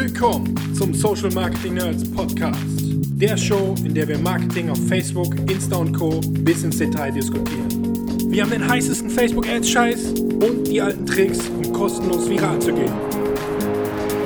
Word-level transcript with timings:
Willkommen 0.00 0.54
zum 0.76 0.94
Social 0.94 1.28
Marketing 1.32 1.74
Nerds 1.74 2.08
Podcast. 2.08 2.56
Der 3.16 3.36
Show, 3.36 3.74
in 3.82 3.92
der 3.92 4.06
wir 4.06 4.16
Marketing 4.16 4.70
auf 4.70 4.78
Facebook, 4.86 5.34
Insta 5.50 5.74
und 5.74 5.92
Co. 5.92 6.20
bis 6.20 6.62
ins 6.62 6.78
Detail 6.78 7.10
diskutieren. 7.10 8.30
Wir 8.30 8.44
haben 8.44 8.52
den 8.52 8.68
heißesten 8.68 9.10
Facebook-Ads-Scheiß 9.10 10.10
und 10.20 10.68
die 10.68 10.80
alten 10.80 11.04
Tricks, 11.04 11.40
um 11.48 11.72
kostenlos 11.72 12.30
viral 12.30 12.60
zu 12.60 12.72
gehen. 12.72 12.92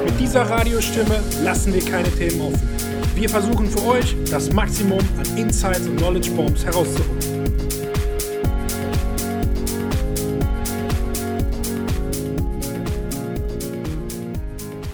Mit 0.05 0.21
dieser 0.21 0.43
Radiostimme 0.43 1.23
lassen 1.43 1.73
wir 1.73 1.83
keine 1.83 2.11
Themen 2.11 2.43
offen. 2.43 2.69
Wir 3.15 3.31
versuchen 3.31 3.67
für 3.67 3.83
euch, 3.87 4.15
das 4.31 4.53
Maximum 4.53 5.01
an 5.17 5.39
Insights 5.39 5.89
und 5.89 5.97
Knowledge 5.97 6.33
Bombs 6.33 6.67
herauszuholen. 6.67 7.62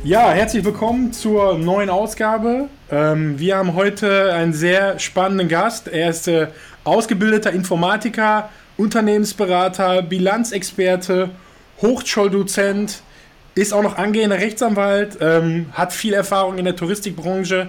Ja, 0.08 0.30
herzlich 0.30 0.64
willkommen 0.64 1.12
zur 1.12 1.58
neuen 1.58 1.90
Ausgabe. 1.90 2.70
Ähm, 2.90 3.38
wir 3.38 3.58
haben 3.58 3.74
heute 3.74 4.32
einen 4.32 4.54
sehr 4.54 4.98
spannenden 4.98 5.48
Gast. 5.48 5.86
Er 5.86 6.08
ist 6.08 6.26
äh, 6.28 6.46
ausgebildeter 6.82 7.50
Informatiker, 7.50 8.48
Unternehmensberater, 8.78 10.00
Bilanzexperte, 10.00 11.28
Hochschuldozent, 11.82 13.02
ist 13.54 13.74
auch 13.74 13.82
noch 13.82 13.98
angehender 13.98 14.38
Rechtsanwalt, 14.38 15.18
ähm, 15.20 15.66
hat 15.74 15.92
viel 15.92 16.14
Erfahrung 16.14 16.56
in 16.56 16.64
der 16.64 16.74
Touristikbranche, 16.74 17.68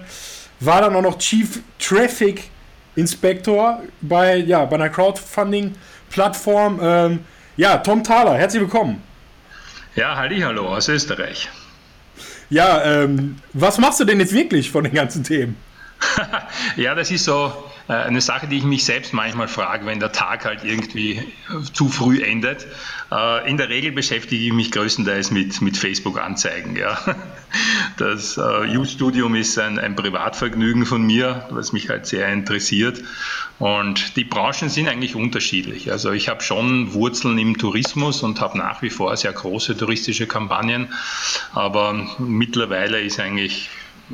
war 0.62 0.80
dann 0.80 0.96
auch 0.96 1.02
noch 1.02 1.18
Chief 1.18 1.60
Traffic 1.78 2.50
Inspector 2.96 3.84
bei, 4.00 4.38
ja, 4.38 4.64
bei 4.64 4.78
einer 4.78 4.88
Crowdfunding-Plattform. 4.88 6.80
Ähm, 6.82 7.20
ja, 7.58 7.80
Tom 7.80 8.02
Thaler, 8.02 8.36
herzlich 8.38 8.62
willkommen. 8.62 9.04
Ja, 9.98 10.16
hallo 10.16 10.70
aus 10.70 10.88
Österreich. 10.88 11.50
Ja, 12.50 12.84
ähm, 12.84 13.38
was 13.54 13.78
machst 13.78 14.00
du 14.00 14.06
denn 14.06 14.20
jetzt 14.20 14.34
wirklich 14.34 14.72
von 14.72 14.84
den 14.84 14.94
ganzen 14.94 15.24
Themen? 15.24 15.56
ja, 16.78 16.96
das 16.96 17.12
ist 17.12 17.26
so 17.26 17.52
äh, 17.88 17.94
eine 17.94 18.22
Sache, 18.22 18.48
die 18.48 18.58
ich 18.58 18.64
mich 18.64 18.86
selbst 18.86 19.14
manchmal 19.14 19.48
frage, 19.48 19.86
wenn 19.86 20.00
der 20.00 20.12
Tag 20.12 20.46
halt 20.46 20.64
irgendwie 20.64 21.22
zu 21.74 21.90
früh 21.90 22.24
endet. 22.24 22.68
Äh, 23.12 23.50
in 23.50 23.58
der 23.58 23.70
Regel 23.70 23.92
beschäftige 23.92 24.44
ich 24.44 24.54
mich 24.54 24.72
größtenteils 24.72 25.32
mit, 25.32 25.62
mit 25.62 25.78
Facebook-Anzeigen. 25.78 26.76
Ja. 26.76 26.98
Das 27.98 28.38
äh, 28.38 28.66
Youth-Studium 28.66 29.34
ist 29.34 29.58
ein, 29.58 29.80
ein 29.80 29.96
Privatvergnügen 29.96 30.86
von 30.86 31.02
mir, 31.02 31.48
was 31.50 31.74
mich 31.74 31.90
halt 31.90 32.06
sehr 32.06 32.32
interessiert. 32.32 33.02
Und 33.58 34.16
die 34.16 34.24
Branchen 34.24 34.70
sind 34.70 34.88
eigentlich 34.88 35.16
unterschiedlich. 35.16 35.92
Also 35.92 36.12
ich 36.12 36.30
habe 36.30 36.42
schon 36.42 36.94
Wurzeln 36.94 37.38
im 37.40 37.58
Tourismus 37.58 38.24
und 38.24 38.40
habe 38.40 38.58
nach 38.58 38.82
wie 38.84 38.92
vor 38.92 39.18
sehr 39.18 39.34
große 39.34 39.76
touristische 39.76 40.28
Kampagnen, 40.28 40.94
aber 41.54 42.08
mittlerweile 42.20 43.02
ist 43.02 43.20
eigentlich 43.20 43.70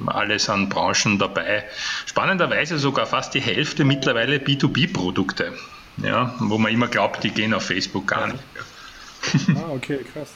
alles 0.07 0.49
an 0.49 0.69
Branchen 0.69 1.19
dabei. 1.19 1.63
Spannenderweise 2.05 2.77
sogar 2.77 3.05
fast 3.05 3.33
die 3.33 3.41
Hälfte 3.41 3.83
mittlerweile 3.83 4.37
B2B-Produkte, 4.37 5.53
ja, 5.97 6.33
wo 6.39 6.57
man 6.57 6.71
immer 6.71 6.87
glaubt, 6.87 7.23
die 7.23 7.31
gehen 7.31 7.53
auf 7.53 7.65
Facebook 7.65 8.07
gar 8.07 8.27
nicht. 8.27 8.43
Ah, 9.55 9.71
okay, 9.73 9.99
krass. 10.13 10.29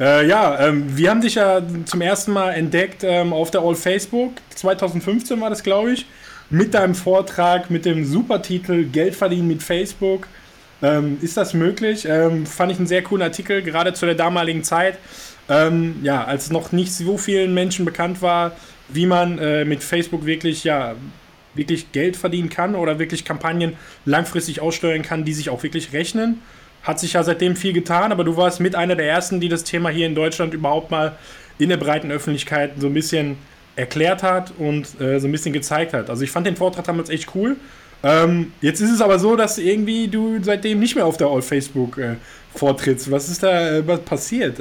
Äh, 0.00 0.26
ja, 0.26 0.58
ähm, 0.58 0.96
wir 0.96 1.10
haben 1.10 1.20
dich 1.20 1.36
ja 1.36 1.62
zum 1.84 2.00
ersten 2.00 2.32
Mal 2.32 2.52
entdeckt 2.52 3.04
ähm, 3.04 3.32
auf 3.32 3.50
der 3.50 3.60
All 3.60 3.76
Facebook. 3.76 4.32
2015 4.54 5.40
war 5.40 5.50
das, 5.50 5.62
glaube 5.62 5.92
ich. 5.92 6.06
Mit 6.50 6.74
deinem 6.74 6.94
Vortrag 6.94 7.70
mit 7.70 7.84
dem 7.84 8.04
Supertitel 8.04 8.84
Geld 8.84 9.14
verdienen 9.14 9.46
mit 9.46 9.62
Facebook. 9.62 10.26
Ähm, 10.82 11.18
ist 11.22 11.36
das 11.36 11.54
möglich? 11.54 12.06
Ähm, 12.06 12.44
fand 12.44 12.72
ich 12.72 12.78
einen 12.78 12.88
sehr 12.88 13.02
coolen 13.02 13.22
Artikel, 13.22 13.62
gerade 13.62 13.94
zu 13.94 14.04
der 14.04 14.16
damaligen 14.16 14.64
Zeit. 14.64 14.98
Ähm, 15.48 16.00
ja, 16.02 16.24
als 16.24 16.50
noch 16.50 16.72
nicht 16.72 16.92
so 16.92 17.16
vielen 17.16 17.54
Menschen 17.54 17.84
bekannt 17.84 18.20
war, 18.20 18.52
wie 18.88 19.06
man 19.06 19.38
äh, 19.38 19.64
mit 19.64 19.82
Facebook 19.82 20.26
wirklich, 20.26 20.64
ja, 20.64 20.94
wirklich 21.54 21.92
Geld 21.92 22.16
verdienen 22.16 22.48
kann 22.48 22.74
oder 22.74 22.98
wirklich 22.98 23.24
Kampagnen 23.24 23.74
langfristig 24.04 24.60
aussteuern 24.60 25.02
kann, 25.02 25.24
die 25.24 25.32
sich 25.32 25.50
auch 25.50 25.62
wirklich 25.62 25.92
rechnen. 25.92 26.40
Hat 26.82 27.00
sich 27.00 27.14
ja 27.14 27.22
seitdem 27.22 27.56
viel 27.56 27.72
getan, 27.72 28.12
aber 28.12 28.24
du 28.24 28.36
warst 28.36 28.60
mit 28.60 28.74
einer 28.74 28.96
der 28.96 29.08
ersten, 29.08 29.40
die 29.40 29.48
das 29.48 29.64
Thema 29.64 29.88
hier 29.88 30.06
in 30.06 30.14
Deutschland 30.14 30.52
überhaupt 30.52 30.90
mal 30.90 31.16
in 31.58 31.68
der 31.68 31.76
breiten 31.76 32.10
Öffentlichkeit 32.10 32.72
so 32.78 32.88
ein 32.88 32.94
bisschen 32.94 33.36
erklärt 33.76 34.22
hat 34.22 34.52
und 34.58 35.00
äh, 35.00 35.18
so 35.18 35.28
ein 35.28 35.32
bisschen 35.32 35.52
gezeigt 35.52 35.92
hat. 35.92 36.10
Also 36.10 36.22
ich 36.22 36.30
fand 36.30 36.46
den 36.46 36.56
Vortrag 36.56 36.84
damals 36.84 37.08
echt 37.10 37.34
cool. 37.34 37.56
Ähm, 38.02 38.52
jetzt 38.60 38.80
ist 38.80 38.90
es 38.90 39.00
aber 39.00 39.18
so, 39.18 39.34
dass 39.34 39.56
irgendwie 39.58 40.08
du 40.08 40.38
seitdem 40.42 40.78
nicht 40.78 40.94
mehr 40.94 41.06
auf 41.06 41.16
der 41.16 41.28
All 41.28 41.42
Facebook 41.42 41.96
äh, 41.98 42.16
vortrittst. 42.54 43.10
Was 43.10 43.28
ist 43.28 43.42
da 43.42 43.78
äh, 43.78 43.82
passiert? 43.82 44.60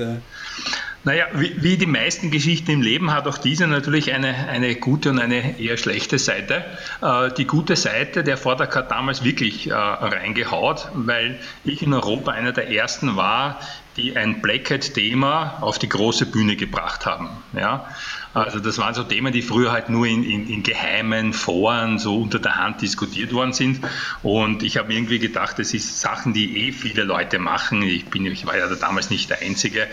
Naja, 1.05 1.25
wie, 1.33 1.61
wie, 1.61 1.77
die 1.77 1.85
meisten 1.85 2.31
Geschichten 2.31 2.71
im 2.71 2.81
Leben 2.81 3.11
hat 3.11 3.27
auch 3.27 3.37
diese 3.37 3.67
natürlich 3.67 4.13
eine, 4.13 4.33
eine 4.47 4.75
gute 4.75 5.09
und 5.09 5.19
eine 5.19 5.59
eher 5.59 5.75
schlechte 5.75 6.17
Seite. 6.17 6.63
Äh, 7.01 7.31
die 7.33 7.45
gute 7.45 7.75
Seite, 7.75 8.23
der 8.23 8.37
Vortrag 8.37 8.73
hat 8.73 8.91
damals 8.91 9.23
wirklich 9.23 9.69
äh, 9.69 9.73
reingehaut, 9.73 10.87
weil 10.93 11.39
ich 11.65 11.81
in 11.81 11.93
Europa 11.93 12.31
einer 12.31 12.53
der 12.53 12.71
ersten 12.71 13.17
war, 13.17 13.59
die 13.97 14.15
ein 14.15 14.41
Black 14.41 14.71
Hat-Thema 14.71 15.57
auf 15.59 15.77
die 15.77 15.89
große 15.89 16.25
Bühne 16.25 16.55
gebracht 16.55 17.05
haben. 17.05 17.29
Ja? 17.51 17.85
Also 18.33 18.59
das 18.59 18.79
waren 18.79 18.93
so 18.93 19.03
Themen, 19.03 19.31
die 19.31 19.43
früher 19.43 19.71
halt 19.71 19.89
nur 19.89 20.07
in, 20.07 20.23
in, 20.23 20.47
in 20.47 20.63
geheimen 20.63 21.33
Foren 21.33 21.99
so 21.99 22.17
unter 22.17 22.39
der 22.39 22.55
Hand 22.55 22.81
diskutiert 22.81 23.31
worden 23.31 23.53
sind. 23.53 23.79
Und 24.23 24.63
ich 24.63 24.77
habe 24.77 24.93
irgendwie 24.93 25.19
gedacht, 25.19 25.59
das 25.59 25.73
ist 25.73 26.01
Sachen, 26.01 26.33
die 26.33 26.67
eh 26.67 26.71
viele 26.71 27.03
Leute 27.03 27.37
machen. 27.37 27.83
Ich, 27.83 28.05
bin, 28.05 28.25
ich 28.25 28.47
war 28.47 28.57
ja 28.57 28.67
damals 28.73 29.11
nicht 29.11 29.29
der 29.29 29.41
Einzige. 29.41 29.87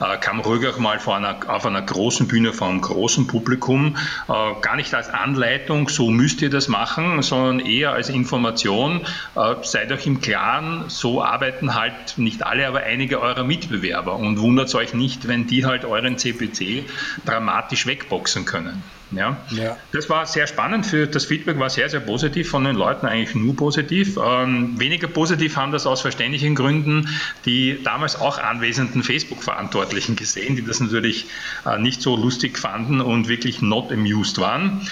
Äh, 0.00 0.18
kam 0.18 0.40
ruhig 0.40 0.66
auch 0.66 0.78
mal 0.78 0.98
vor 0.98 1.16
einer, 1.16 1.38
auf 1.46 1.66
einer 1.66 1.82
großen 1.82 2.26
Bühne 2.26 2.52
vor 2.52 2.68
einem 2.68 2.80
großen 2.80 3.28
Publikum. 3.28 3.96
Äh, 4.28 4.32
gar 4.60 4.74
nicht 4.74 4.92
als 4.92 5.08
Anleitung, 5.08 5.88
so 5.88 6.10
müsst 6.10 6.42
ihr 6.42 6.50
das 6.50 6.66
machen, 6.66 7.22
sondern 7.22 7.60
eher 7.60 7.92
als 7.92 8.08
Information. 8.08 9.02
Äh, 9.36 9.54
seid 9.62 9.92
euch 9.92 10.06
im 10.06 10.20
Klaren, 10.20 10.84
so 10.88 11.22
arbeiten 11.22 11.74
halt 11.74 12.18
nicht 12.18 12.44
alle, 12.44 12.66
aber 12.66 12.80
einige 12.80 13.20
eurer 13.20 13.44
Mitbewerber. 13.44 14.16
Und 14.16 14.40
wundert 14.40 14.74
euch 14.74 14.94
nicht, 14.94 15.28
wenn 15.28 15.46
die 15.46 15.64
halt 15.64 15.84
euren 15.84 16.18
CPC 16.18 16.84
dramatisch 17.24 17.83
wegboxen 17.86 18.44
können. 18.44 18.82
Ja. 19.10 19.36
ja. 19.50 19.76
Das 19.92 20.10
war 20.10 20.26
sehr 20.26 20.46
spannend. 20.46 20.86
Für, 20.86 21.06
das 21.06 21.26
Feedback 21.26 21.58
war 21.58 21.70
sehr, 21.70 21.88
sehr 21.88 22.00
positiv 22.00 22.48
von 22.48 22.64
den 22.64 22.74
Leuten, 22.74 23.06
eigentlich 23.06 23.34
nur 23.34 23.54
positiv. 23.54 24.16
Ähm, 24.16 24.78
weniger 24.78 25.06
positiv 25.06 25.56
haben 25.56 25.72
das 25.72 25.86
aus 25.86 26.00
verständlichen 26.00 26.54
Gründen 26.54 27.08
die 27.44 27.82
damals 27.82 28.16
auch 28.16 28.38
anwesenden 28.38 29.02
Facebook-Verantwortlichen 29.02 30.16
gesehen, 30.16 30.56
die 30.56 30.64
das 30.64 30.80
natürlich 30.80 31.26
äh, 31.66 31.78
nicht 31.78 32.02
so 32.02 32.16
lustig 32.16 32.58
fanden 32.58 33.00
und 33.00 33.28
wirklich 33.28 33.62
not 33.62 33.92
amused 33.92 34.38
waren. 34.38 34.88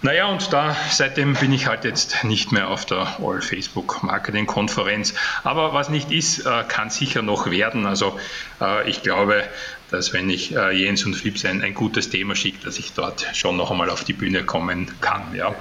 Naja, 0.00 0.26
und 0.26 0.52
da 0.52 0.76
seitdem 0.92 1.34
bin 1.34 1.52
ich 1.52 1.66
halt 1.66 1.82
jetzt 1.84 2.22
nicht 2.22 2.52
mehr 2.52 2.68
auf 2.68 2.86
der 2.86 3.18
All 3.20 3.42
Facebook 3.42 4.04
Marketing 4.04 4.46
Konferenz. 4.46 5.12
Aber 5.42 5.72
was 5.72 5.88
nicht 5.88 6.12
ist, 6.12 6.46
äh, 6.46 6.62
kann 6.68 6.88
sicher 6.88 7.20
noch 7.22 7.50
werden. 7.50 7.84
Also 7.84 8.16
äh, 8.60 8.88
ich 8.88 9.02
glaube, 9.02 9.42
dass 9.90 10.12
wenn 10.12 10.30
ich 10.30 10.54
äh, 10.54 10.70
Jens 10.70 11.04
und 11.04 11.14
Fips 11.14 11.44
ein, 11.44 11.62
ein 11.62 11.74
gutes 11.74 12.10
Thema 12.10 12.36
schicke, 12.36 12.64
dass 12.64 12.78
ich 12.78 12.92
dort 12.92 13.26
schon 13.32 13.56
noch 13.56 13.72
einmal 13.72 13.90
auf 13.90 14.04
die 14.04 14.12
Bühne 14.12 14.44
kommen 14.44 14.88
kann. 15.00 15.34
Ja. 15.34 15.52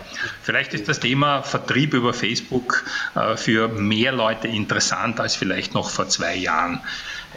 Vielleicht 0.44 0.76
ist 0.76 0.88
das 0.88 1.00
Thema 1.00 1.42
Vertrieb 1.42 1.96
über 1.96 2.14
Facebook 2.14 2.84
für 3.38 3.70
mehr 3.70 4.12
Leute 4.12 4.48
interessant 4.48 5.20
als 5.20 5.36
vielleicht 5.36 5.74
noch 5.74 5.90
vor 5.90 6.10
zwei 6.10 6.36
Jahren. 6.36 6.82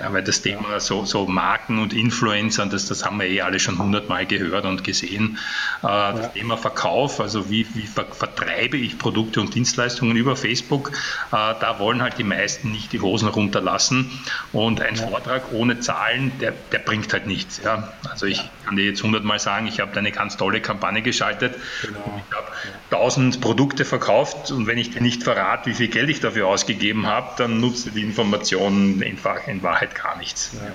Ja, 0.00 0.12
weil 0.12 0.22
das 0.22 0.40
Thema 0.40 0.80
so, 0.80 1.04
so 1.04 1.26
Marken 1.26 1.78
und 1.78 1.92
Influencer, 1.92 2.64
das, 2.66 2.86
das 2.86 3.04
haben 3.04 3.18
wir 3.18 3.26
eh 3.26 3.42
alle 3.42 3.60
schon 3.60 3.78
hundertmal 3.78 4.24
gehört 4.24 4.64
und 4.64 4.82
gesehen. 4.82 5.38
Äh, 5.82 5.86
das 5.86 6.20
ja. 6.20 6.28
Thema 6.28 6.56
Verkauf, 6.56 7.20
also 7.20 7.50
wie, 7.50 7.66
wie 7.74 7.86
ver 7.86 8.06
vertreibe 8.06 8.78
ich 8.78 8.98
Produkte 8.98 9.40
und 9.40 9.54
Dienstleistungen 9.54 10.16
über 10.16 10.36
Facebook, 10.36 10.90
äh, 10.90 11.32
da 11.32 11.76
wollen 11.78 12.02
halt 12.02 12.16
die 12.16 12.24
meisten 12.24 12.72
nicht 12.72 12.92
die 12.92 13.00
Hosen 13.00 13.28
runterlassen. 13.28 14.10
Und 14.52 14.80
ein 14.80 14.94
ja. 14.94 15.06
Vortrag 15.06 15.52
ohne 15.52 15.80
Zahlen, 15.80 16.32
der, 16.40 16.52
der 16.72 16.78
bringt 16.78 17.12
halt 17.12 17.26
nichts. 17.26 17.60
Ja. 17.62 17.92
Also 18.08 18.24
ich 18.24 18.42
kann 18.64 18.76
dir 18.76 18.86
jetzt 18.86 19.02
hundertmal 19.02 19.38
sagen, 19.38 19.66
ich 19.66 19.80
habe 19.80 19.96
eine 19.98 20.12
ganz 20.12 20.38
tolle 20.38 20.62
Kampagne 20.62 21.02
geschaltet. 21.02 21.56
Genau. 21.82 22.22
Ich 22.26 22.36
habe 22.36 22.48
tausend 22.90 23.40
Produkte 23.40 23.84
verkauft 23.84 24.50
und 24.50 24.66
wenn 24.66 24.76
ich 24.76 24.90
dir 24.90 25.00
nicht 25.00 25.22
verrate, 25.22 25.70
wie 25.70 25.74
viel 25.74 25.88
Geld 25.88 26.10
ich 26.10 26.20
dafür 26.20 26.48
ausgegeben 26.48 27.06
habe, 27.06 27.28
dann 27.38 27.60
nutzt 27.60 27.88
die 27.94 28.02
Information 28.02 29.02
einfach 29.04 29.46
in 29.46 29.62
Wahrheit 29.62 29.94
gar 29.94 30.18
nichts. 30.18 30.50
Ja. 30.54 30.74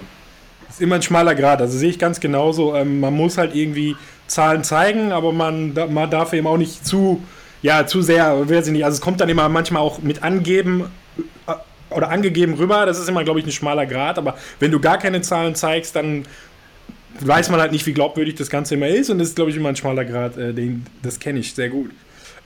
Ist 0.70 0.82
immer 0.82 0.96
ein 0.96 1.02
schmaler 1.02 1.36
Grad, 1.36 1.62
also 1.62 1.78
sehe 1.78 1.90
ich 1.90 2.00
ganz 2.00 2.20
genauso. 2.20 2.76
Ähm, 2.76 3.00
man 3.00 3.14
muss 3.14 3.38
halt 3.38 3.56
irgendwie 3.56 3.96
Zahlen 4.28 4.64
zeigen, 4.64 5.12
aber 5.12 5.32
man, 5.32 5.74
man 5.90 6.10
darf 6.10 6.34
eben 6.34 6.48
auch 6.48 6.58
nicht 6.58 6.86
zu, 6.86 7.24
ja, 7.62 7.86
zu 7.86 8.02
sehr, 8.02 8.50
weiß 8.50 8.68
ich 8.68 8.74
nicht, 8.74 8.86
also 8.86 8.96
es 8.96 9.02
kommt 9.02 9.22
dann 9.22 9.30
immer 9.30 9.48
manchmal 9.50 9.82
auch 9.82 10.00
mit 10.00 10.24
angeben 10.24 10.86
äh, 11.48 11.54
oder 11.90 12.10
angegeben 12.10 12.56
rüber, 12.56 12.86
das 12.86 12.98
ist 12.98 13.10
immer, 13.10 13.24
glaube 13.24 13.40
ich, 13.40 13.46
ein 13.46 13.52
schmaler 13.52 13.86
Grad, 13.86 14.18
aber 14.18 14.38
wenn 14.60 14.72
du 14.72 14.80
gar 14.80 14.98
keine 14.98 15.22
Zahlen 15.22 15.54
zeigst, 15.54 15.96
dann 15.96 16.26
weiß 17.20 17.50
man 17.50 17.60
halt 17.60 17.72
nicht, 17.72 17.86
wie 17.86 17.94
glaubwürdig 17.94 18.36
das 18.36 18.50
Ganze 18.50 18.76
immer 18.76 18.88
ist 18.88 19.10
und 19.10 19.20
das 19.20 19.30
ist, 19.30 19.36
glaube 19.36 19.52
ich, 19.52 19.58
immer 19.58 19.70
ein 19.70 19.76
schmaler 19.76 20.06
Grad, 20.06 20.38
äh, 20.38 20.54
den, 20.54 20.86
das 21.04 21.20
kenne 21.20 21.40
ich 21.40 21.54
sehr 21.54 21.70
gut. 21.70 21.92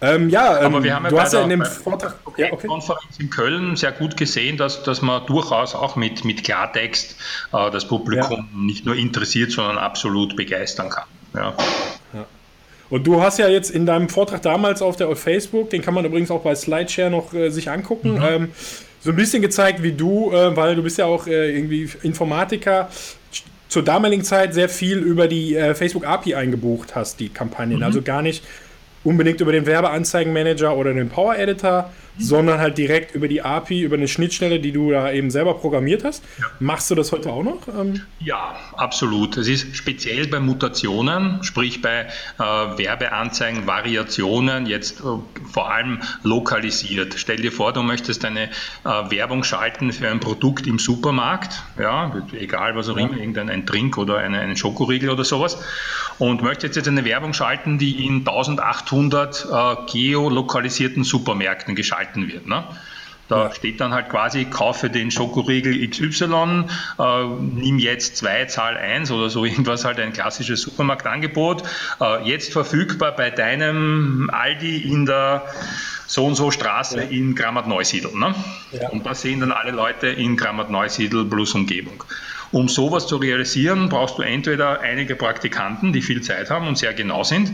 Ähm, 0.02 0.30
ja, 0.30 0.60
ähm, 0.60 0.66
aber 0.66 0.84
wir 0.84 0.96
haben 0.96 1.04
ja 1.06 1.10
du 1.10 1.20
hast 1.20 1.34
ja 1.34 1.42
in 1.42 1.50
dem 1.50 1.66
Vortrag 1.66 2.16
ja, 2.38 2.54
okay. 2.54 2.68
Konferenz 2.68 3.20
in 3.20 3.30
Köln 3.30 3.76
sehr 3.76 3.92
gut 3.92 4.16
gesehen, 4.16 4.58
dass, 4.58 4.84
dass 4.84 5.02
man 5.02 5.26
durchaus 5.26 5.76
auch 5.76 5.96
mit, 5.96 6.24
mit 6.24 6.44
Klartext 6.44 7.16
äh, 7.52 7.72
das 7.72 7.88
Publikum 7.88 8.50
ja. 8.52 8.60
nicht 8.66 8.86
nur 8.86 8.96
interessiert, 8.96 9.52
sondern 9.52 9.78
absolut 9.78 10.36
begeistern 10.36 10.90
kann. 10.90 11.06
Ja. 11.34 11.54
ja. 12.14 12.26
Und 12.90 13.06
du 13.06 13.22
hast 13.22 13.40
ja 13.40 13.48
jetzt 13.48 13.72
in 13.72 13.86
deinem 13.86 14.10
Vortrag 14.10 14.42
damals 14.42 14.82
auf 14.82 14.96
der 14.96 15.10
auf 15.10 15.20
Facebook, 15.20 15.70
den 15.70 15.82
kann 15.82 15.94
man 15.94 16.06
übrigens 16.06 16.32
auch 16.32 16.42
bei 16.42 16.56
Slideshare 16.56 17.10
noch 17.10 17.34
äh, 17.34 17.50
sich 17.50 17.70
angucken, 17.70 18.16
mhm. 18.16 18.24
ähm, 18.24 18.52
so 19.02 19.12
ein 19.12 19.16
bisschen 19.16 19.42
gezeigt, 19.42 19.84
wie 19.84 19.92
du, 19.92 20.32
äh, 20.32 20.56
weil 20.56 20.76
du 20.76 20.84
bist 20.84 20.98
ja 20.98 21.06
auch 21.06 21.28
äh, 21.28 21.56
irgendwie 21.56 21.90
Informatiker, 22.04 22.90
zur 23.68 23.84
damaligen 23.84 24.24
Zeit 24.24 24.54
sehr 24.54 24.68
viel 24.68 24.98
über 24.98 25.28
die 25.28 25.56
äh, 25.56 25.76
Facebook 25.76 26.06
API 26.06 26.36
eingebucht 26.36 26.96
hast, 26.96 27.20
die 27.20 27.30
Kampagnen. 27.30 27.78
Mhm. 27.78 27.84
Also 27.84 28.02
gar 28.02 28.24
nicht 28.24 28.44
unbedingt 29.04 29.42
über 29.42 29.52
den 29.52 29.66
Werbeanzeigenmanager 29.66 30.76
oder 30.76 30.94
den 30.94 31.10
Power 31.10 31.38
Editor, 31.38 31.90
sondern 32.20 32.60
halt 32.60 32.78
direkt 32.78 33.16
über 33.16 33.28
die 33.28 33.42
API, 33.42 33.82
über 33.82 33.96
eine 33.96 34.08
Schnittstelle, 34.08 34.60
die 34.60 34.72
du 34.72 34.92
da 34.92 35.12
eben 35.12 35.32
selber 35.32 35.54
programmiert 35.56 36.04
hast. 36.04 36.24
Ja. 36.40 36.46
Machst 36.60 36.92
du 36.92 36.96
das 36.96 37.12
heute 37.12 37.32
auch 37.32 37.44
noch? 37.44 37.68
Ähm 37.68 38.02
ja, 38.20 38.56
absolut. 38.76 39.38
Es 39.38 39.48
ist 39.48 39.76
speziell 39.76 40.28
bei 40.28 40.40
Mutationen, 40.40 41.44
sprich 41.44 41.82
bei 41.82 42.02
äh, 42.02 42.42
Werbeanzeigen, 42.42 43.66
Variationen, 43.66 44.66
jetzt 44.66 45.00
äh, 45.00 45.04
vor 45.52 45.72
allem 45.72 46.00
lokalisiert. 46.24 47.16
Stell 47.18 47.38
dir 47.38 47.52
vor, 47.52 47.72
du 47.74 47.82
möchtest 47.82 48.26
eine 48.26 48.44
äh, 48.44 48.50
Werbung 48.84 49.44
schalten 49.44 49.92
für 49.92 50.10
ein 50.10 50.20
Produkt 50.20 50.68
im 50.68 50.78
Supermarkt, 50.78 51.64
ja, 51.80 52.14
egal 52.34 52.76
was 52.76 52.90
auch 52.90 52.98
ja. 52.98 53.06
immer, 53.06 53.18
irgendein 53.18 53.50
ein 53.50 53.66
Trink 53.66 53.98
oder 53.98 54.18
eine, 54.18 54.40
einen 54.40 54.58
Schokoriegel 54.58 55.10
oder 55.10 55.24
sowas, 55.24 55.58
und 56.18 56.42
möchtest 56.42 56.76
jetzt 56.76 56.88
eine 56.88 57.06
Werbung 57.06 57.34
schalten, 57.34 57.78
die 57.78 58.06
in 58.06 58.20
1800 58.20 59.48
äh, 59.52 59.76
geolokalisierten 59.92 61.04
Supermärkten 61.06 61.76
geschaltet 61.76 62.09
gehalten 62.10 62.32
wird. 62.32 62.48
Ne? 62.48 62.64
Da 63.28 63.46
ja. 63.46 63.54
steht 63.54 63.80
dann 63.80 63.94
halt 63.94 64.10
quasi, 64.10 64.46
kaufe 64.46 64.90
den 64.90 65.12
Schokoriegel 65.12 65.88
XY, 65.88 66.66
äh, 66.98 67.26
nimm 67.40 67.78
jetzt 67.78 68.18
zwei, 68.18 68.46
Zahl 68.46 68.76
1 68.76 69.12
oder 69.12 69.30
so 69.30 69.46
irgendwas, 69.46 69.86
halt 69.86 70.00
ein 70.00 70.14
klassisches 70.14 70.62
Supermarktangebot. 70.62 71.64
Äh, 72.02 72.28
jetzt 72.28 72.52
verfügbar 72.52 73.16
bei 73.16 73.30
deinem 73.30 74.30
Aldi 74.34 74.78
in 74.78 75.06
der 75.06 75.46
so 76.08 76.26
und 76.26 76.34
so 76.34 76.50
Straße 76.50 76.98
ja. 76.98 77.04
in 77.04 77.36
Grammat-Neusiedl. 77.36 78.18
Ne? 78.18 78.34
Ja. 78.72 78.90
Und 78.90 79.06
da 79.06 79.14
sehen 79.14 79.42
dann 79.42 79.52
alle 79.52 79.72
Leute 79.72 80.08
in 80.08 80.38
Grammat-Neusiedl 80.38 81.26
plus 81.26 81.54
Umgebung. 81.54 82.04
Um 82.52 82.68
sowas 82.68 83.06
zu 83.06 83.18
realisieren, 83.18 83.90
brauchst 83.90 84.18
du 84.18 84.24
entweder 84.24 84.80
einige 84.80 85.16
Praktikanten, 85.16 85.94
die 85.94 86.02
viel 86.02 86.22
Zeit 86.22 86.50
haben 86.50 86.68
und 86.68 86.80
sehr 86.80 86.96
genau 86.96 87.24
sind, 87.24 87.54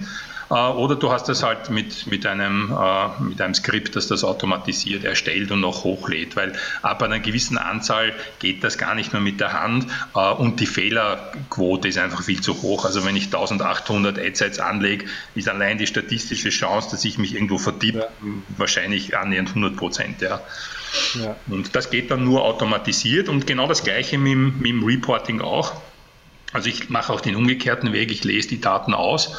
oder 0.53 0.95
du 0.95 1.11
hast 1.11 1.27
das 1.27 1.43
halt 1.43 1.69
mit, 1.69 2.07
mit, 2.07 2.25
einem, 2.25 2.71
äh, 2.71 3.23
mit 3.23 3.41
einem 3.41 3.53
Skript, 3.53 3.95
das 3.95 4.07
das 4.07 4.23
automatisiert 4.23 5.03
erstellt 5.03 5.51
und 5.51 5.61
noch 5.61 5.83
hochlädt, 5.83 6.35
weil 6.35 6.53
ab 6.81 7.01
einer 7.01 7.19
gewissen 7.19 7.57
Anzahl 7.57 8.13
geht 8.39 8.63
das 8.63 8.77
gar 8.77 8.95
nicht 8.95 9.13
mehr 9.13 9.21
mit 9.21 9.39
der 9.39 9.53
Hand 9.53 9.87
äh, 10.15 10.31
und 10.31 10.59
die 10.59 10.67
Fehlerquote 10.67 11.87
ist 11.87 11.97
einfach 11.97 12.23
viel 12.23 12.41
zu 12.41 12.61
hoch. 12.61 12.85
Also 12.85 13.05
wenn 13.05 13.15
ich 13.15 13.25
1800 13.25 14.19
Adsets 14.19 14.59
anlege, 14.59 15.05
ist 15.33 15.49
allein 15.49 15.77
die 15.77 15.87
statistische 15.87 16.49
Chance, 16.49 16.89
dass 16.91 17.05
ich 17.05 17.17
mich 17.17 17.33
irgendwo 17.33 17.57
vertippe, 17.57 17.99
ja. 17.99 18.07
wahrscheinlich 18.57 19.17
annähernd 19.17 19.49
100 19.49 19.75
Prozent. 19.75 20.21
Ja. 20.21 20.41
Ja. 21.15 21.35
Und 21.47 21.75
das 21.75 21.89
geht 21.89 22.11
dann 22.11 22.23
nur 22.23 22.43
automatisiert 22.43 23.29
und 23.29 23.47
genau 23.47 23.67
das 23.67 23.83
gleiche 23.83 24.17
mit, 24.17 24.59
mit 24.59 24.67
dem 24.67 24.83
Reporting 24.83 25.41
auch. 25.41 25.73
Also 26.53 26.69
ich 26.69 26.89
mache 26.89 27.11
auch 27.11 27.21
den 27.21 27.35
umgekehrten 27.35 27.91
Weg, 27.91 28.11
ich 28.11 28.23
lese 28.23 28.47
die 28.47 28.61
Daten 28.61 28.93
aus 28.93 29.35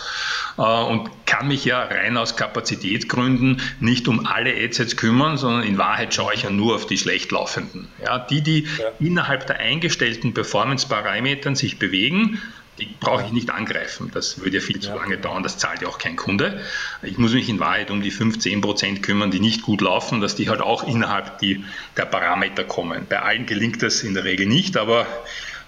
äh, 0.59 0.63
und 0.63 1.09
kann 1.25 1.49
mich 1.49 1.65
ja 1.65 1.83
rein 1.83 2.17
aus 2.17 2.37
Kapazitätsgründen 2.37 3.61
nicht 3.81 4.09
um 4.09 4.27
alle 4.27 4.55
Adsets 4.55 4.97
kümmern, 4.97 5.39
sondern 5.39 5.63
in 5.63 5.79
Wahrheit 5.79 6.13
schaue 6.13 6.35
ich 6.35 6.43
ja 6.43 6.51
nur 6.51 6.75
auf 6.75 6.87
die 6.87 6.99
schlecht 6.99 7.33
laufenden. 7.33 7.89
Ja, 8.05 8.19
die, 8.19 8.43
die 8.43 8.69
ja. 8.79 8.91
innerhalb 9.01 9.47
der 9.47 9.59
eingestellten 9.59 10.35
Performance-Parametern 10.35 11.57
sich 11.57 11.79
bewegen, 11.79 12.41
die 12.79 12.89
brauche 13.01 13.25
ich 13.25 13.33
nicht 13.33 13.51
angreifen. 13.51 14.11
Das 14.13 14.41
würde 14.41 14.59
ja 14.59 14.61
viel 14.61 14.81
zu 14.81 14.91
ja. 14.91 14.97
lange 14.97 15.17
dauern, 15.17 15.43
das 15.43 15.59
zahlt 15.59 15.81
ja 15.83 15.89
auch 15.89 15.99
kein 15.99 16.17
Kunde. 16.17 16.61
Ich 17.03 17.17
muss 17.19 17.33
mich 17.33 17.49
in 17.49 17.59
Wahrheit 17.59 17.91
um 17.91 18.03
die 18.03 18.11
15 18.11 18.61
Prozent 18.61 19.03
kümmern, 19.03 19.31
die 19.31 19.41
nicht 19.41 19.63
gut 19.63 19.81
laufen, 19.81 20.21
dass 20.21 20.35
die 20.35 20.49
halt 20.49 20.61
auch 20.61 20.87
innerhalb 20.87 21.39
die, 21.39 21.65
der 21.97 22.05
Parameter 22.05 22.65
kommen. 22.65 23.07
Bei 23.09 23.23
allen 23.23 23.47
gelingt 23.47 23.83
das 23.83 24.03
in 24.03 24.15
der 24.15 24.25
Regel 24.25 24.47
nicht, 24.47 24.77
aber 24.77 25.07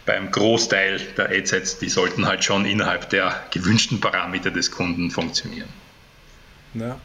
beim 0.09 0.31
Großteil 0.31 1.01
der 1.19 1.29
Adsets, 1.29 1.79
die 1.79 1.91
sollten 1.91 2.27
halt 2.27 2.43
schon 2.43 2.65
innerhalb 2.65 3.11
der 3.11 3.35
gewünschten 3.51 4.01
Parameter 4.01 4.51
des 4.51 4.71
Kunden 4.71 5.11
funktionieren. 5.11 5.69
Ja. 6.73 6.99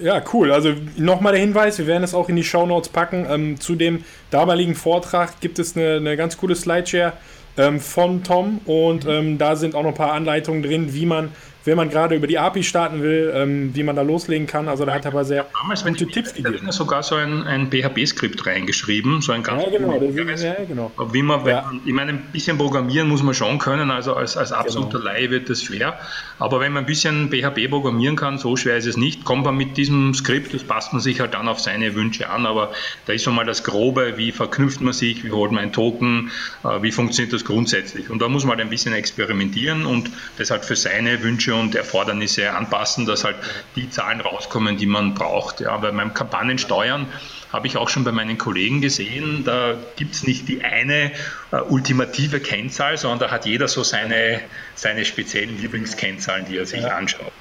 Ja, 0.00 0.24
cool. 0.32 0.50
Also 0.50 0.74
nochmal 0.96 1.34
der 1.34 1.40
Hinweis, 1.40 1.78
wir 1.78 1.86
werden 1.86 2.02
es 2.02 2.14
auch 2.14 2.28
in 2.28 2.34
die 2.34 2.42
Show 2.42 2.66
Notes 2.66 2.88
packen. 2.88 3.26
Ähm, 3.30 3.60
zu 3.60 3.76
dem 3.76 4.04
damaligen 4.30 4.74
Vortrag 4.74 5.40
gibt 5.40 5.60
es 5.60 5.76
eine, 5.76 5.96
eine 5.96 6.16
ganz 6.16 6.36
coole 6.36 6.56
Slideshare 6.56 7.12
ähm, 7.56 7.78
von 7.78 8.24
Tom 8.24 8.60
und 8.64 9.06
ähm, 9.06 9.38
da 9.38 9.54
sind 9.54 9.76
auch 9.76 9.82
noch 9.82 9.90
ein 9.90 9.94
paar 9.94 10.12
Anleitungen 10.12 10.62
drin, 10.62 10.94
wie 10.94 11.06
man 11.06 11.30
wenn 11.64 11.76
man 11.76 11.88
gerade 11.88 12.14
über 12.14 12.26
die 12.26 12.38
API 12.38 12.62
starten 12.62 13.02
will, 13.02 13.32
ähm, 13.34 13.74
wie 13.74 13.82
man 13.82 13.96
da 13.96 14.02
loslegen 14.02 14.46
kann. 14.46 14.68
Also 14.68 14.84
da 14.84 14.94
hat 14.94 15.04
er 15.04 15.12
aber 15.12 15.24
sehr 15.24 15.46
Damals, 15.60 15.84
gute 15.84 16.06
Tipps 16.06 16.34
gegeben. 16.34 16.70
sogar 16.72 17.02
so 17.02 17.14
ein, 17.14 17.46
ein 17.46 17.70
PHP-Skript 17.70 18.46
reingeschrieben, 18.46 19.22
so 19.22 19.32
ein 19.32 19.42
ganz 19.42 19.62
ja, 19.64 19.70
genau, 19.70 19.98
das 19.98 20.42
ja, 20.42 20.54
genau. 20.68 20.92
Wie 21.12 21.22
man, 21.22 21.46
ja. 21.46 21.70
ich 21.84 21.92
meine, 21.92 22.12
ein 22.12 22.22
bisschen 22.32 22.58
programmieren 22.58 23.08
muss 23.08 23.22
man 23.22 23.34
schon 23.34 23.58
können, 23.58 23.90
also 23.90 24.14
als, 24.14 24.36
als 24.36 24.52
absoluter 24.52 24.98
genau. 24.98 25.10
Laie 25.10 25.30
wird 25.30 25.48
das 25.48 25.62
schwer. 25.62 25.98
Aber 26.38 26.60
wenn 26.60 26.72
man 26.72 26.84
ein 26.84 26.86
bisschen 26.86 27.30
PHP 27.30 27.70
programmieren 27.70 28.16
kann, 28.16 28.38
so 28.38 28.56
schwer 28.56 28.76
ist 28.76 28.86
es 28.86 28.96
nicht, 28.96 29.24
kommt 29.24 29.44
man 29.44 29.56
mit 29.56 29.76
diesem 29.76 30.12
Skript, 30.12 30.52
das 30.52 30.64
passt 30.64 30.92
man 30.92 31.00
sich 31.00 31.20
halt 31.20 31.34
dann 31.34 31.48
auf 31.48 31.60
seine 31.60 31.94
Wünsche 31.94 32.28
an, 32.28 32.44
aber 32.44 32.72
da 33.06 33.14
ist 33.14 33.22
schon 33.22 33.34
mal 33.34 33.46
das 33.46 33.64
Grobe, 33.64 34.14
wie 34.16 34.32
verknüpft 34.32 34.82
man 34.82 34.92
sich, 34.92 35.24
wie 35.24 35.30
holt 35.30 35.50
man 35.50 35.62
einen 35.62 35.72
Token, 35.72 36.30
äh, 36.62 36.82
wie 36.82 36.92
funktioniert 36.92 37.32
das 37.32 37.44
grundsätzlich. 37.44 38.10
Und 38.10 38.20
da 38.20 38.28
muss 38.28 38.44
man 38.44 38.56
halt 38.56 38.60
ein 38.60 38.70
bisschen 38.70 38.92
experimentieren 38.92 39.86
und 39.86 40.10
das 40.36 40.50
halt 40.50 40.64
für 40.64 40.76
seine 40.76 41.22
Wünsche 41.22 41.53
und 41.54 41.74
Erfordernisse 41.74 42.52
anpassen, 42.52 43.06
dass 43.06 43.24
halt 43.24 43.36
die 43.76 43.90
Zahlen 43.90 44.20
rauskommen, 44.20 44.76
die 44.76 44.86
man 44.86 45.14
braucht. 45.14 45.60
Ja, 45.60 45.76
bei 45.76 45.92
meinem 45.92 46.14
Kampagnensteuern 46.14 47.06
habe 47.52 47.66
ich 47.68 47.76
auch 47.76 47.88
schon 47.88 48.02
bei 48.02 48.12
meinen 48.12 48.36
Kollegen 48.36 48.80
gesehen, 48.80 49.44
da 49.44 49.74
gibt 49.96 50.14
es 50.14 50.26
nicht 50.26 50.48
die 50.48 50.64
eine 50.64 51.12
äh, 51.52 51.60
ultimative 51.68 52.40
Kennzahl, 52.40 52.98
sondern 52.98 53.20
da 53.20 53.30
hat 53.30 53.46
jeder 53.46 53.68
so 53.68 53.84
seine, 53.84 54.40
seine 54.74 55.04
speziellen 55.04 55.56
Lieblingskennzahlen, 55.58 56.46
die 56.46 56.58
er 56.58 56.66
sich 56.66 56.82
ja. 56.82 56.96
anschaut. 56.96 57.32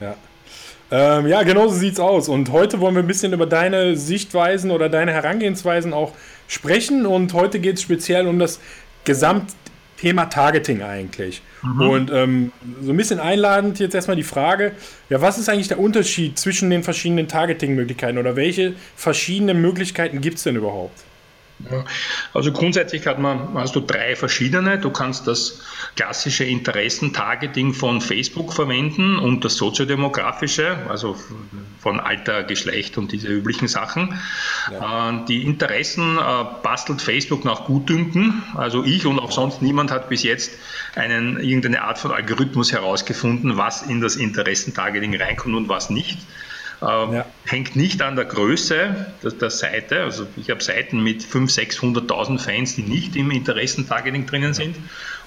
Ja. 0.00 0.06
ja. 0.06 0.16
Ähm, 0.92 1.26
ja, 1.26 1.42
genau 1.42 1.68
so 1.68 1.74
sieht 1.74 1.94
es 1.94 2.00
aus. 2.00 2.28
Und 2.28 2.50
heute 2.50 2.80
wollen 2.80 2.94
wir 2.94 3.02
ein 3.02 3.06
bisschen 3.06 3.32
über 3.32 3.46
deine 3.46 3.96
Sichtweisen 3.96 4.70
oder 4.70 4.88
deine 4.88 5.12
Herangehensweisen 5.12 5.92
auch 5.92 6.12
sprechen. 6.48 7.06
Und 7.06 7.32
heute 7.32 7.60
geht 7.60 7.76
es 7.76 7.82
speziell 7.82 8.26
um 8.26 8.38
das 8.38 8.60
Gesamtthema 10.00 10.26
Targeting 10.26 10.82
eigentlich. 10.82 11.42
Mhm. 11.62 11.80
Und 11.80 12.10
ähm, 12.10 12.52
so 12.82 12.92
ein 12.92 12.96
bisschen 12.96 13.20
einladend 13.20 13.78
jetzt 13.78 13.94
erstmal 13.94 14.16
die 14.16 14.22
Frage, 14.22 14.72
ja, 15.08 15.20
was 15.20 15.38
ist 15.38 15.48
eigentlich 15.48 15.68
der 15.68 15.78
Unterschied 15.78 16.38
zwischen 16.38 16.70
den 16.70 16.82
verschiedenen 16.82 17.28
Targeting-Möglichkeiten 17.28 18.18
oder 18.18 18.36
welche 18.36 18.74
verschiedenen 18.96 19.60
Möglichkeiten 19.60 20.20
gibt 20.20 20.38
es 20.38 20.44
denn 20.44 20.56
überhaupt? 20.56 20.98
Also 22.32 22.52
grundsätzlich 22.52 23.06
hat 23.06 23.18
man, 23.18 23.54
hast 23.54 23.74
du 23.76 23.80
drei 23.80 24.16
verschiedene. 24.16 24.78
Du 24.78 24.90
kannst 24.90 25.26
das 25.26 25.60
klassische 25.96 26.44
Interessentargeting 26.44 27.74
von 27.74 28.00
Facebook 28.00 28.52
verwenden 28.52 29.18
und 29.18 29.44
das 29.44 29.56
soziodemografische, 29.56 30.78
also 30.88 31.16
von 31.78 32.00
Alter, 32.00 32.44
Geschlecht 32.44 32.98
und 32.98 33.12
diese 33.12 33.28
üblichen 33.28 33.68
Sachen. 33.68 34.18
Ja. 34.70 35.10
Äh, 35.10 35.24
die 35.26 35.42
Interessen 35.42 36.18
äh, 36.18 36.44
bastelt 36.62 37.02
Facebook 37.02 37.44
nach 37.44 37.64
Gutdünken. 37.64 38.42
Also 38.54 38.84
ich 38.84 39.06
und 39.06 39.18
auch 39.18 39.32
sonst 39.32 39.62
niemand 39.62 39.90
hat 39.90 40.08
bis 40.08 40.22
jetzt 40.22 40.52
einen, 40.94 41.38
irgendeine 41.38 41.82
Art 41.82 41.98
von 41.98 42.12
Algorithmus 42.12 42.72
herausgefunden, 42.72 43.56
was 43.56 43.82
in 43.82 44.00
das 44.00 44.16
Interessentargeting 44.16 45.16
reinkommt 45.16 45.54
und 45.54 45.68
was 45.68 45.90
nicht. 45.90 46.18
Ähm, 46.82 47.12
ja. 47.12 47.26
Hängt 47.44 47.76
nicht 47.76 48.00
an 48.02 48.16
der 48.16 48.24
Größe 48.24 49.14
der, 49.22 49.30
der 49.32 49.50
Seite. 49.50 50.02
Also 50.02 50.26
ich 50.36 50.50
habe 50.50 50.62
Seiten 50.62 51.02
mit 51.02 51.22
500.000, 51.22 52.06
600.000 52.08 52.38
Fans, 52.38 52.74
die 52.76 52.82
nicht 52.82 53.16
im 53.16 53.30
Interessentargeting 53.30 54.26
drinnen 54.26 54.54
sind 54.54 54.76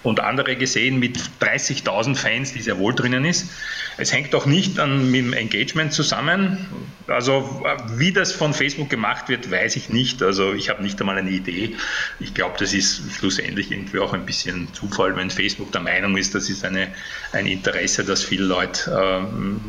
und 0.04 0.20
andere 0.20 0.56
gesehen 0.56 1.00
mit 1.00 1.18
30.000 1.42 2.16
Fans, 2.16 2.54
die 2.54 2.62
sehr 2.62 2.78
wohl 2.78 2.94
drinnen 2.94 3.26
ist. 3.26 3.50
Es 3.98 4.12
hängt 4.12 4.36
auch 4.36 4.46
nicht 4.46 4.80
an, 4.80 5.10
mit 5.12 5.22
dem 5.22 5.34
Engagement 5.34 5.94
zusammen. 5.94 6.66
Also 7.08 7.64
wie 7.96 8.12
das 8.12 8.32
von 8.32 8.54
Facebook 8.54 8.90
gemacht 8.90 9.30
wird, 9.30 9.50
weiß 9.50 9.76
ich 9.78 9.90
nicht. 9.90 10.22
Also 10.22 10.54
ich 10.54 10.70
habe 10.70 10.84
nicht 10.84 11.00
einmal 11.00 11.18
eine 11.18 11.30
Idee. 11.30 11.76
Ich 12.20 12.34
glaube, 12.34 12.56
das 12.60 12.74
ist 12.74 13.02
schlussendlich 13.18 13.72
irgendwie 13.72 14.00
auch 14.00 14.14
ein 14.14 14.26
bisschen 14.26 14.74
Zufall, 14.74 15.16
wenn 15.16 15.30
Facebook 15.30 15.72
der 15.72 15.82
Meinung 15.82 16.18
ist, 16.18 16.36
das 16.36 16.50
ist 16.50 16.66
eine, 16.66 16.90
ein 17.32 17.46
Interesse, 17.46 18.04
das 18.04 18.24
viele 18.24 18.46
Leute 18.46 18.92
ähm, 18.92 19.62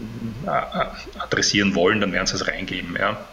adressieren 1.19 1.75
wollen, 1.75 2.01
dann 2.01 2.13
werden 2.13 2.27
sie 2.27 2.35
es 2.35 2.47
reingeben. 2.47 2.97
Ja. 2.99 3.25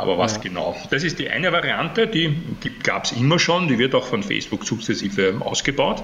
Aber 0.00 0.18
was 0.18 0.34
ja. 0.34 0.40
genau? 0.40 0.76
Das 0.90 1.04
ist 1.04 1.18
die 1.18 1.28
eine 1.28 1.52
Variante, 1.52 2.06
die, 2.06 2.28
die 2.62 2.70
gab 2.78 3.04
es 3.04 3.12
immer 3.12 3.38
schon, 3.38 3.68
die 3.68 3.78
wird 3.78 3.94
auch 3.94 4.06
von 4.06 4.22
Facebook 4.22 4.64
sukzessive 4.64 5.40
ausgebaut. 5.40 6.02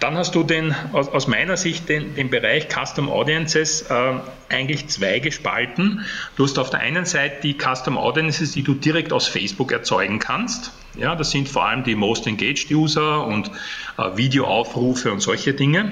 Dann 0.00 0.16
hast 0.16 0.34
du 0.34 0.42
den, 0.42 0.74
aus, 0.92 1.08
aus 1.08 1.26
meiner 1.26 1.56
Sicht 1.56 1.88
den, 1.88 2.14
den 2.14 2.30
Bereich 2.30 2.68
Custom 2.68 3.08
Audiences 3.08 3.82
äh, 3.82 4.14
eigentlich 4.48 4.88
zwei 4.88 5.18
gespalten. 5.18 6.04
Du 6.36 6.44
hast 6.44 6.58
auf 6.58 6.70
der 6.70 6.80
einen 6.80 7.04
Seite 7.04 7.38
die 7.42 7.54
Custom 7.54 7.96
Audiences, 7.96 8.52
die 8.52 8.62
du 8.62 8.74
direkt 8.74 9.12
aus 9.12 9.26
Facebook 9.26 9.72
erzeugen 9.72 10.18
kannst. 10.18 10.72
Ja, 10.96 11.14
das 11.14 11.30
sind 11.30 11.48
vor 11.48 11.66
allem 11.66 11.84
die 11.84 11.94
Most 11.94 12.26
Engaged 12.26 12.70
User 12.70 13.26
und 13.26 13.50
äh, 13.96 14.16
Videoaufrufe 14.16 15.12
und 15.12 15.20
solche 15.20 15.54
Dinge. 15.54 15.90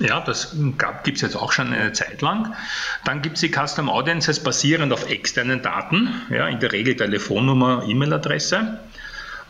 Ja, 0.00 0.20
das 0.20 0.56
gibt 1.04 1.16
es 1.16 1.22
jetzt 1.22 1.36
auch 1.36 1.52
schon 1.52 1.72
eine 1.72 1.92
Zeit 1.92 2.20
lang. 2.20 2.54
Dann 3.04 3.22
gibt 3.22 3.36
es 3.36 3.42
die 3.42 3.50
Custom 3.50 3.88
Audiences 3.88 4.40
basierend 4.40 4.92
auf 4.92 5.08
externen 5.08 5.62
Daten, 5.62 6.08
ja, 6.30 6.48
in 6.48 6.58
der 6.58 6.72
Regel 6.72 6.96
Telefonnummer, 6.96 7.84
E-Mail-Adresse, 7.86 8.80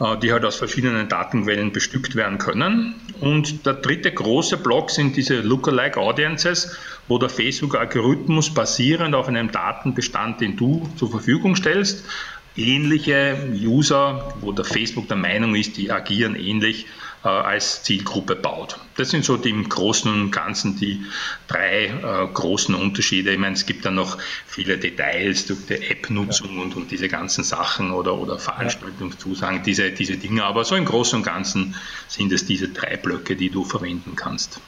äh, 0.01 0.17
die 0.19 0.33
halt 0.33 0.45
aus 0.45 0.57
verschiedenen 0.57 1.09
Datenquellen 1.09 1.73
bestückt 1.73 2.15
werden 2.15 2.37
können. 2.37 2.95
Und 3.21 3.65
der 3.65 3.75
dritte 3.75 4.13
große 4.13 4.59
Block 4.59 4.91
sind 4.91 5.17
diese 5.17 5.41
Lookalike 5.41 5.99
Audiences, 5.99 6.77
wo 7.09 7.19
der 7.19 7.31
Facebook-Algorithmus 7.31 8.53
basierend 8.53 9.15
auf 9.15 9.29
einem 9.29 9.51
Datenbestand, 9.51 10.43
den 10.43 10.57
du 10.57 10.89
zur 10.97 11.11
Verfügung 11.11 11.57
stellst, 11.57 12.05
ähnliche 12.57 13.37
User, 13.53 14.35
wo 14.41 14.53
der 14.53 14.65
Facebook 14.65 15.09
der 15.09 15.17
Meinung 15.17 15.55
ist, 15.55 15.77
die 15.77 15.91
agieren 15.91 16.37
ähnlich, 16.37 16.87
äh, 17.25 17.29
als 17.29 17.83
Zielgruppe 17.83 18.37
baut. 18.37 18.79
Das 18.97 19.11
sind 19.11 19.25
so 19.25 19.37
die 19.37 19.51
im 19.51 19.69
Großen 19.69 20.13
und 20.13 20.31
Ganzen 20.31 20.77
die 20.79 21.05
drei 21.49 21.87
äh, 21.87 22.27
großen 22.33 22.75
Unterschiede. 22.75 23.33
Ich 23.33 23.39
meine, 23.39 23.55
es 23.55 23.67
gibt 23.67 23.85
dann 23.85 23.95
noch 23.95 24.19
viele 24.47 24.79
Details 24.79 25.47
durch 25.47 25.67
die 25.67 25.75
App-Nutzung 25.75 26.57
ja. 26.57 26.63
und, 26.63 26.77
und 26.77 26.91
diese 26.91 27.09
ganzen 27.09 27.43
Sachen 27.43 27.93
oder, 27.93 28.15
oder 28.15 28.39
Veranstaltungszusagen, 28.39 29.63
diese, 29.63 29.91
diese 29.91 30.17
Dinge. 30.17 30.45
Aber 30.45 30.65
so 30.65 30.77
im 30.77 30.85
Großen 30.85 31.19
und 31.19 31.25
Ganzen 31.25 31.75
sind 32.09 32.31
es 32.33 32.47
diese 32.47 32.69
drei 32.69 32.97
Blöcke, 32.97 33.37
die 33.37 33.51
du 33.51 33.65
verwenden 33.65 34.17
kannst. 34.17 34.61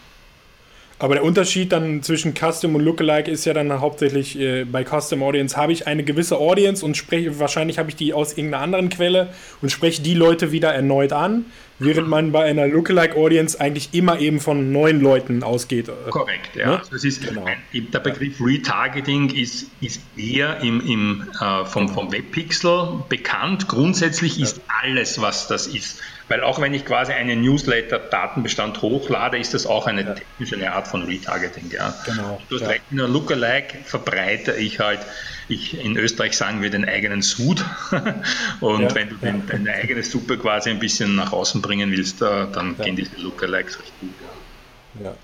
Aber 0.98 1.14
der 1.14 1.24
Unterschied 1.24 1.72
dann 1.72 2.02
zwischen 2.02 2.32
Custom 2.34 2.74
und 2.74 2.82
Lookalike 2.82 3.30
ist 3.30 3.44
ja 3.44 3.52
dann 3.52 3.80
hauptsächlich 3.80 4.38
äh, 4.38 4.64
bei 4.64 4.82
Custom 4.82 5.22
Audience 5.22 5.54
habe 5.54 5.72
ich 5.72 5.86
eine 5.86 6.04
gewisse 6.04 6.38
Audience 6.38 6.84
und 6.84 6.96
spreche, 6.96 7.38
wahrscheinlich 7.38 7.78
habe 7.78 7.90
ich 7.90 7.96
die 7.96 8.14
aus 8.14 8.32
irgendeiner 8.32 8.62
anderen 8.62 8.88
Quelle 8.88 9.28
und 9.60 9.70
spreche 9.70 10.00
die 10.00 10.14
Leute 10.14 10.52
wieder 10.52 10.72
erneut 10.72 11.12
an, 11.12 11.44
während 11.78 12.08
man 12.08 12.32
bei 12.32 12.44
einer 12.44 12.66
Lookalike 12.66 13.16
Audience 13.16 13.60
eigentlich 13.60 13.92
immer 13.92 14.18
eben 14.18 14.40
von 14.40 14.72
neuen 14.72 15.00
Leuten 15.00 15.42
ausgeht. 15.42 15.90
Korrekt, 16.10 16.56
ja. 16.56 16.76
Ne? 16.76 16.82
Das 16.90 17.04
ist 17.04 17.26
genau. 17.26 17.46
der 17.72 18.00
Begriff 18.00 18.40
Retargeting 18.40 19.30
ist, 19.30 19.66
ist 19.80 20.00
eher 20.16 20.60
im, 20.60 20.80
im, 20.80 21.28
äh, 21.40 21.64
vom, 21.64 21.88
vom 21.88 22.12
Webpixel 22.12 23.04
bekannt. 23.08 23.68
Grundsätzlich 23.68 24.40
ist 24.40 24.60
alles, 24.82 25.20
was 25.20 25.48
das 25.48 25.66
ist, 25.66 26.00
weil 26.28 26.42
auch 26.42 26.60
wenn 26.60 26.74
ich 26.74 26.84
quasi 26.84 27.12
einen 27.12 27.42
Newsletter-Datenbestand 27.42 28.82
hochlade, 28.82 29.38
ist 29.38 29.54
das 29.54 29.66
auch 29.66 29.86
eine 29.86 30.14
technische 30.14 30.56
eine 30.56 30.72
Art 30.72 30.88
von 30.88 31.02
Retargeting. 31.02 31.70
Ja. 31.70 31.94
Genau. 32.04 32.40
Du 32.48 32.56
hast 32.56 32.62
ja. 32.62 32.68
recht, 32.68 32.82
in 32.90 33.00
einer 33.00 33.08
Lookalike 33.08 33.78
verbreite 33.84 34.54
ich 34.54 34.80
halt, 34.80 35.00
ich 35.48 35.78
in 35.82 35.96
Österreich 35.96 36.36
sagen 36.36 36.62
wir 36.62 36.70
den 36.70 36.84
eigenen 36.84 37.22
Sud. 37.22 37.64
Und 38.60 38.82
ja. 38.82 38.94
wenn 38.94 39.08
du 39.08 39.16
den, 39.16 39.46
deine 39.46 39.72
eigene 39.72 40.02
Suppe 40.02 40.38
quasi 40.38 40.70
ein 40.70 40.78
bisschen 40.78 41.14
nach 41.16 41.32
außen 41.32 41.62
bringen 41.62 41.90
willst, 41.92 42.20
dann 42.20 42.76
gehen 42.78 42.96
diese 42.96 43.16
Lookalikes 43.16 43.78
recht 43.78 43.92
gut. 44.00 44.10
Ja. 45.02 45.14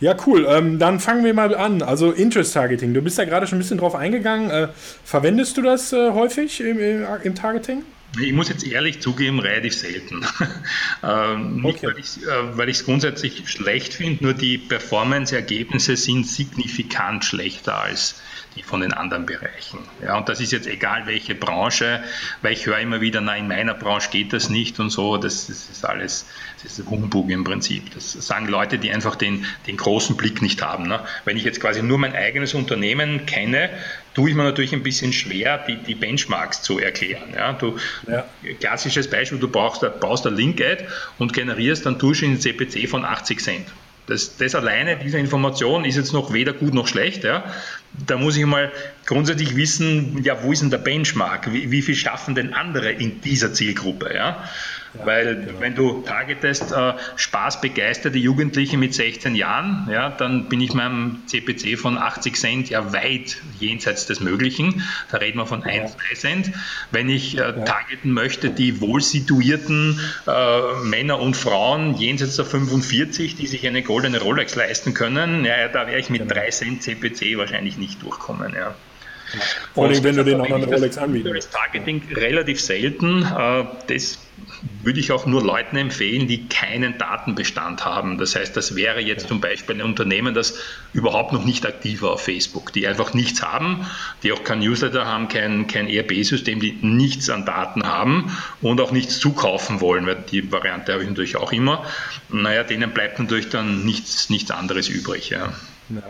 Ja, 0.00 0.14
cool. 0.26 0.46
Ähm, 0.48 0.78
dann 0.78 1.00
fangen 1.00 1.24
wir 1.24 1.34
mal 1.34 1.54
an. 1.54 1.82
Also 1.82 2.12
Interest 2.12 2.54
Targeting. 2.54 2.94
Du 2.94 3.02
bist 3.02 3.18
da 3.18 3.24
gerade 3.24 3.46
schon 3.46 3.58
ein 3.58 3.60
bisschen 3.60 3.78
drauf 3.78 3.94
eingegangen. 3.94 4.50
Äh, 4.50 4.68
verwendest 5.04 5.56
du 5.56 5.62
das 5.62 5.92
äh, 5.92 6.12
häufig 6.12 6.60
im, 6.60 6.78
im, 6.78 7.34
Targeting? 7.34 7.82
Ich 8.20 8.32
muss 8.32 8.48
jetzt 8.48 8.66
ehrlich 8.66 9.00
zugeben, 9.00 9.40
relativ 9.40 9.74
selten. 9.74 10.24
ähm, 11.02 11.56
nicht, 11.62 11.84
okay. 11.84 11.88
weil 11.88 12.68
ich 12.68 12.76
es 12.78 12.82
äh, 12.82 12.84
grundsätzlich 12.84 13.48
schlecht 13.48 13.94
finde, 13.94 14.24
nur 14.24 14.34
die 14.34 14.56
Performance-Ergebnisse 14.56 15.96
sind 15.96 16.26
signifikant 16.26 17.24
schlechter 17.24 17.78
als 17.78 18.20
die 18.58 18.62
von 18.64 18.80
den 18.80 18.92
anderen 18.92 19.24
Bereichen. 19.26 19.78
Ja, 20.02 20.18
und 20.18 20.28
das 20.28 20.40
ist 20.40 20.52
jetzt 20.52 20.66
egal 20.66 21.06
welche 21.06 21.34
Branche, 21.34 22.02
weil 22.42 22.52
ich 22.52 22.66
höre 22.66 22.78
immer 22.78 23.00
wieder, 23.00 23.20
na, 23.20 23.36
in 23.36 23.48
meiner 23.48 23.74
Branche 23.74 24.10
geht 24.10 24.32
das 24.32 24.50
nicht 24.50 24.80
und 24.80 24.90
so, 24.90 25.16
das, 25.16 25.46
das 25.46 25.70
ist 25.70 25.84
alles, 25.84 26.26
das 26.62 26.78
ist 26.78 26.90
Humbug 26.90 27.30
im 27.30 27.44
Prinzip. 27.44 27.94
Das 27.94 28.12
sagen 28.12 28.48
Leute, 28.48 28.78
die 28.78 28.90
einfach 28.90 29.16
den, 29.16 29.46
den 29.66 29.76
großen 29.76 30.16
Blick 30.16 30.42
nicht 30.42 30.60
haben. 30.62 30.88
Ne? 30.88 31.00
Wenn 31.24 31.36
ich 31.36 31.44
jetzt 31.44 31.60
quasi 31.60 31.82
nur 31.82 31.98
mein 31.98 32.14
eigenes 32.14 32.54
Unternehmen 32.54 33.26
kenne, 33.26 33.70
tue 34.14 34.30
ich 34.30 34.36
mir 34.36 34.44
natürlich 34.44 34.72
ein 34.72 34.82
bisschen 34.82 35.12
schwer, 35.12 35.58
die, 35.58 35.76
die 35.76 35.94
Benchmarks 35.94 36.62
zu 36.62 36.78
erklären. 36.78 37.34
Ja, 37.34 37.52
du, 37.52 37.76
ja. 38.08 38.24
Klassisches 38.60 39.08
Beispiel, 39.08 39.38
du 39.38 39.48
brauchst, 39.48 39.82
baust 40.00 40.26
ein 40.26 40.34
Link-Ad 40.34 40.84
und 41.18 41.32
generierst 41.32 41.86
dann 41.86 41.98
Dusch 41.98 42.22
in 42.22 42.40
CPC 42.40 42.88
von 42.88 43.04
80 43.04 43.40
Cent. 43.40 43.66
Das, 44.08 44.38
das 44.38 44.54
alleine, 44.54 44.96
diese 44.96 45.18
Information 45.18 45.84
ist 45.84 45.96
jetzt 45.96 46.14
noch 46.14 46.32
weder 46.32 46.54
gut 46.54 46.72
noch 46.72 46.86
schlecht. 46.86 47.24
Ja. 47.24 47.44
Da 48.06 48.16
muss 48.16 48.38
ich 48.38 48.46
mal 48.46 48.72
grundsätzlich 49.04 49.54
wissen, 49.54 50.22
ja, 50.24 50.42
wo 50.42 50.50
ist 50.50 50.62
denn 50.62 50.70
der 50.70 50.78
Benchmark? 50.78 51.52
Wie, 51.52 51.70
wie 51.70 51.82
viel 51.82 51.94
schaffen 51.94 52.34
denn 52.34 52.54
andere 52.54 52.90
in 52.90 53.20
dieser 53.20 53.52
Zielgruppe? 53.52 54.14
Ja? 54.14 54.42
Ja, 54.94 55.06
Weil 55.06 55.36
genau. 55.36 55.60
wenn 55.60 55.74
du 55.74 56.02
targetest 56.02 56.72
äh, 56.72 56.94
spaßbegeisterte 57.16 58.18
Jugendliche 58.18 58.76
mit 58.78 58.94
16 58.94 59.34
Jahren, 59.34 59.88
ja, 59.90 60.10
dann 60.10 60.48
bin 60.48 60.60
ich 60.60 60.72
meinem 60.74 61.22
CPC 61.26 61.78
von 61.78 61.98
80 61.98 62.36
Cent 62.36 62.70
ja 62.70 62.92
weit 62.92 63.38
jenseits 63.58 64.06
des 64.06 64.20
Möglichen. 64.20 64.82
Da 65.10 65.18
reden 65.18 65.38
wir 65.38 65.46
von 65.46 65.62
1, 65.62 65.96
3 65.96 66.14
Cent. 66.14 66.52
Wenn 66.90 67.08
ich 67.08 67.38
äh, 67.38 67.64
targeten 67.64 68.12
möchte, 68.12 68.50
die 68.50 68.80
wohlsituierten 68.80 70.00
äh, 70.26 70.84
Männer 70.84 71.20
und 71.20 71.36
Frauen 71.36 71.94
jenseits 71.94 72.36
der 72.36 72.46
45, 72.46 73.36
die 73.36 73.46
sich 73.46 73.66
eine 73.66 73.82
goldene 73.82 74.20
Rolex 74.20 74.54
leisten 74.54 74.94
können, 74.94 75.44
ja, 75.44 75.68
da 75.68 75.86
wäre 75.86 75.98
ich 75.98 76.10
mit 76.10 76.22
genau. 76.22 76.34
3 76.34 76.50
Cent 76.50 76.82
CPC 76.82 77.36
wahrscheinlich 77.36 77.76
nicht 77.76 78.02
durchkommen. 78.02 78.54
Ja. 78.54 78.74
Vor 79.74 79.86
allem, 79.86 80.02
wenn 80.02 80.16
du 80.16 80.24
den 80.24 80.40
anderen 80.40 80.64
Rolex 80.64 80.96
anbietest. 80.98 81.34
Das 81.36 81.50
Targeting 81.50 82.02
relativ 82.14 82.60
selten. 82.60 83.22
Äh, 83.22 83.64
das 83.88 84.18
würde 84.82 85.00
ich 85.00 85.12
auch 85.12 85.26
nur 85.26 85.42
Leuten 85.42 85.76
empfehlen, 85.76 86.26
die 86.26 86.48
keinen 86.48 86.98
Datenbestand 86.98 87.84
haben. 87.84 88.18
Das 88.18 88.34
heißt, 88.34 88.56
das 88.56 88.74
wäre 88.74 89.00
jetzt 89.00 89.28
zum 89.28 89.40
Beispiel 89.40 89.76
ein 89.76 89.82
Unternehmen, 89.82 90.34
das 90.34 90.58
überhaupt 90.92 91.32
noch 91.32 91.44
nicht 91.44 91.66
aktiv 91.66 92.02
war 92.02 92.12
auf 92.12 92.22
Facebook, 92.22 92.72
die 92.72 92.86
einfach 92.86 93.14
nichts 93.14 93.42
haben, 93.42 93.86
die 94.22 94.32
auch 94.32 94.44
kein 94.44 94.60
Newsletter 94.60 95.06
haben, 95.06 95.28
kein, 95.28 95.66
kein 95.66 95.88
ERP-System, 95.88 96.60
die 96.60 96.72
nichts 96.82 97.30
an 97.30 97.44
Daten 97.44 97.86
haben 97.86 98.36
und 98.60 98.80
auch 98.80 98.90
nichts 98.90 99.18
zukaufen 99.18 99.80
wollen, 99.80 100.06
weil 100.06 100.24
die 100.30 100.50
Variante 100.50 100.92
habe 100.92 101.02
ich 101.02 101.08
natürlich 101.08 101.36
auch 101.36 101.52
immer. 101.52 101.84
Naja, 102.28 102.64
denen 102.64 102.90
bleibt 102.90 103.18
natürlich 103.18 103.48
dann 103.48 103.84
nichts, 103.84 104.30
nichts 104.30 104.50
anderes 104.50 104.88
übrig. 104.88 105.30
Ja. 105.30 105.52
ja. 105.90 106.02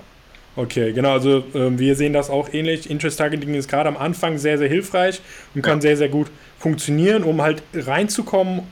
Okay, 0.57 0.93
genau. 0.93 1.13
Also 1.13 1.39
äh, 1.55 1.79
wir 1.79 1.95
sehen 1.95 2.13
das 2.13 2.31
auch 2.31 2.53
ähnlich. 2.53 2.91
Interest 2.91 3.19
Targeting 3.19 3.55
ist 3.55 3.69
gerade 3.69 3.89
am 3.89 3.97
Anfang 3.97 4.39
sehr, 4.39 4.59
sehr 4.59 4.69
hilfreich 4.69 5.21
und 5.55 5.63
kann 5.63 5.81
sehr, 5.81 5.97
sehr 5.97 6.09
gut 6.09 6.29
funktionieren, 6.59 7.23
um 7.23 7.41
halt 7.41 7.63
reinzukommen, 7.75 8.63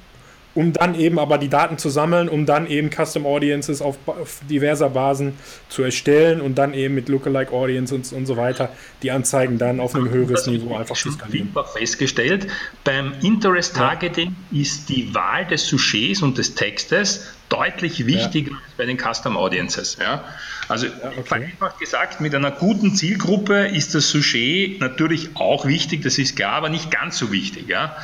um 0.56 0.72
dann 0.72 0.98
eben 0.98 1.18
aber 1.18 1.38
die 1.38 1.48
Daten 1.48 1.78
zu 1.78 1.90
sammeln, 1.90 2.28
um 2.28 2.46
dann 2.46 2.66
eben 2.66 2.90
Custom 2.90 3.26
Audiences 3.26 3.82
auf, 3.82 3.98
auf 4.06 4.40
diverser 4.50 4.88
Basen 4.88 5.34
zu 5.68 5.82
erstellen 5.82 6.40
und 6.40 6.56
dann 6.56 6.74
eben 6.74 6.94
mit 6.94 7.08
Lookalike 7.08 7.52
Audiences 7.52 8.12
und, 8.12 8.26
so 8.26 8.36
weiter 8.36 8.70
die 9.02 9.10
Anzeigen 9.10 9.58
dann 9.58 9.78
auf 9.78 9.94
einem 9.94 10.08
höheres 10.10 10.46
Niveau 10.46 10.74
einfach 10.74 10.96
zu 10.96 11.12
skalieren. 11.12 11.54
festgestellt, 11.74 12.48
beim 12.82 13.12
Interest 13.22 13.76
Targeting 13.76 14.34
ja. 14.50 14.62
ist 14.62 14.88
die 14.88 15.14
Wahl 15.14 15.46
des 15.46 15.68
Sujets 15.68 16.22
und 16.22 16.38
des 16.38 16.54
Textes 16.54 17.35
deutlich 17.48 18.06
wichtiger 18.06 18.52
ja. 18.52 18.56
als 18.56 18.74
bei 18.76 18.86
den 18.86 18.98
Custom 18.98 19.36
Audiences. 19.36 19.96
Ja? 20.00 20.24
Also 20.68 20.86
ja, 20.86 20.92
okay. 21.10 21.22
vereinfacht 21.24 21.78
gesagt, 21.78 22.20
mit 22.20 22.34
einer 22.34 22.50
guten 22.50 22.94
Zielgruppe 22.94 23.68
ist 23.68 23.94
das 23.94 24.08
Sujet 24.08 24.80
natürlich 24.80 25.30
auch 25.34 25.64
wichtig, 25.66 26.02
das 26.02 26.18
ist 26.18 26.36
klar, 26.36 26.54
aber 26.54 26.68
nicht 26.68 26.90
ganz 26.90 27.18
so 27.18 27.30
wichtig. 27.30 27.68
Ja? 27.68 27.96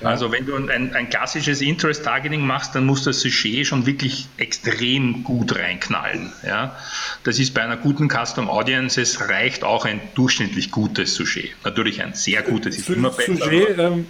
ja. 0.00 0.08
Also 0.08 0.32
wenn 0.32 0.46
du 0.46 0.56
ein, 0.56 0.94
ein, 0.94 1.10
klassisches 1.10 1.60
Interest-Targeting 1.60 2.40
machst, 2.40 2.74
dann 2.74 2.86
muss 2.86 3.04
das 3.04 3.20
Sujet 3.20 3.66
schon 3.66 3.86
wirklich 3.86 4.28
extrem 4.38 5.24
gut 5.24 5.54
reinknallen. 5.56 6.32
Ja? 6.46 6.76
Das 7.24 7.38
ist 7.38 7.52
bei 7.52 7.62
einer 7.62 7.76
guten 7.76 8.08
Custom 8.08 8.48
Audience, 8.48 9.00
es 9.00 9.28
reicht 9.28 9.62
auch 9.64 9.84
ein 9.84 10.00
durchschnittlich 10.14 10.70
gutes 10.70 11.14
Sujet. 11.14 11.50
Natürlich 11.64 12.02
ein 12.02 12.14
sehr 12.14 12.42
gutes 12.42 12.78
ist 12.78 12.88
immer 12.88 13.10
besser. 13.10 13.36
Sujet, 13.36 13.78
ähm, 13.78 14.06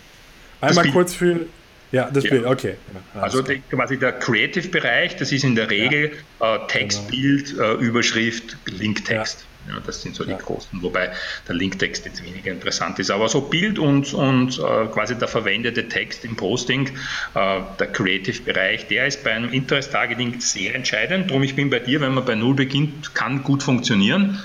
einmal 0.60 0.90
kurz 0.90 1.14
für 1.14 1.46
ja, 1.96 2.10
das 2.10 2.24
ja. 2.24 2.30
Bild, 2.30 2.44
okay. 2.44 2.74
Ja, 3.14 3.20
also 3.22 3.42
die, 3.42 3.62
quasi 3.70 3.98
der 3.98 4.12
Creative-Bereich, 4.12 5.16
das 5.16 5.32
ist 5.32 5.44
in 5.44 5.54
der 5.54 5.70
Regel 5.70 6.12
ja. 6.40 6.56
äh, 6.56 6.66
Text, 6.68 7.08
genau. 7.08 7.10
Bild, 7.10 7.58
äh, 7.58 7.72
Überschrift, 7.74 8.56
Linktext. 8.66 9.46
Ja, 9.68 9.80
das 9.84 10.02
sind 10.02 10.14
so 10.14 10.24
die 10.24 10.30
ja. 10.30 10.36
großen, 10.36 10.82
wobei 10.82 11.12
der 11.48 11.54
Linktext 11.54 12.04
jetzt 12.04 12.22
weniger 12.22 12.52
interessant 12.52 12.98
ist. 12.98 13.10
Aber 13.10 13.28
so 13.28 13.40
Bild 13.40 13.78
und, 13.78 14.12
und 14.14 14.58
äh, 14.58 14.86
quasi 14.86 15.16
der 15.16 15.28
verwendete 15.28 15.88
Text 15.88 16.24
im 16.24 16.36
Posting, 16.36 16.88
äh, 17.34 17.60
der 17.78 17.86
Creative-Bereich, 17.88 18.88
der 18.88 19.06
ist 19.06 19.24
beim 19.24 19.52
Interest-Targeting 19.52 20.40
sehr 20.40 20.74
entscheidend. 20.74 21.30
Darum, 21.30 21.42
ich 21.42 21.56
bin 21.56 21.70
bei 21.70 21.80
dir, 21.80 22.00
wenn 22.00 22.14
man 22.14 22.24
bei 22.24 22.34
Null 22.34 22.54
beginnt, 22.54 23.14
kann 23.14 23.42
gut 23.42 23.62
funktionieren. 23.62 24.40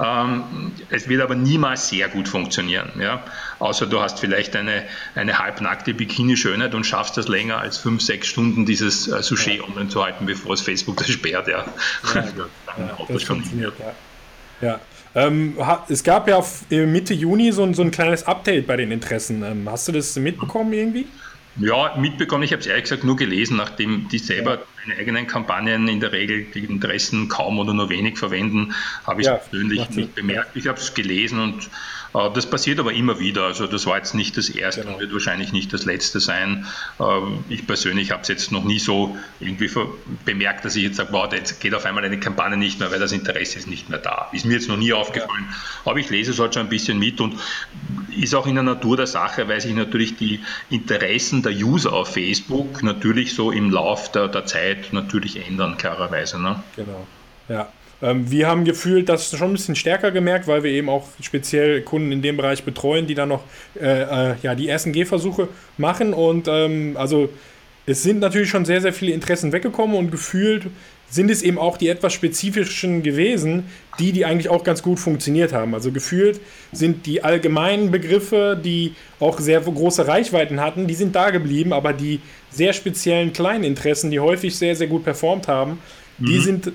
Ähm, 0.00 0.72
es 0.90 1.08
wird 1.08 1.22
aber 1.22 1.34
niemals 1.34 1.88
sehr 1.88 2.08
gut 2.08 2.28
funktionieren. 2.28 2.90
Ja? 2.98 3.22
Außer 3.58 3.86
du 3.86 4.00
hast 4.00 4.20
vielleicht 4.20 4.56
eine, 4.56 4.84
eine 5.14 5.38
halbnackte 5.38 5.94
Bikini-Schönheit 5.94 6.74
und 6.74 6.84
schaffst 6.84 7.16
das 7.16 7.28
länger 7.28 7.58
als 7.58 7.78
fünf, 7.78 8.02
sechs 8.02 8.28
Stunden, 8.28 8.66
dieses 8.66 9.08
äh, 9.08 9.22
Sujet 9.22 9.58
ja. 9.58 9.64
online 9.64 9.88
zu 9.88 10.02
halten, 10.02 10.26
bevor 10.26 10.54
es 10.54 10.60
Facebook 10.60 10.96
das 10.98 11.10
sperrt. 11.10 11.48
Ja. 11.48 11.64
ja, 12.14 12.24
ja 12.24 12.98
das 13.08 13.22
funktioniert, 13.22 13.74
ja. 13.78 13.94
Ja. 14.62 14.80
Ähm, 15.14 15.56
es 15.88 16.02
gab 16.02 16.26
ja 16.28 16.42
Mitte 16.70 17.12
Juni 17.12 17.52
so 17.52 17.64
ein, 17.64 17.74
so 17.74 17.82
ein 17.82 17.90
kleines 17.90 18.26
Update 18.26 18.66
bei 18.66 18.76
den 18.76 18.90
Interessen. 18.90 19.42
Ähm, 19.42 19.68
hast 19.70 19.88
du 19.88 19.92
das 19.92 20.16
mitbekommen 20.16 20.72
irgendwie? 20.72 21.06
Ja, 21.56 21.94
mitbekommen. 21.98 22.44
Ich 22.44 22.52
habe 22.52 22.60
es 22.60 22.66
ehrlich 22.66 22.84
gesagt 22.84 23.04
nur 23.04 23.16
gelesen, 23.16 23.58
nachdem 23.58 24.08
die 24.08 24.18
selber 24.18 24.62
meine 24.84 24.98
eigenen 24.98 25.26
Kampagnen 25.26 25.88
in 25.88 26.00
der 26.00 26.12
Regel 26.12 26.44
die 26.44 26.64
Interessen 26.64 27.28
kaum 27.28 27.58
oder 27.58 27.72
nur 27.74 27.88
wenig 27.88 28.18
verwenden, 28.18 28.74
habe 29.06 29.20
ich 29.20 29.26
ja, 29.26 29.36
persönlich 29.36 29.90
nicht 29.90 30.14
bemerkt. 30.14 30.56
Ich 30.56 30.66
habe 30.66 30.78
es 30.78 30.94
gelesen 30.94 31.38
und 31.40 31.70
äh, 32.14 32.30
das 32.34 32.48
passiert 32.48 32.78
aber 32.78 32.92
immer 32.92 33.18
wieder. 33.18 33.44
Also 33.44 33.66
das 33.66 33.86
war 33.86 33.96
jetzt 33.96 34.14
nicht 34.14 34.36
das 34.36 34.48
erste 34.48 34.82
genau. 34.82 34.94
und 34.94 35.00
wird 35.00 35.12
wahrscheinlich 35.12 35.52
nicht 35.52 35.72
das 35.72 35.84
letzte 35.84 36.20
sein. 36.20 36.66
Äh, 36.98 37.04
ich 37.48 37.66
persönlich 37.66 38.10
habe 38.10 38.22
es 38.22 38.28
jetzt 38.28 38.52
noch 38.52 38.64
nie 38.64 38.78
so 38.78 39.16
irgendwie 39.40 39.70
bemerkt, 40.24 40.64
dass 40.64 40.76
ich 40.76 40.82
jetzt 40.84 40.96
sage, 40.96 41.10
wow, 41.12 41.32
jetzt 41.32 41.60
geht 41.60 41.74
auf 41.74 41.84
einmal 41.84 42.04
eine 42.04 42.18
Kampagne 42.18 42.56
nicht 42.56 42.80
mehr, 42.80 42.90
weil 42.90 43.00
das 43.00 43.12
Interesse 43.12 43.58
ist 43.58 43.68
nicht 43.68 43.88
mehr 43.88 43.98
da. 43.98 44.28
Ist 44.32 44.44
mir 44.44 44.54
jetzt 44.54 44.68
noch 44.68 44.76
nie 44.76 44.92
aufgefallen. 44.92 45.46
Ja. 45.48 45.90
Aber 45.90 45.98
ich 45.98 46.10
lese 46.10 46.32
es 46.32 46.38
halt 46.38 46.54
schon 46.54 46.64
ein 46.64 46.68
bisschen 46.68 46.98
mit 46.98 47.20
und 47.20 47.38
ist 48.16 48.34
auch 48.34 48.46
in 48.46 48.54
der 48.54 48.64
Natur 48.64 48.96
der 48.96 49.06
Sache, 49.06 49.48
weil 49.48 49.60
sich 49.60 49.74
natürlich 49.74 50.16
die 50.16 50.40
Interessen 50.70 51.42
der 51.42 51.52
User 51.52 51.92
auf 51.92 52.12
Facebook 52.12 52.82
natürlich 52.82 53.34
so 53.34 53.50
im 53.50 53.70
Lauf 53.70 54.12
der, 54.12 54.28
der 54.28 54.44
Zeit 54.44 54.71
natürlich 54.92 55.46
ändern, 55.46 55.76
klarerweise. 55.76 56.40
Ne? 56.40 56.62
Genau. 56.76 57.06
Ja. 57.48 57.68
Ähm, 58.02 58.30
wir 58.30 58.48
haben 58.48 58.64
gefühlt 58.64 59.08
das 59.08 59.30
schon 59.30 59.50
ein 59.50 59.52
bisschen 59.52 59.76
stärker 59.76 60.10
gemerkt, 60.10 60.48
weil 60.48 60.62
wir 60.64 60.70
eben 60.70 60.88
auch 60.88 61.06
speziell 61.20 61.82
Kunden 61.82 62.10
in 62.12 62.20
dem 62.20 62.36
Bereich 62.36 62.64
betreuen, 62.64 63.06
die 63.06 63.14
dann 63.14 63.28
noch 63.28 63.44
äh, 63.80 64.32
äh, 64.32 64.34
ja, 64.42 64.54
die 64.54 64.68
ersten 64.68 64.92
Gehversuche 64.92 65.48
machen. 65.78 66.12
Und 66.12 66.48
ähm, 66.48 66.96
also 66.98 67.30
es 67.86 68.02
sind 68.02 68.20
natürlich 68.20 68.50
schon 68.50 68.64
sehr, 68.64 68.80
sehr 68.80 68.92
viele 68.92 69.12
Interessen 69.12 69.52
weggekommen 69.52 69.96
und 69.96 70.10
gefühlt 70.10 70.66
sind 71.12 71.30
es 71.30 71.42
eben 71.42 71.58
auch 71.58 71.76
die 71.76 71.88
etwas 71.88 72.14
spezifischen 72.14 73.02
gewesen, 73.02 73.64
die, 73.98 74.12
die 74.12 74.24
eigentlich 74.24 74.48
auch 74.48 74.64
ganz 74.64 74.82
gut 74.82 74.98
funktioniert 74.98 75.52
haben. 75.52 75.74
Also 75.74 75.92
gefühlt 75.92 76.40
sind 76.72 77.04
die 77.04 77.22
allgemeinen 77.22 77.90
Begriffe, 77.90 78.58
die 78.62 78.94
auch 79.20 79.38
sehr 79.38 79.60
große 79.60 80.08
Reichweiten 80.08 80.60
hatten, 80.60 80.86
die 80.86 80.94
sind 80.94 81.14
da 81.14 81.28
geblieben, 81.28 81.74
aber 81.74 81.92
die 81.92 82.20
sehr 82.52 82.72
speziellen 82.72 83.32
kleinen 83.32 83.64
Interessen, 83.64 84.10
die 84.10 84.20
häufig 84.20 84.56
sehr, 84.56 84.76
sehr 84.76 84.86
gut 84.86 85.04
performt 85.04 85.48
haben, 85.48 85.78
mhm. 86.18 86.26
die 86.26 86.38
sind 86.38 86.72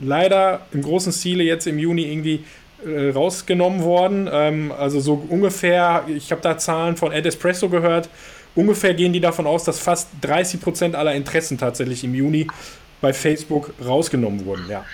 leider 0.00 0.66
im 0.72 0.82
großen 0.82 1.12
Stile 1.12 1.44
jetzt 1.44 1.66
im 1.66 1.78
Juni 1.78 2.02
irgendwie 2.02 2.44
äh, 2.84 3.10
rausgenommen 3.10 3.82
worden. 3.82 4.28
Ähm, 4.30 4.72
also 4.72 5.00
so 5.00 5.24
ungefähr, 5.28 6.04
ich 6.08 6.30
habe 6.30 6.42
da 6.42 6.58
Zahlen 6.58 6.96
von 6.96 7.12
Ed 7.12 7.26
Espresso 7.26 7.68
gehört, 7.68 8.08
ungefähr 8.54 8.94
gehen 8.94 9.12
die 9.12 9.20
davon 9.20 9.46
aus, 9.46 9.64
dass 9.64 9.78
fast 9.78 10.08
30 10.22 10.60
Prozent 10.60 10.94
aller 10.94 11.14
Interessen 11.14 11.58
tatsächlich 11.58 12.04
im 12.04 12.14
Juni 12.14 12.46
bei 13.00 13.12
Facebook 13.12 13.72
rausgenommen 13.84 14.44
wurden. 14.44 14.66
Ja. 14.68 14.84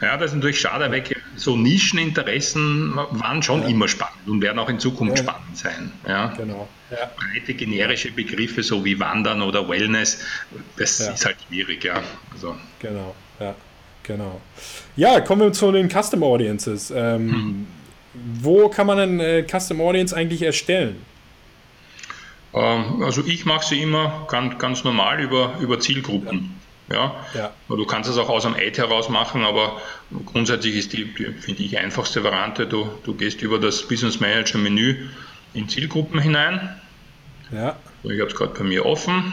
Ja, 0.00 0.16
das 0.16 0.30
ist 0.30 0.36
natürlich 0.36 0.60
schade, 0.60 0.90
weil 0.90 1.04
so 1.36 1.56
Nischeninteressen 1.56 2.96
waren 2.96 3.42
schon 3.42 3.62
ja. 3.62 3.68
immer 3.68 3.86
spannend 3.86 4.26
und 4.26 4.40
werden 4.40 4.58
auch 4.58 4.70
in 4.70 4.78
Zukunft 4.78 5.18
ja. 5.18 5.24
spannend 5.24 5.56
sein. 5.56 5.92
Ja. 6.08 6.28
Genau. 6.38 6.68
Ja. 6.90 7.10
Breite 7.16 7.54
generische 7.54 8.10
Begriffe, 8.10 8.62
so 8.62 8.84
wie 8.84 8.98
Wandern 8.98 9.42
oder 9.42 9.68
Wellness, 9.68 10.24
das 10.76 11.00
ist 11.00 11.24
halt 11.24 11.36
schwierig, 11.46 11.84
ja. 11.84 12.02
Also. 12.32 12.56
Genau, 12.80 13.14
ja. 13.38 13.54
Genau. 14.02 14.40
Ja, 14.96 15.20
kommen 15.20 15.42
wir 15.42 15.52
zu 15.52 15.70
den 15.70 15.88
Custom 15.88 16.22
Audiences. 16.22 16.90
Ähm, 16.90 17.26
mhm. 17.26 17.66
Wo 18.14 18.68
kann 18.68 18.86
man 18.86 18.98
eine 18.98 19.38
äh, 19.38 19.46
Custom 19.46 19.80
Audience 19.80 20.16
eigentlich 20.16 20.42
erstellen? 20.42 21.04
Ähm, 22.52 23.02
also 23.02 23.22
ich 23.24 23.44
mache 23.44 23.66
sie 23.66 23.80
immer 23.80 24.26
ganz, 24.28 24.58
ganz 24.58 24.84
normal 24.84 25.20
über, 25.20 25.54
über 25.60 25.78
Zielgruppen. 25.78 26.56
Ja. 26.90 27.14
ja. 27.34 27.52
Du 27.68 27.86
kannst 27.86 28.10
es 28.10 28.18
auch 28.18 28.28
aus 28.28 28.44
einem 28.44 28.56
Ad 28.56 28.76
heraus 28.76 29.08
machen, 29.08 29.44
aber 29.44 29.80
grundsätzlich 30.26 30.74
ist 30.74 30.92
die, 30.92 31.04
die 31.04 31.26
finde 31.26 31.62
ich, 31.62 31.78
einfachste 31.78 32.24
Variante. 32.24 32.66
Du, 32.66 32.90
du 33.04 33.14
gehst 33.14 33.42
über 33.42 33.60
das 33.60 33.86
Business 33.86 34.18
Manager 34.18 34.58
Menü 34.58 35.08
in 35.54 35.68
Zielgruppen 35.68 36.20
hinein. 36.20 36.79
Ja. 37.52 37.76
Ich 38.02 38.20
habe 38.20 38.30
es 38.30 38.34
gerade 38.34 38.54
bei 38.56 38.64
mir 38.64 38.86
offen. 38.86 39.32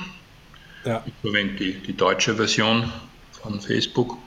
Ja. 0.86 1.04
Ich 1.06 1.14
verwende 1.22 1.56
die, 1.56 1.74
die 1.74 1.96
deutsche 1.96 2.36
Version 2.36 2.92
von 3.32 3.60
Facebook. 3.62 4.18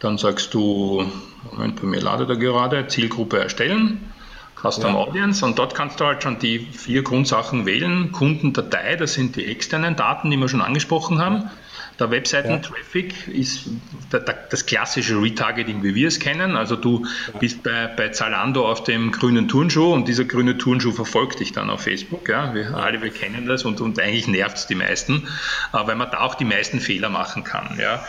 Dann 0.00 0.18
sagst 0.18 0.52
du, 0.54 1.04
Moment, 1.50 1.80
bei 1.80 1.86
mir 1.86 2.00
ladet 2.00 2.28
er 2.28 2.36
gerade, 2.36 2.86
Zielgruppe 2.88 3.38
erstellen, 3.38 4.12
Custom 4.60 4.94
ja. 4.94 4.98
Audience 4.98 5.44
und 5.44 5.58
dort 5.58 5.74
kannst 5.74 6.00
du 6.00 6.04
halt 6.04 6.22
schon 6.22 6.38
die 6.38 6.58
vier 6.58 7.02
Grundsachen 7.02 7.66
wählen. 7.66 8.10
Kundendatei, 8.12 8.96
das 8.96 9.14
sind 9.14 9.36
die 9.36 9.46
externen 9.46 9.96
Daten, 9.96 10.30
die 10.30 10.36
wir 10.36 10.48
schon 10.48 10.62
angesprochen 10.62 11.20
haben. 11.20 11.50
Der 11.98 12.10
Webseiten-Traffic 12.10 13.28
ja. 13.28 13.34
ist 13.34 13.68
das 14.10 14.66
klassische 14.66 15.20
Retargeting, 15.20 15.82
wie 15.82 15.94
wir 15.94 16.08
es 16.08 16.18
kennen. 16.18 16.56
Also 16.56 16.76
du 16.76 17.04
ja. 17.32 17.38
bist 17.38 17.62
bei, 17.62 17.86
bei 17.86 18.08
Zalando 18.08 18.68
auf 18.68 18.84
dem 18.84 19.12
grünen 19.12 19.48
Turnschuh 19.48 19.92
und 19.92 20.08
dieser 20.08 20.24
grüne 20.24 20.58
Turnschuh 20.58 20.92
verfolgt 20.92 21.40
dich 21.40 21.52
dann 21.52 21.70
auf 21.70 21.82
Facebook. 21.82 22.28
Ja? 22.28 22.54
Wir 22.54 22.74
alle, 22.74 23.02
wir 23.02 23.10
kennen 23.10 23.46
das 23.46 23.64
und, 23.64 23.80
und 23.80 23.98
eigentlich 24.00 24.26
nervt 24.26 24.56
es 24.56 24.66
die 24.66 24.74
meisten, 24.74 25.28
äh, 25.72 25.78
weil 25.86 25.96
man 25.96 26.10
da 26.10 26.20
auch 26.20 26.34
die 26.34 26.44
meisten 26.44 26.80
Fehler 26.80 27.08
machen 27.08 27.44
kann. 27.44 27.78
Ja? 27.78 28.04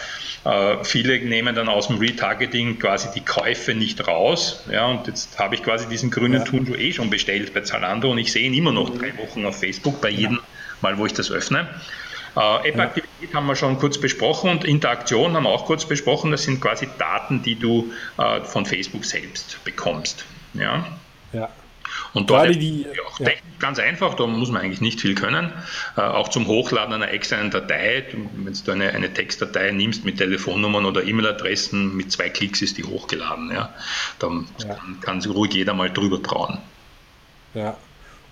Äh, 0.46 0.84
viele 0.84 1.20
nehmen 1.20 1.56
dann 1.56 1.70
aus 1.70 1.88
dem 1.88 1.98
Retargeting 1.98 2.80
quasi 2.80 3.10
die 3.14 3.24
Käufe 3.24 3.74
nicht 3.74 4.08
raus. 4.08 4.64
Ja, 4.72 4.88
und 4.88 5.08
jetzt 5.08 5.40
habe 5.40 5.56
ich 5.56 5.64
quasi 5.64 5.88
diesen 5.88 6.12
grünen 6.12 6.40
ja. 6.40 6.44
Turnschuh 6.44 6.76
eh 6.76 6.92
schon 6.92 7.10
bestellt 7.10 7.54
bei 7.54 7.62
Zalando 7.62 8.12
und 8.12 8.18
ich 8.18 8.32
sehe 8.32 8.44
ihn 8.44 8.54
immer 8.54 8.72
noch 8.72 8.90
drei 8.98 9.18
Wochen 9.18 9.46
auf 9.46 9.60
Facebook 9.60 10.02
bei 10.02 10.10
jedem 10.10 10.40
Mal, 10.82 10.98
wo 10.98 11.06
ich 11.06 11.14
das 11.14 11.32
öffne. 11.32 11.68
Äh, 12.36 12.70
App-Aktivität 12.70 13.34
haben 13.34 13.46
wir 13.46 13.56
schon 13.56 13.78
kurz 13.78 14.00
besprochen 14.00 14.50
und 14.50 14.64
Interaktion 14.64 15.34
haben 15.34 15.44
wir 15.44 15.50
auch 15.50 15.66
kurz 15.66 15.86
besprochen. 15.86 16.32
Das 16.32 16.44
sind 16.44 16.62
quasi 16.62 16.88
Daten, 16.98 17.44
die 17.44 17.56
du 17.56 17.92
äh, 18.18 18.42
von 18.42 18.66
Facebook 18.66 19.06
selbst 19.06 19.64
bekommst. 19.64 20.26
Ja. 20.54 20.86
ja. 21.32 21.50
Und 22.14 22.30
dort 22.30 22.50
ist 22.50 22.60
die, 22.60 22.86
auch 23.08 23.20
ja. 23.20 23.30
ganz 23.60 23.80
einfach, 23.80 24.14
da 24.16 24.28
muss 24.28 24.50
man 24.50 24.62
eigentlich 24.62 24.82
nicht 24.82 25.02
viel 25.02 25.16
können. 25.16 25.52
Äh, 25.96 26.02
auch 26.02 26.30
zum 26.30 26.48
Hochladen 26.48 26.94
einer 26.94 27.12
externen 27.12 27.52
Datei, 27.52 28.06
wenn 28.12 28.54
du 28.54 28.72
eine, 28.72 28.92
eine 28.92 29.14
Textdatei 29.14 29.72
nimmst 29.72 30.06
mit 30.06 30.18
Telefonnummern 30.18 30.86
oder 30.86 31.04
E-Mail-Adressen, 31.04 31.96
mit 31.96 32.12
zwei 32.12 32.30
Klicks 32.30 32.62
ist 32.62 32.78
die 32.78 32.84
hochgeladen. 32.84 33.52
Ja. 33.52 33.74
Dann 34.20 34.48
ja. 34.60 34.76
kann, 34.76 35.00
kann 35.02 35.22
sich 35.22 35.32
ruhig 35.32 35.54
jeder 35.54 35.74
mal 35.74 35.92
drüber 35.92 36.22
trauen. 36.22 36.60
Ja. 37.54 37.78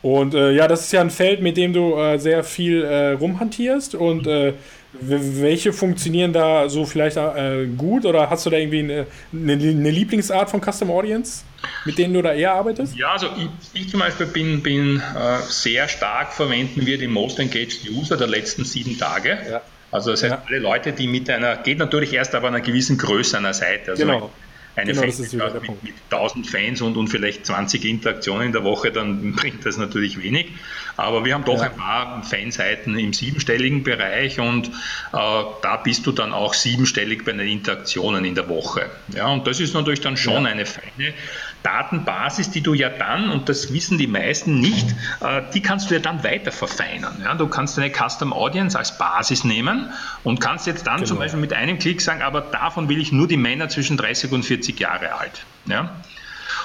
Und 0.02 0.34
äh, 0.34 0.52
ja, 0.52 0.68
das 0.68 0.82
ist 0.82 0.94
ja 0.94 1.02
ein 1.02 1.12
Feld, 1.12 1.42
mit 1.42 1.58
dem 1.58 1.74
du 1.74 1.96
äh, 1.96 2.18
sehr 2.18 2.44
viel 2.44 2.84
äh, 2.84 3.12
rumhantierst 3.12 3.96
und 3.96 4.26
äh, 4.26 4.54
welche 4.94 5.72
funktionieren 5.72 6.34
da 6.34 6.68
so 6.68 6.86
vielleicht 6.86 7.18
äh, 7.18 7.66
gut 7.78 8.06
oder 8.06 8.30
hast 8.30 8.46
du 8.46 8.50
da 8.50 8.58
irgendwie 8.58 8.80
eine, 8.80 9.08
eine, 9.32 9.54
eine, 9.54 9.90
Lieblingsart 9.90 10.50
von 10.50 10.60
Custom 10.62 10.92
Audience, 10.92 11.44
mit 11.86 11.98
denen 11.98 12.14
du 12.14 12.22
da 12.22 12.34
eher 12.34 12.54
arbeitest? 12.54 12.96
Ja, 12.98 13.14
also 13.14 13.28
ich, 13.38 13.82
ich 13.82 13.90
zum 13.90 14.02
Beispiel 14.02 14.26
bin, 14.26 14.62
bin 14.62 14.98
äh, 14.98 15.38
sehr 15.48 15.88
stark 15.88 16.34
verwenden 16.34 16.86
wir 16.86 16.98
die 16.98 17.08
Most 17.08 17.40
Engaged 17.40 17.90
User 17.90 18.18
der 18.18 18.28
letzten 18.28 18.66
sieben 18.66 18.98
Tage. 18.98 19.38
Ja. 19.50 19.62
Also 19.92 20.12
das 20.12 20.24
heißt, 20.24 20.34
ja. 20.34 20.44
alle 20.48 20.60
Leute, 20.60 20.92
die 20.92 21.08
mit 21.08 21.30
einer, 21.30 21.58
geht 21.58 21.78
natürlich 21.78 22.14
erst 22.14 22.36
aber 22.36 22.48
einer 22.48 22.62
gewissen 22.62 22.98
Größe 22.98 23.38
einer 23.38 23.54
Seite. 23.54 23.92
Also 23.92 24.06
genau 24.06 24.32
eine 24.76 24.94
genau, 24.94 25.12
Fanpage 25.12 25.70
mit, 25.70 25.84
mit 25.84 25.94
1000 26.10 26.48
Fans 26.48 26.82
und, 26.82 26.98
und 26.98 27.08
vielleicht 27.08 27.46
20 27.46 27.84
Interaktionen 27.86 28.48
in 28.48 28.52
der 28.52 28.64
Woche, 28.64 28.92
dann 28.92 29.32
bringt 29.36 29.66
das 29.66 29.78
natürlich 29.78 30.22
wenig. 30.22 30.52
Aber 30.98 31.26
wir 31.26 31.34
haben 31.34 31.46
doch 31.46 31.58
ja. 31.58 31.70
ein 31.70 31.76
paar 31.76 32.24
Fanseiten 32.24 32.98
im 32.98 33.14
siebenstelligen 33.14 33.84
Bereich 33.84 34.40
und 34.40 34.68
äh, 34.68 34.72
da 35.14 35.82
bist 35.84 36.06
du 36.06 36.12
dann 36.12 36.34
auch 36.34 36.54
siebenstellig 36.54 37.26
bei 37.26 37.32
den 37.32 37.48
Interaktionen 37.48 38.26
in 38.26 38.36
der 38.36 38.48
Woche. 38.50 38.90
Ja, 39.16 39.28
und 39.28 39.48
das 39.48 39.60
ist 39.60 39.74
natürlich 39.74 40.02
dann 40.02 40.18
schon 40.18 40.44
ja. 40.44 40.52
eine 40.52 40.66
feine 40.66 41.14
Datenbasis, 41.63 42.50
die 42.52 42.62
du 42.62 42.74
ja 42.74 42.89
dann, 42.89 43.30
und 43.30 43.50
das 43.50 43.74
wissen 43.74 43.97
die 43.97 44.08
meisten 44.08 44.60
nicht, 44.60 44.88
äh, 45.21 45.41
die 45.54 45.62
kannst 45.62 45.89
du 45.89 45.95
ja 45.95 46.00
dann 46.00 46.24
weiter 46.24 46.52
verfeinern. 46.52 47.21
Ja? 47.24 47.36
Du 47.36 47.47
kannst 47.47 47.78
eine 47.78 47.91
Custom 47.91 48.34
Audience 48.34 48.78
als 48.78 48.97
Basis 48.97 49.43
nehmen 49.43 49.91
und 50.24 50.39
kannst 50.39 50.67
jetzt 50.67 50.88
dann 50.88 50.97
genau. 50.97 51.08
zum 51.08 51.17
Beispiel 51.19 51.39
mit 51.39 51.54
einem 51.54 51.80
Klick 51.80 52.02
sagen, 52.02 52.21
aber 52.21 52.41
davon 52.41 52.89
will 52.89 53.00
ich 53.00 53.12
nur 53.12 53.28
die 53.28 53.38
Männer 53.38 53.69
zwischen 53.69 53.97
30 53.97 54.32
und 54.32 54.43
40 54.43 54.80
Jahre 54.80 55.13
alt. 55.13 55.45
Ja? 55.65 55.91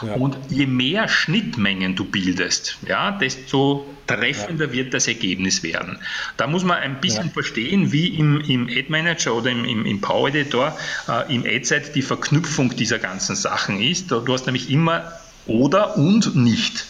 Ja. 0.02 0.14
Und 0.14 0.36
je 0.48 0.66
mehr 0.66 1.08
Schnittmengen 1.08 1.96
du 1.96 2.04
bildest, 2.04 2.78
ja, 2.86 3.12
desto 3.12 3.86
treffender 4.06 4.66
ja. 4.66 4.72
wird 4.72 4.94
das 4.94 5.08
Ergebnis 5.08 5.62
werden. 5.62 5.98
Da 6.36 6.46
muss 6.46 6.64
man 6.64 6.78
ein 6.78 7.00
bisschen 7.00 7.26
ja. 7.26 7.32
verstehen, 7.32 7.92
wie 7.92 8.08
im, 8.08 8.40
im 8.40 8.68
Ad 8.68 8.86
Manager 8.88 9.34
oder 9.34 9.50
im, 9.50 9.64
im, 9.64 9.86
im 9.86 10.00
Power 10.00 10.28
Editor, 10.28 10.76
äh, 11.08 11.34
im 11.34 11.44
Ad-Set 11.44 11.94
die 11.94 12.02
Verknüpfung 12.02 12.74
dieser 12.76 12.98
ganzen 12.98 13.36
Sachen 13.36 13.80
ist. 13.80 14.10
Du 14.10 14.32
hast 14.32 14.46
nämlich 14.46 14.70
immer 14.70 15.12
oder 15.46 15.96
und 15.96 16.36
nicht. 16.36 16.86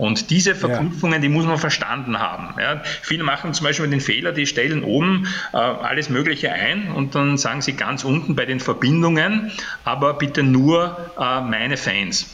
Und 0.00 0.30
diese 0.30 0.54
Verknüpfungen, 0.54 1.14
ja. 1.14 1.18
die 1.20 1.28
muss 1.28 1.44
man 1.44 1.58
verstanden 1.58 2.18
haben. 2.18 2.58
Ja, 2.58 2.80
viele 3.02 3.22
machen 3.22 3.52
zum 3.52 3.64
Beispiel 3.64 3.86
den 3.88 4.00
Fehler, 4.00 4.32
die 4.32 4.46
stellen 4.46 4.82
oben 4.82 5.28
äh, 5.52 5.58
alles 5.58 6.08
Mögliche 6.08 6.50
ein 6.50 6.90
und 6.90 7.14
dann 7.14 7.36
sagen 7.36 7.60
sie 7.60 7.74
ganz 7.74 8.02
unten 8.02 8.34
bei 8.34 8.46
den 8.46 8.60
Verbindungen, 8.60 9.52
aber 9.84 10.14
bitte 10.14 10.42
nur 10.42 10.96
äh, 11.18 11.42
meine 11.42 11.76
Fans. 11.76 12.30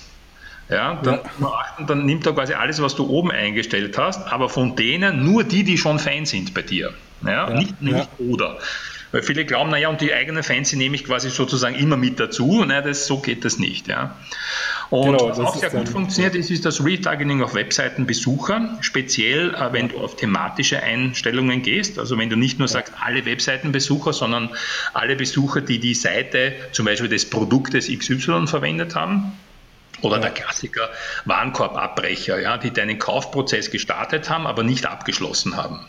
Ja, 0.68 1.00
dann, 1.02 1.20
ja. 1.40 1.84
dann 1.86 2.06
nimmt 2.06 2.26
er 2.26 2.32
quasi 2.32 2.54
alles, 2.54 2.82
was 2.82 2.96
du 2.96 3.08
oben 3.08 3.30
eingestellt 3.30 3.96
hast, 3.98 4.32
aber 4.32 4.48
von 4.48 4.74
denen 4.74 5.24
nur 5.24 5.44
die, 5.44 5.62
die 5.62 5.78
schon 5.78 5.98
Fan 5.98 6.26
sind 6.26 6.54
bei 6.54 6.62
dir. 6.62 6.92
Ja, 7.24 7.50
ja. 7.50 7.56
Nicht, 7.56 7.80
nicht 7.80 8.08
oder. 8.18 8.58
Weil 9.12 9.22
viele 9.22 9.44
glauben, 9.44 9.70
naja, 9.70 9.88
und 9.88 10.00
die 10.00 10.12
eigenen 10.12 10.42
Fans 10.42 10.70
die 10.70 10.76
nehme 10.76 10.96
ich 10.96 11.04
quasi 11.04 11.30
sozusagen 11.30 11.76
immer 11.76 11.96
mit 11.96 12.18
dazu. 12.18 12.64
Naja, 12.64 12.82
das, 12.82 13.06
so 13.06 13.18
geht 13.18 13.44
das 13.44 13.58
nicht. 13.58 13.86
Ja. 13.86 14.16
Und 14.90 15.16
genau, 15.16 15.30
was 15.30 15.38
auch 15.38 15.56
sehr 15.56 15.70
gut 15.70 15.88
funktioniert, 15.88 16.34
ist, 16.34 16.50
ist 16.50 16.64
das 16.64 16.84
Retargeting 16.84 17.42
auf 17.42 17.54
Webseitenbesucher, 17.54 18.78
speziell 18.80 19.54
äh, 19.54 19.72
wenn 19.72 19.88
du 19.88 19.98
auf 19.98 20.16
thematische 20.16 20.82
Einstellungen 20.82 21.62
gehst. 21.62 21.98
Also 21.98 22.18
wenn 22.18 22.30
du 22.30 22.36
nicht 22.36 22.58
nur 22.58 22.68
sagst, 22.68 22.92
alle 23.00 23.24
Webseitenbesucher, 23.24 24.12
sondern 24.12 24.50
alle 24.92 25.16
Besucher, 25.16 25.60
die 25.60 25.78
die 25.78 25.94
Seite 25.94 26.54
zum 26.72 26.84
Beispiel 26.84 27.08
des 27.08 27.30
Produktes 27.30 27.88
XY 27.88 28.46
verwendet 28.46 28.96
haben. 28.96 29.32
Oder 30.06 30.16
ja. 30.16 30.22
der 30.22 30.30
Klassiker 30.30 30.90
Warenkorbabbrecher, 31.24 32.40
ja, 32.40 32.58
die 32.58 32.70
deinen 32.70 32.98
Kaufprozess 32.98 33.70
gestartet 33.70 34.30
haben, 34.30 34.46
aber 34.46 34.62
nicht 34.62 34.86
abgeschlossen 34.86 35.56
haben. 35.56 35.86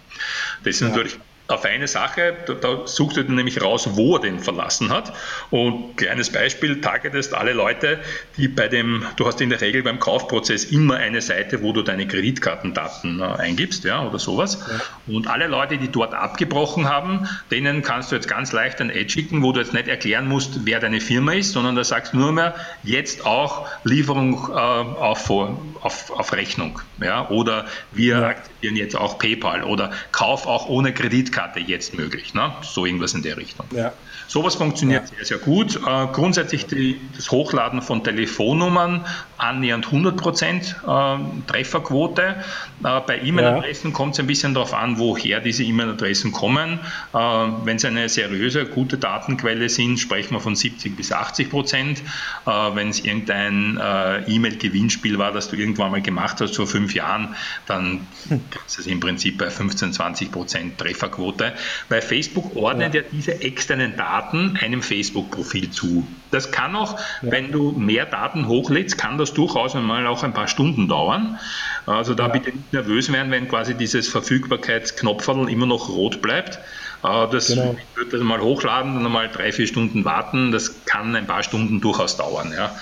Das 0.64 0.76
ist 0.76 0.82
ja. 0.82 0.90
natürlich 0.90 1.20
auf 1.48 1.64
eine 1.64 1.88
Sache, 1.88 2.36
da, 2.46 2.54
da 2.54 2.88
sucht 2.88 3.18
er 3.18 3.24
nämlich 3.24 3.62
raus, 3.62 3.90
wo 3.94 4.16
er 4.16 4.22
den 4.22 4.40
verlassen 4.40 4.90
hat. 4.90 5.14
Und 5.50 5.96
kleines 5.96 6.30
Beispiel, 6.30 6.82
targetest 6.82 7.34
alle 7.34 7.54
Leute, 7.54 8.00
die 8.36 8.50
bei 8.50 8.68
dem, 8.68 9.06
du 9.16 9.26
hast 9.26 9.40
in 9.40 9.50
der 9.50 9.62
Regel 9.62 9.84
beim 9.84 10.00
Kaufprozess 10.00 10.66
immer 10.66 10.98
eine 10.98 11.22
Seite, 11.22 11.62
wo 11.62 11.72
du 11.72 11.84
deine 11.84 12.06
Kreditkartendaten 12.06 13.22
äh, 13.22 13.24
eingibst, 13.24 13.86
ja, 13.86 14.06
oder 14.06 14.20
sowas. 14.20 14.60
Ja. 14.70 15.16
Und 15.16 15.28
alle 15.28 15.48
Leute, 15.48 15.78
die 15.78 15.90
dort 15.90 16.14
abgebrochen 16.14 16.90
haben, 16.90 17.30
denen 17.50 17.82
kannst 17.82 18.12
du 18.12 18.16
jetzt 18.16 18.28
ganz 18.28 18.52
leicht 18.52 18.82
ein 18.82 18.92
Ad 18.92 19.10
schicken, 19.10 19.42
wo 19.42 19.54
du 19.54 19.62
jetzt 19.62 19.74
nicht 19.74 19.88
erklären 19.88 20.28
musst, 20.28 20.66
wer 20.66 20.82
deine 20.82 21.00
Firma 21.00 21.32
ist, 21.34 21.54
sondern 21.54 21.76
da 21.76 21.84
sagst 21.86 22.14
nur 22.14 22.34
mehr, 22.34 22.56
jetzt 22.84 23.26
auch 23.26 23.68
Lieferung 23.86 24.50
äh, 24.50 24.54
auf, 24.54 25.30
auf, 25.30 26.12
auf 26.12 26.34
Rechnung, 26.34 26.82
ja, 27.02 27.30
oder 27.30 27.66
wir 27.94 28.18
aktivieren 28.18 28.76
jetzt 28.76 28.98
auch 28.98 29.18
PayPal 29.18 29.64
oder 29.64 29.92
Kauf 30.12 30.46
auch 30.46 30.68
ohne 30.68 30.94
Kreditkarte 30.94 31.37
Kreditkarte 31.38 31.60
jetzt 31.60 31.94
möglich. 31.94 32.34
Ne? 32.34 32.52
So 32.62 32.86
irgendwas 32.86 33.14
in 33.14 33.22
der 33.22 33.38
Richtung. 33.38 33.68
Ja. 33.72 33.94
Sowas 34.28 34.56
funktioniert 34.56 35.10
ja. 35.10 35.16
sehr, 35.16 35.26
sehr 35.26 35.38
gut. 35.38 35.78
Äh, 35.78 36.08
grundsätzlich 36.12 36.66
die, 36.66 37.00
das 37.16 37.32
Hochladen 37.32 37.82
von 37.82 38.04
Telefonnummern 38.04 39.06
annähernd 39.38 39.86
100 39.86 40.18
Prozent 40.18 40.76
äh, 40.86 41.18
Trefferquote. 41.48 42.36
Äh, 42.84 43.02
bei 43.08 43.22
E-Mail-Adressen 43.24 43.92
ja. 43.92 43.96
kommt 43.96 44.14
es 44.14 44.20
ein 44.20 44.28
bisschen 44.28 44.54
darauf 44.54 44.74
an, 44.74 45.00
woher 45.00 45.40
diese 45.40 45.64
E-Mail-Adressen 45.64 46.34
kommen. 46.34 46.80
Äh, 47.14 47.18
Wenn 47.18 47.78
es 47.78 47.86
eine 47.86 48.10
seriöse, 48.10 48.66
gute 48.66 48.98
Datenquelle 48.98 49.70
sind, 49.70 49.98
sprechen 49.98 50.34
wir 50.34 50.42
von 50.42 50.56
70 50.56 50.98
bis 50.98 51.12
80 51.14 51.50
Prozent. 51.50 52.02
Äh, 52.46 52.50
Wenn 52.50 52.90
es 52.90 53.00
irgendein 53.00 53.78
äh, 53.78 54.30
E-Mail-Gewinnspiel 54.30 55.18
war, 55.18 55.32
das 55.32 55.50
du 55.50 55.56
irgendwann 55.56 55.92
mal 55.92 56.02
gemacht 56.02 56.42
hast 56.42 56.56
vor 56.56 56.68
fünf 56.68 56.94
Jahren, 56.94 57.36
dann 57.66 58.08
hm. 58.28 58.42
ist 58.66 58.80
es 58.80 58.88
im 58.88 59.00
Prinzip 59.00 59.38
bei 59.38 59.50
15, 59.50 59.94
20 59.94 60.32
Prozent 60.32 60.78
Trefferquote. 60.78 61.54
Weil 61.88 62.02
Facebook 62.02 62.56
ordnet 62.58 62.94
ja, 62.94 63.02
ja 63.02 63.08
diese 63.12 63.42
externen 63.42 63.96
Daten 63.96 64.17
Daten 64.18 64.58
einem 64.62 64.82
Facebook-Profil 64.82 65.70
zu. 65.70 66.06
Das 66.32 66.52
kann 66.52 66.76
auch, 66.76 67.00
ja. 67.22 67.32
wenn 67.32 67.52
du 67.52 67.72
mehr 67.72 68.06
Daten 68.06 68.48
hochlädst, 68.48 68.98
kann 68.98 69.18
das 69.18 69.34
durchaus 69.34 69.76
einmal 69.76 70.08
auch 70.08 70.24
ein 70.24 70.34
paar 70.34 70.48
Stunden 70.48 70.88
dauern. 70.88 71.40
Also 71.86 72.14
da 72.14 72.28
ja. 72.28 72.34
bitte 72.34 72.52
nicht 72.52 72.74
nervös 72.74 73.12
werden, 73.12 73.32
wenn 73.32 73.48
quasi 73.48 73.76
dieses 73.76 74.08
Verfügbarkeitsknopferl 74.08 75.50
immer 75.50 75.66
noch 75.66 75.90
rot 75.90 76.22
bleibt. 76.22 76.60
Äh, 77.04 77.28
das 77.32 77.48
genau. 77.48 77.76
Würde 77.96 78.12
das 78.12 78.22
mal 78.22 78.42
hochladen, 78.42 79.04
dann 79.04 79.12
mal 79.12 79.30
drei, 79.30 79.52
vier 79.52 79.68
Stunden 79.68 80.04
warten. 80.04 80.52
Das 80.52 80.86
kann 80.86 81.16
ein 81.16 81.28
paar 81.28 81.44
Stunden 81.44 81.80
durchaus 81.80 82.18
dauern. 82.18 82.54
Ja. 82.56 82.76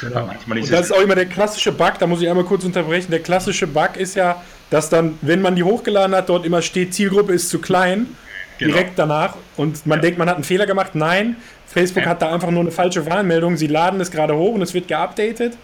Genau. 0.00 0.30
Ist 0.30 0.48
und 0.48 0.72
das 0.72 0.86
ist 0.86 0.92
auch 0.92 1.00
immer 1.00 1.14
der 1.14 1.26
klassische 1.26 1.70
Bug, 1.70 1.92
da 2.00 2.08
muss 2.08 2.20
ich 2.20 2.28
einmal 2.28 2.44
kurz 2.44 2.64
unterbrechen. 2.64 3.10
Der 3.10 3.20
klassische 3.20 3.68
Bug 3.68 3.96
ist 3.96 4.16
ja, 4.16 4.42
dass 4.68 4.90
dann, 4.90 5.16
wenn 5.22 5.40
man 5.40 5.54
die 5.54 5.62
hochgeladen 5.62 6.14
hat, 6.14 6.28
dort 6.28 6.44
immer 6.44 6.60
steht, 6.60 6.92
Zielgruppe 6.92 7.32
ist 7.32 7.48
zu 7.50 7.60
klein 7.60 8.08
genau. 8.58 8.72
direkt 8.72 8.98
danach 8.98 9.36
und 9.56 9.86
man 9.86 9.98
ja. 9.98 10.02
denkt, 10.02 10.18
man 10.18 10.28
hat 10.28 10.36
einen 10.36 10.44
Fehler 10.44 10.66
gemacht. 10.66 10.94
Nein, 10.94 11.36
Facebook 11.66 12.04
ja. 12.04 12.10
hat 12.10 12.22
da 12.22 12.32
einfach 12.32 12.50
nur 12.50 12.60
eine 12.60 12.70
falsche 12.70 13.06
Warnmeldung. 13.06 13.56
Sie 13.56 13.66
laden 13.66 14.00
es 14.00 14.10
gerade 14.10 14.36
hoch 14.36 14.54
und 14.54 14.62
es 14.62 14.74
wird 14.74 14.88
geupdatet. 14.88 15.56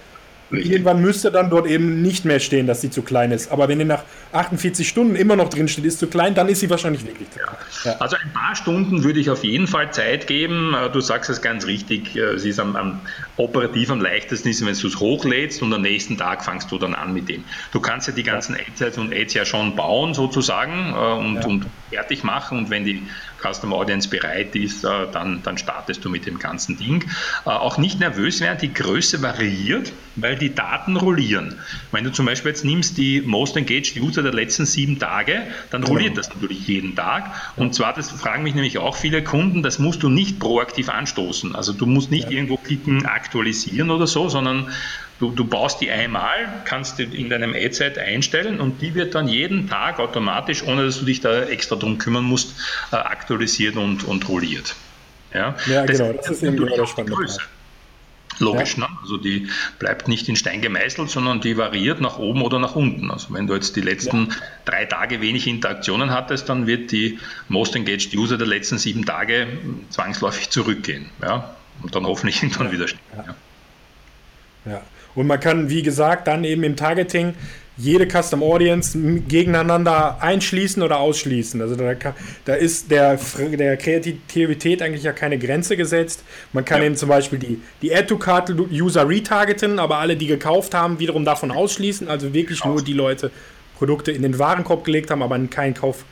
Richtig. 0.51 0.73
Irgendwann 0.73 1.03
müsste 1.03 1.31
dann 1.31 1.51
dort 1.51 1.67
eben 1.67 2.01
nicht 2.01 2.25
mehr 2.25 2.41
stehen, 2.41 2.67
dass 2.67 2.81
sie 2.81 2.91
zu 2.91 3.03
klein 3.03 3.33
ist. 3.33 3.51
Aber 3.51 3.69
wenn 3.69 3.79
die 3.79 3.85
nach 3.85 4.03
48 4.33 4.89
Stunden 4.89 5.15
immer 5.15 5.37
noch 5.37 5.51
drin 5.51 5.69
steht, 5.69 5.85
ist 5.85 5.99
zu 5.99 6.07
klein, 6.07 6.35
dann 6.35 6.49
ist 6.49 6.61
sie 6.61 6.71
wahrscheinlich 6.71 7.05
wirklich 7.05 7.31
zu 7.31 7.39
klein. 7.39 7.57
Ja. 7.85 7.97
Also 7.99 8.17
ein 8.17 8.33
paar 8.33 8.57
Stunden 8.57 9.05
würde 9.05 9.21
ich 9.21 9.29
auf 9.29 9.45
jeden 9.45 9.67
Fall 9.67 9.93
Zeit 9.93 10.27
geben. 10.27 10.75
Äh, 10.75 10.91
du 10.91 11.01
sagst 11.01 11.29
es 11.29 11.43
ganz 11.43 11.67
richtig, 11.67 12.17
äh, 12.17 12.21
es 12.21 12.47
ist 12.47 12.59
am, 12.61 12.77
am 12.77 13.01
operativ 13.37 13.91
am 13.91 14.01
leichtesten, 14.01 14.49
ist, 14.49 14.65
wenn 14.65 14.75
du 14.75 14.87
es 14.87 14.99
hochlädst 14.99 15.61
und 15.63 15.73
am 15.75 15.83
nächsten 15.83 16.17
Tag 16.17 16.43
fangst 16.43 16.71
du 16.73 16.79
dann 16.79 16.95
an 16.95 17.13
mit 17.13 17.29
dem. 17.29 17.45
Du 17.73 17.81
kannst 17.81 18.09
ja 18.09 18.15
die 18.15 18.23
ganzen 18.23 18.57
Ads 18.57 18.97
und 18.97 19.13
Ads 19.13 19.35
ja 19.35 19.45
schon 19.45 19.77
bauen 19.77 20.15
sozusagen 20.15 20.95
äh, 20.95 21.27
und, 21.27 21.35
ja. 21.37 21.47
und 21.47 21.67
fertig 21.91 22.25
machen 22.25 22.59
und 22.59 22.71
wenn 22.71 22.85
die 22.85 23.03
Customer 23.41 23.77
Audience 23.77 24.09
bereit 24.09 24.55
ist, 24.57 24.85
äh, 24.85 25.07
dann, 25.13 25.43
dann 25.43 25.59
startest 25.59 26.05
du 26.05 26.11
mit 26.11 26.27
dem 26.27 26.39
ganzen 26.39 26.77
Ding. 26.77 27.05
Äh, 27.45 27.51
auch 27.51 27.79
nicht 27.79 28.01
nervös 28.01 28.41
werden, 28.41 28.59
die 28.61 28.73
Größe 28.73 29.23
variiert, 29.23 29.93
weil 30.17 30.37
die 30.37 30.55
Daten 30.55 30.97
rollieren. 30.97 31.59
Wenn 31.93 32.05
du 32.05 32.13
zum 32.13 32.27
Beispiel 32.27 32.51
jetzt 32.51 32.65
nimmst 32.65 32.99
die 32.99 33.21
Most 33.21 33.57
Engaged 33.57 33.97
User 34.01 34.23
der 34.23 34.33
letzten 34.33 34.67
sieben 34.67 34.99
Tage, 34.99 35.47
dann 35.71 35.83
genau. 35.83 35.95
rolliert 35.95 36.17
das 36.17 36.29
natürlich 36.29 36.67
jeden 36.67 36.97
Tag. 36.97 37.33
Und 37.57 37.75
zwar, 37.75 37.95
das 37.95 38.11
fragen 38.11 38.43
mich 38.43 38.55
nämlich 38.55 38.79
auch 38.79 38.97
viele 38.97 39.23
Kunden, 39.23 39.63
das 39.63 39.79
musst 39.79 40.03
du 40.03 40.09
nicht 40.09 40.39
proaktiv 40.39 40.89
anstoßen. 40.89 41.55
Also 41.55 41.73
du 41.73 41.87
musst 41.87 42.11
nicht 42.11 42.25
ja. 42.25 42.31
irgendwo 42.31 42.57
klicken, 42.57 43.07
aktualisieren 43.07 43.91
oder 43.91 44.07
so, 44.07 44.29
sondern 44.29 44.69
Du, 45.19 45.33
du, 45.33 45.45
baust 45.45 45.81
die 45.81 45.91
einmal, 45.91 46.63
kannst 46.65 46.99
die 46.99 47.03
in 47.03 47.29
deinem 47.29 47.53
Ad-Set 47.53 47.99
einstellen 47.99 48.61
und 48.61 48.81
die 48.81 48.95
wird 48.95 49.17
dann 49.17 49.27
jeden 49.27 49.69
Tag 49.69 49.99
automatisch, 49.99 50.63
ohne 50.63 50.85
dass 50.85 51.01
du 51.01 51.05
dich 51.05 51.21
da 51.21 51.43
extra 51.43 51.75
drum 51.75 51.99
kümmern 51.99 52.25
musst, 52.25 52.55
äh, 52.93 52.97
aktualisiert 52.97 53.77
und, 53.77 54.05
und 54.05 54.29
rolliert. 54.29 54.77
Ja, 55.35 55.57
ja 55.67 55.85
das 55.85 55.99
genau, 55.99 56.13
das 56.13 56.31
ist 56.31 56.43
eben 56.45 56.87
spannende 56.87 57.17
Größe. 57.17 57.41
Logisch, 58.41 58.77
ja. 58.77 58.87
ne? 58.87 58.99
also 59.03 59.17
die 59.17 59.49
bleibt 59.79 60.09
nicht 60.09 60.29
in 60.29 60.37
Stein 60.37 60.63
gemeißelt, 60.63 61.11
sondern 61.11 61.41
die 61.41 61.57
variiert 61.57 62.01
nach 62.01 62.19
oben 62.19 62.43
oder 62.43 62.59
nach 62.59 62.77
unten. 62.77 63.11
Also 63.11 63.33
wenn 63.35 63.47
du 63.47 63.55
jetzt 63.55 63.77
die 63.77 63.81
letzten 63.81 64.29
ja. 64.29 64.37
drei 64.65 64.85
Tage 64.85 65.21
wenig 65.21 65.47
Interaktionen 65.47 66.11
hattest, 66.11 66.49
dann 66.49 66.67
wird 66.67 66.93
die 66.93 67.19
Most 67.49 67.75
Engaged 67.75 68.15
User 68.15 68.39
der 68.39 68.47
letzten 68.47 68.79
sieben 68.79 69.05
Tage 69.05 69.49
zwangsläufig 69.91 70.51
zurückgehen. 70.51 71.11
Ja? 71.23 71.57
Und 71.83 71.95
dann 71.95 72.07
hoffentlich 72.07 72.43
irgendwann 72.43 72.69
ja. 72.69 72.73
wieder 72.73 72.89
stehen. 72.89 73.01
Ja. 74.67 74.83
Und 75.19 75.27
man 75.27 75.41
kann, 75.41 75.69
wie 75.69 75.83
gesagt, 75.83 76.29
dann 76.29 76.45
eben 76.45 76.63
im 76.63 76.77
Targeting 76.77 77.35
jede 77.77 78.07
Custom 78.07 78.41
Audience 78.41 78.97
gegeneinander 79.27 80.23
einschließen 80.23 80.81
oder 80.81 81.01
ausschließen. 81.01 81.61
Also 81.61 81.75
da, 81.75 81.93
da 82.45 82.55
ist 82.55 82.89
der, 82.93 83.19
der 83.37 83.77
Kreativität 83.77 84.81
eigentlich 84.81 85.03
ja 85.03 85.13
keine 85.13 85.37
Grenze 85.37 85.77
gesetzt. 85.77 86.23
Man 86.53 86.65
kann 86.65 86.83
ja. 86.83 86.87
eben 86.87 86.95
zum 86.95 87.09
Beispiel 87.09 87.41
die, 87.41 87.61
die 87.83 87.93
Add-to-Card-User 87.93 89.09
retargeten, 89.09 89.81
aber 89.81 89.99
alle, 89.99 90.17
die 90.17 90.29
gekauft 90.29 90.73
haben, 90.73 91.01
wiederum 91.01 91.25
davon 91.25 91.51
ausschließen. 91.51 92.07
Also 92.07 92.33
wirklich 92.33 92.65
nur 92.65 92.81
die 92.81 92.93
Leute 92.93 93.33
Produkte 93.77 94.13
in 94.13 94.23
den 94.23 94.39
Warenkorb 94.39 94.85
gelegt 94.85 95.11
haben, 95.11 95.25
aber 95.25 95.37
keinen 95.49 95.75
Kauf 95.75 96.05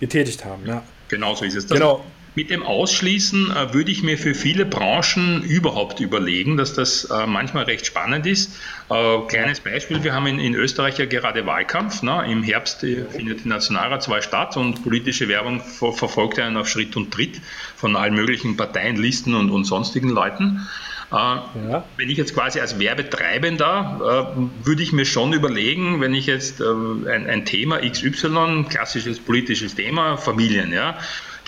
getätigt 0.00 0.44
haben. 0.44 0.66
Ja. 0.66 0.82
Genau 1.06 1.36
so 1.36 1.44
ist 1.44 1.54
es. 1.54 1.64
Das 1.68 1.78
genau. 1.78 2.04
Mit 2.38 2.50
dem 2.50 2.62
Ausschließen 2.62 3.50
äh, 3.50 3.74
würde 3.74 3.90
ich 3.90 4.04
mir 4.04 4.16
für 4.16 4.32
viele 4.32 4.64
Branchen 4.64 5.42
überhaupt 5.42 5.98
überlegen, 5.98 6.56
dass 6.56 6.72
das 6.72 7.02
äh, 7.06 7.26
manchmal 7.26 7.64
recht 7.64 7.84
spannend 7.84 8.26
ist. 8.26 8.52
Äh, 8.88 9.26
kleines 9.26 9.58
Beispiel, 9.58 10.04
wir 10.04 10.14
haben 10.14 10.28
in, 10.28 10.38
in 10.38 10.54
Österreich 10.54 10.98
ja 10.98 11.06
gerade 11.06 11.46
Wahlkampf. 11.46 12.04
Ne? 12.04 12.30
Im 12.30 12.44
Herbst 12.44 12.84
äh, 12.84 13.06
findet 13.06 13.42
die 13.42 13.48
Nationalratswahl 13.48 14.22
statt 14.22 14.56
und 14.56 14.84
politische 14.84 15.26
Werbung 15.26 15.60
ver 15.60 15.92
verfolgt 15.92 16.38
einen 16.38 16.56
auf 16.56 16.68
Schritt 16.68 16.94
und 16.94 17.10
Tritt 17.10 17.40
von 17.74 17.96
allen 17.96 18.14
möglichen 18.14 18.56
Parteien, 18.56 18.94
Listen 18.94 19.34
und, 19.34 19.50
und 19.50 19.64
sonstigen 19.64 20.10
Leuten. 20.10 20.68
Äh, 21.10 21.14
ja. 21.14 21.84
Wenn 21.96 22.10
ich 22.10 22.18
jetzt 22.18 22.34
quasi 22.34 22.60
als 22.60 22.78
Werbetreibender, 22.78 24.34
äh, 24.36 24.66
würde 24.66 24.82
ich 24.82 24.92
mir 24.92 25.06
schon 25.06 25.32
überlegen, 25.32 26.00
wenn 26.00 26.14
ich 26.14 26.26
jetzt 26.26 26.60
ein, 26.60 27.06
ein 27.06 27.44
Thema 27.44 27.78
XY, 27.78 28.66
klassisches 28.68 29.18
politisches 29.18 29.74
Thema, 29.74 30.16
Familien, 30.16 30.72
ja, 30.72 30.98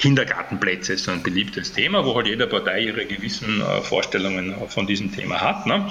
Kindergartenplätze 0.00 0.94
ist 0.94 1.04
so 1.04 1.10
ein 1.10 1.22
beliebtes 1.22 1.72
Thema, 1.72 2.06
wo 2.06 2.16
halt 2.16 2.26
jede 2.26 2.46
Partei 2.46 2.80
ihre 2.84 3.04
gewissen 3.04 3.60
äh, 3.60 3.82
Vorstellungen 3.82 4.54
von 4.68 4.86
diesem 4.86 5.14
Thema 5.14 5.42
hat. 5.42 5.66
Ne? 5.66 5.90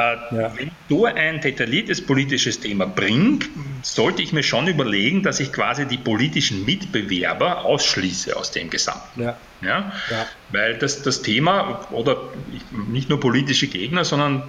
Äh, 0.00 0.34
ja. 0.34 0.56
Wenn 0.56 0.70
du 0.88 1.04
ein 1.04 1.40
detailliertes 1.40 2.06
politisches 2.06 2.60
Thema 2.60 2.86
bringst, 2.86 3.50
sollte 3.82 4.22
ich 4.22 4.32
mir 4.32 4.42
schon 4.42 4.66
überlegen, 4.66 5.22
dass 5.22 5.40
ich 5.40 5.52
quasi 5.52 5.86
die 5.86 5.98
politischen 5.98 6.64
Mitbewerber 6.64 7.64
ausschließe 7.64 8.34
aus 8.36 8.50
dem 8.50 8.70
Gesamten. 8.70 9.22
Ja. 9.22 9.36
Ja? 9.60 9.92
ja. 10.10 10.26
Weil 10.50 10.78
das, 10.78 11.02
das 11.02 11.22
Thema, 11.22 11.86
oder 11.90 12.16
nicht 12.88 13.10
nur 13.10 13.20
politische 13.20 13.66
Gegner, 13.66 14.04
sondern 14.04 14.44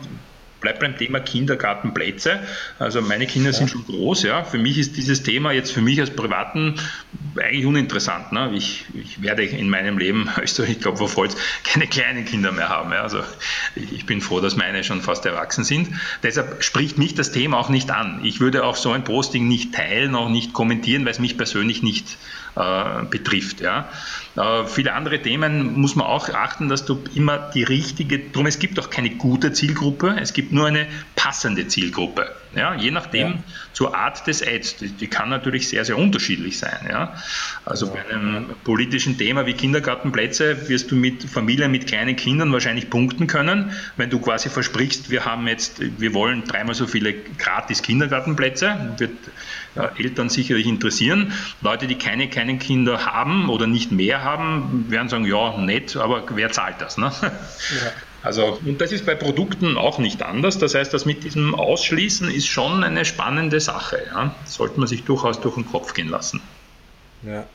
bleibt 0.61 0.79
beim 0.79 0.97
Thema 0.97 1.19
Kindergartenplätze. 1.19 2.39
Also 2.79 3.01
meine 3.01 3.25
Kinder 3.25 3.51
sind 3.51 3.69
schon 3.69 3.85
groß, 3.85 4.23
ja. 4.23 4.43
Für 4.43 4.59
mich 4.59 4.77
ist 4.77 4.95
dieses 4.95 5.23
Thema 5.23 5.51
jetzt 5.51 5.71
für 5.71 5.81
mich 5.81 5.99
als 5.99 6.11
Privaten 6.11 6.75
eigentlich 7.37 7.65
uninteressant. 7.65 8.31
Ne? 8.31 8.51
Ich, 8.53 8.85
ich 8.93 9.21
werde 9.21 9.43
in 9.43 9.69
meinem 9.69 9.97
Leben, 9.97 10.29
also 10.35 10.63
ich 10.63 10.79
glaube, 10.79 11.01
auf 11.01 11.17
Holz, 11.17 11.35
keine 11.63 11.87
kleinen 11.87 12.25
Kinder 12.25 12.51
mehr 12.51 12.69
haben. 12.69 12.91
Ja? 12.91 13.01
Also 13.01 13.21
ich, 13.75 13.91
ich, 13.91 14.05
bin 14.05 14.21
froh, 14.21 14.39
dass 14.39 14.55
meine 14.55 14.83
schon 14.83 15.01
fast 15.01 15.25
erwachsen 15.25 15.63
sind. 15.63 15.89
Deshalb 16.23 16.63
spricht 16.63 16.97
mich 16.97 17.15
das 17.15 17.31
Thema 17.31 17.57
auch 17.57 17.69
nicht 17.69 17.91
an. 17.91 18.21
Ich 18.23 18.39
würde 18.39 18.63
auch 18.63 18.75
so 18.75 18.91
ein 18.91 19.03
Posting 19.03 19.47
nicht 19.47 19.73
teilen, 19.73 20.15
auch 20.15 20.29
nicht 20.29 20.53
kommentieren, 20.53 21.03
weil 21.05 21.11
es 21.11 21.19
mich 21.19 21.37
persönlich 21.37 21.81
nicht 21.81 22.17
äh, 22.55 23.03
betrifft. 23.09 23.61
Ja. 23.61 23.89
Äh, 24.35 24.65
viele 24.65 24.93
andere 24.93 25.21
Themen 25.21 25.79
muss 25.79 25.95
man 25.95 26.07
auch 26.07 26.29
achten, 26.29 26.69
dass 26.69 26.85
du 26.85 27.03
immer 27.15 27.51
die 27.53 27.63
richtige, 27.63 28.19
darum 28.19 28.47
es 28.47 28.59
gibt 28.59 28.79
auch 28.79 28.89
keine 28.89 29.11
gute 29.11 29.53
Zielgruppe, 29.53 30.17
es 30.19 30.33
gibt 30.33 30.51
nur 30.51 30.67
eine 30.67 30.87
passende 31.15 31.67
Zielgruppe. 31.67 32.35
Ja, 32.55 32.75
je 32.75 32.91
nachdem 32.91 33.27
ja. 33.27 33.37
zur 33.71 33.95
Art 33.95 34.27
des 34.27 34.45
Ads, 34.45 34.77
die, 34.77 34.89
die, 34.89 35.07
kann 35.07 35.29
natürlich 35.29 35.69
sehr, 35.69 35.85
sehr 35.85 35.97
unterschiedlich 35.97 36.59
sein. 36.59 36.87
Ja. 36.89 37.15
Also 37.63 37.85
ja. 37.85 37.93
bei 37.93 38.13
einem 38.13 38.49
politischen 38.65 39.17
Thema 39.17 39.45
wie 39.45 39.53
Kindergartenplätze 39.53 40.67
wirst 40.67 40.91
du 40.91 40.95
mit 40.95 41.23
Familien 41.23 41.71
mit 41.71 41.87
kleinen 41.87 42.15
Kindern 42.17 42.51
wahrscheinlich 42.51 42.89
punkten 42.89 43.27
können, 43.27 43.71
wenn 43.95 44.09
du 44.09 44.19
quasi 44.19 44.49
versprichst, 44.49 45.09
wir 45.09 45.23
haben 45.23 45.47
jetzt, 45.47 45.79
wir 45.99 46.13
wollen 46.13 46.43
dreimal 46.43 46.75
so 46.75 46.87
viele 46.87 47.13
gratis 47.13 47.81
Kindergartenplätze, 47.81 48.95
wird 48.97 49.11
Eltern 49.97 50.29
sicherlich 50.29 50.67
interessieren. 50.67 51.31
Leute, 51.61 51.87
die 51.87 51.95
keine 51.95 52.29
kleinen 52.29 52.59
Kinder 52.59 53.05
haben 53.05 53.49
oder 53.49 53.67
nicht 53.67 53.91
mehr 53.91 54.23
haben, 54.23 54.85
werden 54.89 55.07
sagen, 55.07 55.25
ja, 55.25 55.57
nett, 55.57 55.95
aber 55.95 56.25
wer 56.35 56.51
zahlt 56.51 56.81
das? 56.81 56.97
Ne? 56.97 57.11
Also, 58.23 58.59
und 58.65 58.79
das 58.79 58.91
ist 58.91 59.05
bei 59.05 59.15
Produkten 59.15 59.77
auch 59.77 59.97
nicht 59.97 60.21
anders. 60.21 60.59
Das 60.59 60.75
heißt, 60.75 60.93
das 60.93 61.05
mit 61.05 61.23
diesem 61.23 61.55
Ausschließen 61.55 62.29
ist 62.29 62.47
schon 62.47 62.83
eine 62.83 63.03
spannende 63.05 63.59
Sache. 63.59 64.03
Ja? 64.13 64.35
Sollte 64.45 64.79
man 64.79 64.87
sich 64.87 65.03
durchaus 65.03 65.41
durch 65.41 65.55
den 65.55 65.65
Kopf 65.65 65.93
gehen 65.93 66.09
lassen. 66.09 66.41
Ja. 67.23 67.45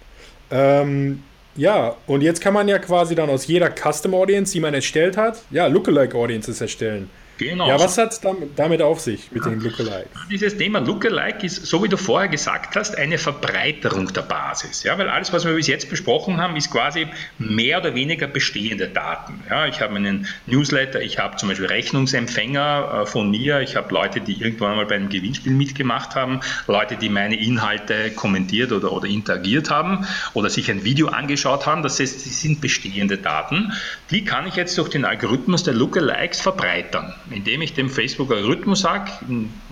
Ähm, 0.51 1.23
ja, 1.57 1.97
und 2.07 2.21
jetzt 2.21 2.41
kann 2.41 2.53
man 2.53 2.69
ja 2.69 2.79
quasi 2.79 3.15
dann 3.15 3.31
aus 3.31 3.47
jeder 3.47 3.71
Custom 3.71 4.15
Audience, 4.15 4.53
die 4.53 4.61
man 4.61 4.75
erstellt 4.75 5.17
hat, 5.17 5.43
ja, 5.51 5.67
Lookalike 5.67 6.17
Audiences 6.17 6.61
erstellen. 6.61 7.11
Genau. 7.39 7.69
Ja, 7.69 7.79
was 7.79 7.99
hat 7.99 8.13
es 8.13 8.21
damit 8.57 8.81
auf 8.81 9.01
sich 9.01 9.31
mit 9.31 9.45
den 9.45 9.61
Lookalike? 9.61 10.09
Dieses 10.31 10.57
Thema 10.57 10.79
Lookalike 10.79 11.45
ist, 11.45 11.67
so 11.67 11.83
wie 11.83 11.89
du 11.89 11.99
vorher 11.99 12.29
gesagt 12.29 12.77
hast, 12.77 12.97
eine 12.97 13.19
Verbreiterung 13.19 14.13
der 14.13 14.23
Basis. 14.23 14.85
Ja, 14.85 14.97
weil 14.97 15.09
alles, 15.09 15.33
was 15.33 15.45
wir 15.45 15.55
bis 15.55 15.67
jetzt 15.67 15.91
besprochen 15.91 16.39
haben, 16.39 16.57
ist 16.57 16.71
quasi 16.71 17.07
mehr 17.39 17.81
oder 17.81 17.95
weniger 17.95 18.27
bestehende 18.27 18.89
Daten. 18.89 19.43
Ja, 19.51 19.67
ich 19.67 19.81
habe 19.83 19.97
einen 19.97 20.27
Newsletter, 20.47 21.03
ich 21.03 21.19
habe 21.19 21.37
zum 21.37 21.51
Beispiel 21.51 21.67
Rechnungsempfänger 21.67 23.03
äh, 23.03 23.07
von 23.07 23.31
mir, 23.31 23.61
ich 23.61 23.77
habe 23.77 23.93
Leute, 23.93 24.21
die 24.21 24.41
irgendwann 24.41 24.77
mal 24.77 24.87
bei 24.87 24.95
einem 24.95 25.11
Gewinnspiel 25.11 25.53
mitgemacht 25.53 26.15
haben, 26.15 26.41
Leute, 26.67 26.97
die 26.97 27.11
meine 27.11 27.39
Inhalte 27.39 28.13
kommentiert 28.13 28.73
oder, 28.73 28.93
oder 28.93 29.09
interagiert 29.09 29.69
haben 29.69 30.07
oder 30.33 30.49
sich 30.49 30.71
ein 30.71 30.85
Video 30.85 31.09
angeschaut 31.09 31.67
haben. 31.67 31.83
Das, 31.83 32.01
heißt, 32.01 32.25
das 32.27 32.41
sind 32.41 32.63
bestehende 32.63 33.19
Daten. 33.19 33.73
Die 34.11 34.25
kann 34.25 34.47
ich 34.47 34.55
jetzt 34.55 34.79
durch 34.79 34.89
den 34.89 35.05
Algorithmus 35.05 35.65
der 35.65 35.75
Lookalikes 35.75 36.41
verbreitern 36.41 37.13
indem 37.31 37.63
ich 37.63 37.75
dem 37.75 37.91
Facebook-Algorithmus 37.91 38.81
sage, 38.81 39.11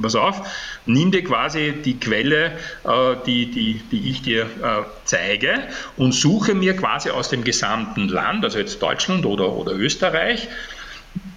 pass 0.01 0.15
auf, 0.15 0.49
nimm 0.87 1.11
dir 1.11 1.23
quasi 1.25 1.75
die 1.85 1.99
Quelle, 1.99 2.59
äh, 2.85 3.17
die, 3.27 3.51
die, 3.51 3.75
die 3.91 4.11
ich 4.11 4.23
dir 4.23 4.45
äh, 4.45 4.83
zeige 5.05 5.63
und 5.97 6.13
suche 6.13 6.55
mir 6.55 6.77
quasi 6.77 7.11
aus 7.11 7.29
dem 7.29 7.45
gesamten 7.45 8.09
Land, 8.09 8.45
also 8.45 8.59
jetzt 8.59 8.83
Deutschland 8.83 9.25
oder, 9.27 9.53
oder 9.53 9.73
Österreich, 9.73 10.49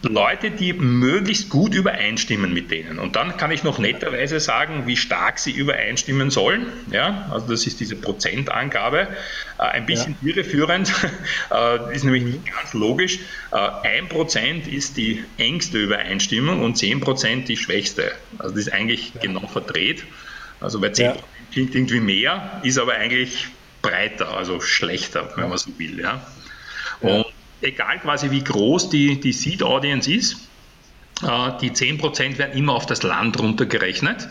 Leute, 0.04 0.52
die 0.52 0.74
möglichst 0.74 1.50
gut 1.50 1.74
übereinstimmen 1.74 2.54
mit 2.54 2.70
denen. 2.70 3.00
Und 3.00 3.16
dann 3.16 3.36
kann 3.38 3.52
ich 3.52 3.64
noch 3.64 3.80
netterweise 3.80 4.40
sagen, 4.40 4.84
wie 4.86 4.96
stark 4.96 5.40
sie 5.40 5.52
übereinstimmen 5.52 6.30
sollen. 6.30 6.68
Ja, 6.92 7.28
also 7.32 7.48
das 7.48 7.66
ist 7.66 7.80
diese 7.80 7.96
Prozentangabe. 7.96 9.08
Äh, 9.58 9.64
ein 9.64 9.86
bisschen 9.88 10.16
ja. 10.22 10.30
irreführend, 10.30 10.94
äh, 11.52 11.96
ist 11.96 12.04
nämlich 12.04 12.24
nicht 12.24 12.46
ganz 12.46 12.74
logisch. 12.74 13.20
Äh, 13.52 13.58
ein 13.88 14.08
Prozent 14.08 14.68
ist 14.68 14.98
die 14.98 15.24
engste 15.38 15.80
Übereinstimmung 15.80 16.64
und 16.64 16.78
zehn 16.78 17.00
Prozent 17.00 17.48
die 17.48 17.58
schwächste. 17.58 18.12
Also 18.38 18.54
das 18.54 18.68
ist 18.68 18.74
eigentlich 18.74 19.14
ja. 19.16 19.22
genau 19.22 19.48
verdreht. 19.48 20.06
Also 20.60 20.80
bei 20.80 20.90
zehn 20.90 21.12
Prozent 21.12 21.28
klingt 21.52 21.76
irgendwie 21.76 22.02
mehr, 22.02 22.62
ist 22.64 22.78
aber 22.78 22.94
eigentlich 22.94 23.48
breiter, 23.82 24.36
also 24.36 24.62
schlechter, 24.62 25.32
wenn 25.36 25.50
man 25.50 25.58
so 25.58 25.72
will. 25.80 26.00
Ja. 26.00 26.26
Und 27.02 27.26
egal 27.62 28.00
quasi 28.00 28.32
wie 28.32 28.44
groß 28.44 28.90
die, 28.90 29.20
die 29.20 29.34
Seed 29.34 29.64
Audience 29.64 30.12
ist, 30.12 30.48
äh, 31.24 31.52
die 31.62 31.72
10% 31.72 32.38
werden 32.38 32.58
immer 32.58 32.74
auf 32.74 32.86
das 32.86 33.04
Land 33.04 33.40
runtergerechnet. 33.40 34.28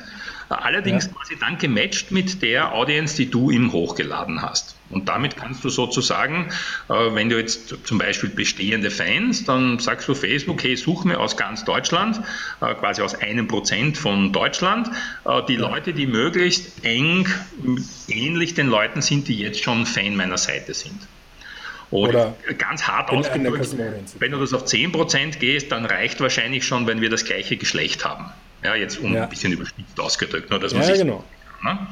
Äh, 0.49 0.55
allerdings 0.55 1.07
ja. 1.07 1.13
quasi 1.13 1.37
dann 1.39 1.59
gematcht 1.59 2.13
mit 2.13 2.43
der 2.43 2.73
Audience, 2.73 3.17
die 3.17 3.29
du 3.29 3.51
ihm 3.51 3.73
hochgeladen 3.73 4.43
hast. 4.43 4.77
Und 4.89 5.09
damit 5.09 5.37
kannst 5.37 5.65
du 5.65 5.69
sozusagen, 5.69 6.49
äh, 6.89 6.93
wenn 6.93 7.29
du 7.29 7.37
jetzt 7.39 7.75
zum 7.85 7.99
Beispiel 7.99 8.31
bestehende 8.31 8.93
Fans, 8.93 9.45
dann 9.45 9.81
sagst 9.81 10.07
du 10.07 10.15
Facebook, 10.15 10.63
hey, 10.63 10.77
such 10.77 11.03
mir 11.05 11.19
aus 11.19 11.37
ganz 11.37 11.65
Deutschland, 11.65 12.21
quasi 12.61 13.03
aus 13.03 13.17
einem 13.17 13.49
Prozent 13.49 13.99
von 13.99 14.33
Deutschland, 14.33 14.91
die. 15.49 15.57
Leute, 15.57 15.93
die 15.93 16.07
möglichst 16.07 16.85
eng 16.85 17.27
ähnlich 18.09 18.55
den 18.55 18.69
Leuten 18.69 19.03
sind, 19.03 19.27
die 19.27 19.39
jetzt 19.39 19.63
schon 19.63 19.87
Fan 19.87 20.15
meiner 20.15 20.39
Seite 20.39 20.75
sind. 20.75 21.01
Oder, 21.91 22.35
Oder 22.45 22.55
ganz 22.55 22.83
hart 22.83 23.11
ausgedrückt, 23.11 23.77
wenn 24.19 24.33
du 24.33 24.39
das 24.39 24.53
auf 24.53 24.65
10% 24.65 25.39
gehst, 25.39 25.71
dann 25.71 25.87
reicht 25.87 26.21
wahrscheinlich 26.21 26.67
schon, 26.67 26.87
wenn 26.87 27.01
wir 27.01 27.11
das 27.11 27.25
gleiche 27.25 27.57
Geschlecht 27.57 28.05
haben. 28.05 28.33
Ja, 28.65 28.75
jetzt 28.75 28.99
um 28.99 29.15
ja. 29.15 29.23
ein 29.23 29.29
bisschen 29.29 29.53
überspitzt 29.53 30.01
ausgedrückt, 30.01 30.51
nur 30.51 30.59
dass 30.59 30.73
man 30.73 30.83
ja, 30.83 30.89
sich 30.89 30.99
genau. 30.99 31.25
Kann, 31.63 31.77
ne? 31.77 31.87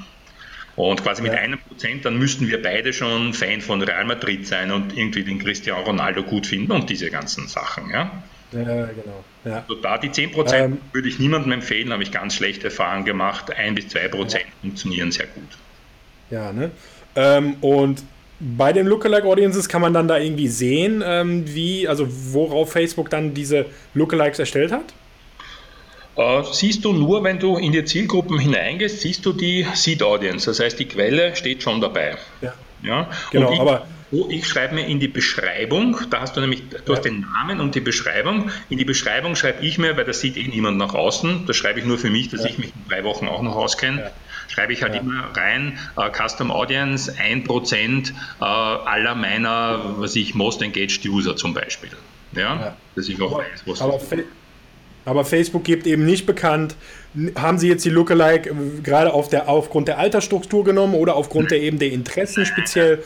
Und 0.76 1.04
quasi 1.04 1.22
mit 1.22 1.32
ja. 1.32 1.38
einem 1.38 1.58
Prozent, 1.60 2.04
dann 2.04 2.18
müssten 2.18 2.48
wir 2.48 2.60
beide 2.60 2.92
schon 2.92 3.32
Fan 3.32 3.60
von 3.60 3.80
Real 3.80 4.04
Madrid 4.04 4.46
sein 4.46 4.72
und 4.72 4.96
irgendwie 4.96 5.22
den 5.22 5.38
Cristiano 5.38 5.82
Ronaldo 5.82 6.24
gut 6.24 6.48
finden 6.48 6.72
und 6.72 6.90
diese 6.90 7.10
ganzen 7.10 7.46
Sachen. 7.46 7.90
Ja, 7.90 8.10
ja 8.50 8.86
genau. 8.86 9.24
Ja. 9.44 9.58
Also 9.68 9.76
da 9.76 9.98
die 9.98 10.10
10 10.10 10.32
Prozent 10.32 10.74
ähm, 10.74 10.80
würde 10.92 11.08
ich 11.08 11.20
niemandem 11.20 11.52
empfehlen, 11.52 11.92
habe 11.92 12.02
ich 12.02 12.10
ganz 12.10 12.34
schlechte 12.34 12.64
Erfahrungen 12.64 13.04
gemacht. 13.04 13.54
1 13.54 13.76
bis 13.76 13.88
2 13.88 14.08
Prozent 14.08 14.46
funktionieren 14.62 15.12
sehr 15.12 15.26
gut. 15.26 15.48
Ja, 16.30 16.52
ne? 16.52 16.72
Ähm, 17.14 17.54
und 17.60 18.02
bei 18.40 18.72
den 18.72 18.86
Lookalike 18.86 19.26
Audiences 19.26 19.68
kann 19.68 19.80
man 19.80 19.94
dann 19.94 20.08
da 20.08 20.18
irgendwie 20.18 20.48
sehen, 20.48 21.02
ähm, 21.06 21.44
wie, 21.46 21.86
also 21.88 22.06
worauf 22.08 22.72
Facebook 22.72 23.10
dann 23.10 23.34
diese 23.34 23.66
Lookalikes 23.94 24.38
erstellt 24.38 24.72
hat? 24.72 24.94
Äh, 26.16 26.42
siehst 26.52 26.84
du 26.84 26.92
nur, 26.92 27.24
wenn 27.24 27.38
du 27.38 27.56
in 27.56 27.72
die 27.72 27.84
Zielgruppen 27.84 28.38
hineingehst, 28.38 29.00
siehst 29.00 29.24
du 29.26 29.32
die 29.32 29.66
Seed 29.74 30.02
Audience. 30.02 30.46
Das 30.46 30.60
heißt, 30.60 30.78
die 30.78 30.86
Quelle 30.86 31.34
steht 31.34 31.62
schon 31.62 31.80
dabei. 31.80 32.16
Ja. 32.40 32.54
ja? 32.82 33.10
Genau, 33.30 33.52
ich, 33.52 33.60
aber. 33.60 33.86
Ich 34.28 34.46
schreibe 34.46 34.76
mir 34.76 34.86
in 34.86 35.00
die 35.00 35.08
Beschreibung, 35.08 35.96
da 36.10 36.20
hast 36.20 36.36
du 36.36 36.40
nämlich, 36.40 36.62
du 36.68 36.76
ja. 36.92 36.96
hast 36.96 37.04
den 37.04 37.22
Namen 37.22 37.58
und 37.58 37.74
die 37.74 37.80
Beschreibung. 37.80 38.50
In 38.70 38.78
die 38.78 38.84
Beschreibung 38.84 39.34
schreibe 39.34 39.64
ich 39.64 39.76
mir, 39.76 39.96
weil 39.96 40.04
das 40.04 40.20
sieht 40.20 40.36
eh 40.36 40.46
niemand 40.46 40.78
nach 40.78 40.94
außen, 40.94 41.46
das 41.46 41.56
schreibe 41.56 41.80
ich 41.80 41.86
nur 41.86 41.98
für 41.98 42.10
mich, 42.10 42.28
dass 42.28 42.42
ja. 42.42 42.50
ich 42.50 42.58
mich 42.58 42.68
in 42.68 42.88
drei 42.88 43.02
Wochen 43.02 43.26
auch 43.26 43.42
noch 43.42 43.56
auskenne 43.56 44.12
schreibe 44.48 44.72
ich 44.72 44.82
halt 44.82 44.94
ja. 44.94 45.00
immer 45.00 45.30
rein, 45.34 45.78
uh, 45.96 46.10
Custom 46.10 46.50
Audience, 46.50 47.12
1% 47.12 48.12
uh, 48.40 48.44
aller 48.44 49.14
meiner, 49.14 49.98
was 49.98 50.16
ich, 50.16 50.34
Most 50.34 50.62
Engaged 50.62 51.06
User 51.06 51.36
zum 51.36 51.54
Beispiel. 51.54 51.90
Ja, 52.32 52.40
ja. 52.40 52.76
dass 52.96 53.08
ich 53.08 53.20
auch 53.20 53.38
weiß, 53.38 53.62
was 53.66 53.80
aber, 53.80 54.00
aber 55.04 55.24
Facebook 55.24 55.64
gibt 55.64 55.86
eben 55.86 56.04
nicht 56.04 56.26
bekannt, 56.26 56.76
haben 57.36 57.58
Sie 57.58 57.68
jetzt 57.68 57.84
die 57.84 57.90
Lookalike 57.90 58.50
äh, 58.50 58.80
gerade 58.82 59.12
auf 59.12 59.28
der, 59.28 59.48
aufgrund 59.48 59.88
der 59.88 59.98
Altersstruktur 59.98 60.64
genommen 60.64 60.94
oder 60.94 61.16
aufgrund 61.16 61.50
der 61.50 61.60
eben 61.60 61.78
der 61.78 61.92
Interessen 61.92 62.46
speziell? 62.46 63.02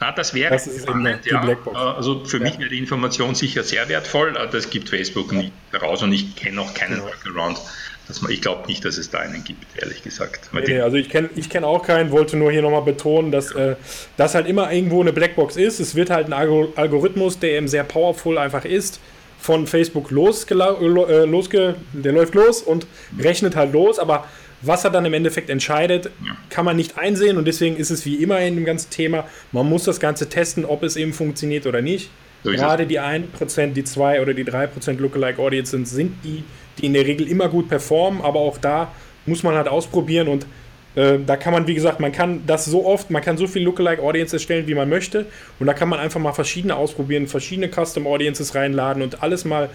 Na, 0.00 0.12
das 0.12 0.34
wäre 0.34 0.52
das 0.52 0.68
spannend, 0.82 1.24
ja. 1.24 1.42
Also 1.72 2.24
für 2.24 2.36
ja. 2.36 2.44
mich 2.44 2.58
wäre 2.58 2.68
die 2.68 2.78
Information 2.78 3.34
sicher 3.34 3.62
sehr 3.62 3.88
wertvoll. 3.88 4.34
Das 4.52 4.70
gibt 4.70 4.90
Facebook 4.90 5.32
nicht 5.32 5.52
raus 5.80 6.02
und 6.02 6.12
ich 6.12 6.36
kenne 6.36 6.60
auch 6.60 6.74
keinen 6.74 6.96
genau. 6.96 7.06
Workaround 7.06 7.58
dass 8.08 8.22
man, 8.22 8.30
ich 8.30 8.40
glaube 8.40 8.66
nicht, 8.68 8.84
dass 8.84 8.98
es 8.98 9.10
da 9.10 9.18
einen 9.18 9.42
gibt, 9.42 9.64
ehrlich 9.80 10.02
gesagt. 10.02 10.50
Nee, 10.52 10.62
nee, 10.66 10.80
also 10.80 10.96
ich 10.96 11.08
kenne 11.08 11.28
ich 11.34 11.50
kenn 11.50 11.64
auch 11.64 11.82
keinen, 11.82 12.10
wollte 12.10 12.36
nur 12.36 12.52
hier 12.52 12.62
nochmal 12.62 12.82
betonen, 12.82 13.32
dass 13.32 13.52
äh, 13.52 13.76
das 14.16 14.34
halt 14.34 14.46
immer 14.46 14.72
irgendwo 14.72 15.00
eine 15.00 15.12
Blackbox 15.12 15.56
ist. 15.56 15.80
Es 15.80 15.94
wird 15.94 16.10
halt 16.10 16.32
ein 16.32 16.32
Algorithmus, 16.32 17.38
der 17.38 17.52
eben 17.52 17.68
sehr 17.68 17.84
powerful 17.84 18.38
einfach 18.38 18.64
ist, 18.64 19.00
von 19.38 19.66
Facebook 19.66 20.10
losge, 20.10 20.54
äh, 20.54 21.24
losge 21.24 21.74
der 21.92 22.12
läuft 22.12 22.34
los 22.34 22.62
und 22.62 22.86
rechnet 23.18 23.56
halt 23.56 23.72
los, 23.72 23.98
aber 23.98 24.26
was 24.62 24.84
er 24.84 24.90
dann 24.90 25.04
im 25.04 25.12
Endeffekt 25.12 25.50
entscheidet, 25.50 26.06
ja. 26.24 26.36
kann 26.48 26.64
man 26.64 26.76
nicht 26.76 26.98
einsehen 26.98 27.36
und 27.36 27.46
deswegen 27.46 27.76
ist 27.76 27.90
es 27.90 28.06
wie 28.06 28.16
immer 28.16 28.40
in 28.40 28.54
dem 28.54 28.64
ganzen 28.64 28.90
Thema, 28.90 29.26
man 29.52 29.68
muss 29.68 29.84
das 29.84 30.00
Ganze 30.00 30.28
testen, 30.28 30.64
ob 30.64 30.82
es 30.82 30.96
eben 30.96 31.12
funktioniert 31.12 31.66
oder 31.66 31.82
nicht. 31.82 32.10
So 32.42 32.52
Gerade 32.52 32.86
die 32.86 33.00
1%, 33.00 33.72
die 33.72 33.84
2 33.84 34.22
oder 34.22 34.32
die 34.32 34.44
3% 34.44 34.98
Lookalike 34.98 35.40
Audience 35.40 35.72
sind, 35.72 35.88
sind 35.88 36.24
die 36.24 36.44
die 36.78 36.86
in 36.86 36.92
der 36.92 37.06
Regel 37.06 37.28
immer 37.28 37.48
gut 37.48 37.68
performen, 37.68 38.20
aber 38.20 38.40
auch 38.40 38.58
da 38.58 38.92
muss 39.26 39.42
man 39.42 39.54
halt 39.54 39.68
ausprobieren 39.68 40.28
und 40.28 40.46
äh, 40.94 41.18
da 41.24 41.36
kann 41.36 41.52
man, 41.52 41.66
wie 41.66 41.74
gesagt, 41.74 42.00
man 42.00 42.12
kann 42.12 42.42
das 42.46 42.64
so 42.64 42.86
oft, 42.86 43.10
man 43.10 43.22
kann 43.22 43.36
so 43.36 43.46
viel 43.46 43.62
Lookalike 43.62 44.02
Audience 44.02 44.34
erstellen, 44.34 44.66
wie 44.66 44.74
man 44.74 44.88
möchte 44.88 45.26
und 45.58 45.66
da 45.66 45.74
kann 45.74 45.88
man 45.88 45.98
einfach 45.98 46.20
mal 46.20 46.32
verschiedene 46.32 46.76
ausprobieren, 46.76 47.26
verschiedene 47.26 47.68
Custom 47.68 48.06
Audiences 48.06 48.54
reinladen 48.54 49.02
und 49.02 49.22
alles 49.22 49.44
mal 49.44 49.70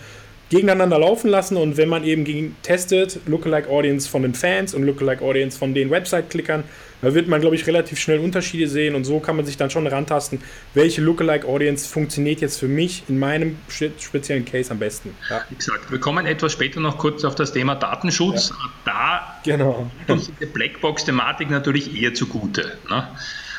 gegeneinander 0.51 0.99
laufen 0.99 1.29
lassen 1.29 1.55
und 1.55 1.77
wenn 1.77 1.87
man 1.87 2.03
eben 2.03 2.25
gegen 2.25 2.57
testet, 2.61 3.21
Lookalike 3.25 3.69
Audience 3.69 4.07
von 4.07 4.21
den 4.21 4.35
Fans 4.35 4.73
und 4.73 4.83
Lookalike 4.83 5.23
Audience 5.23 5.57
von 5.57 5.73
den 5.73 5.89
Website-Klickern, 5.89 6.65
da 7.01 7.13
wird 7.15 7.29
man, 7.29 7.39
glaube 7.39 7.55
ich, 7.55 7.65
relativ 7.65 7.97
schnell 7.97 8.19
Unterschiede 8.19 8.67
sehen 8.67 8.93
und 8.93 9.05
so 9.05 9.21
kann 9.21 9.37
man 9.37 9.45
sich 9.45 9.55
dann 9.55 9.69
schon 9.69 9.87
rantasten, 9.87 10.41
welche 10.73 11.01
Lookalike 11.01 11.47
Audience 11.47 11.87
funktioniert 11.87 12.41
jetzt 12.41 12.59
für 12.59 12.67
mich 12.67 13.03
in 13.07 13.17
meinem 13.17 13.57
speziellen 13.69 14.43
Case 14.43 14.69
am 14.71 14.77
besten. 14.77 15.15
Ja. 15.29 15.41
Gesagt, 15.57 15.89
wir 15.89 15.99
kommen 15.99 16.25
etwas 16.25 16.51
später 16.51 16.81
noch 16.81 16.97
kurz 16.97 17.23
auf 17.23 17.35
das 17.35 17.53
Thema 17.53 17.75
Datenschutz. 17.75 18.49
Ja. 18.49 18.55
Da 18.83 19.41
genau. 19.45 19.89
uns 20.09 20.29
die 20.37 20.45
Blackbox-Thematik 20.45 21.49
natürlich 21.49 21.99
eher 21.99 22.13
zugute. 22.13 22.73
Ne? 22.89 23.07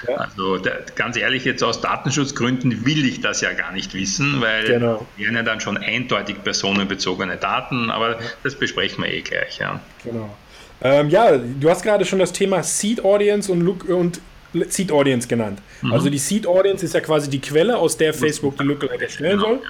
Ja. 0.09 0.17
Also 0.17 0.59
der, 0.59 0.85
ganz 0.95 1.17
ehrlich, 1.17 1.45
jetzt 1.45 1.63
aus 1.63 1.81
Datenschutzgründen 1.81 2.85
will 2.85 3.05
ich 3.07 3.21
das 3.21 3.41
ja 3.41 3.53
gar 3.53 3.73
nicht 3.73 3.95
wissen, 3.95 4.41
weil 4.41 4.67
genau. 4.67 5.07
wären 5.17 5.35
ja 5.35 5.43
dann 5.43 5.61
schon 5.61 5.77
eindeutig 5.77 6.43
personenbezogene 6.43 7.37
Daten, 7.37 7.91
aber 7.91 8.19
das 8.43 8.55
besprechen 8.55 9.05
wir 9.05 9.13
eh 9.13 9.21
gleich. 9.21 9.59
Ja. 9.59 9.81
Genau. 10.05 10.35
Ähm, 10.83 11.11
ja, 11.11 11.37
du 11.37 11.71
hast 11.71 11.83
gerade 11.83 12.05
schon 12.05 12.19
das 12.19 12.33
Thema 12.33 12.63
Seed 12.63 13.05
Audience 13.05 13.51
und, 13.51 13.61
Look, 13.61 13.89
und 13.89 14.21
Seed 14.69 14.91
Audience 14.91 15.29
genannt. 15.29 15.61
Mhm. 15.81 15.93
Also 15.93 16.11
die 16.11 16.19
Seed 16.19 16.47
Audience 16.47 16.85
ist 16.85 16.95
ja 16.95 17.01
quasi 17.01 17.31
die 17.31 17.41
Quelle, 17.41 17.77
aus 17.77 17.97
der 17.97 18.13
Facebook 18.13 18.59
die 18.59 18.65
Lookalike 18.65 19.05
erstellen 19.05 19.39
genau. 19.39 19.49
soll. 19.55 19.61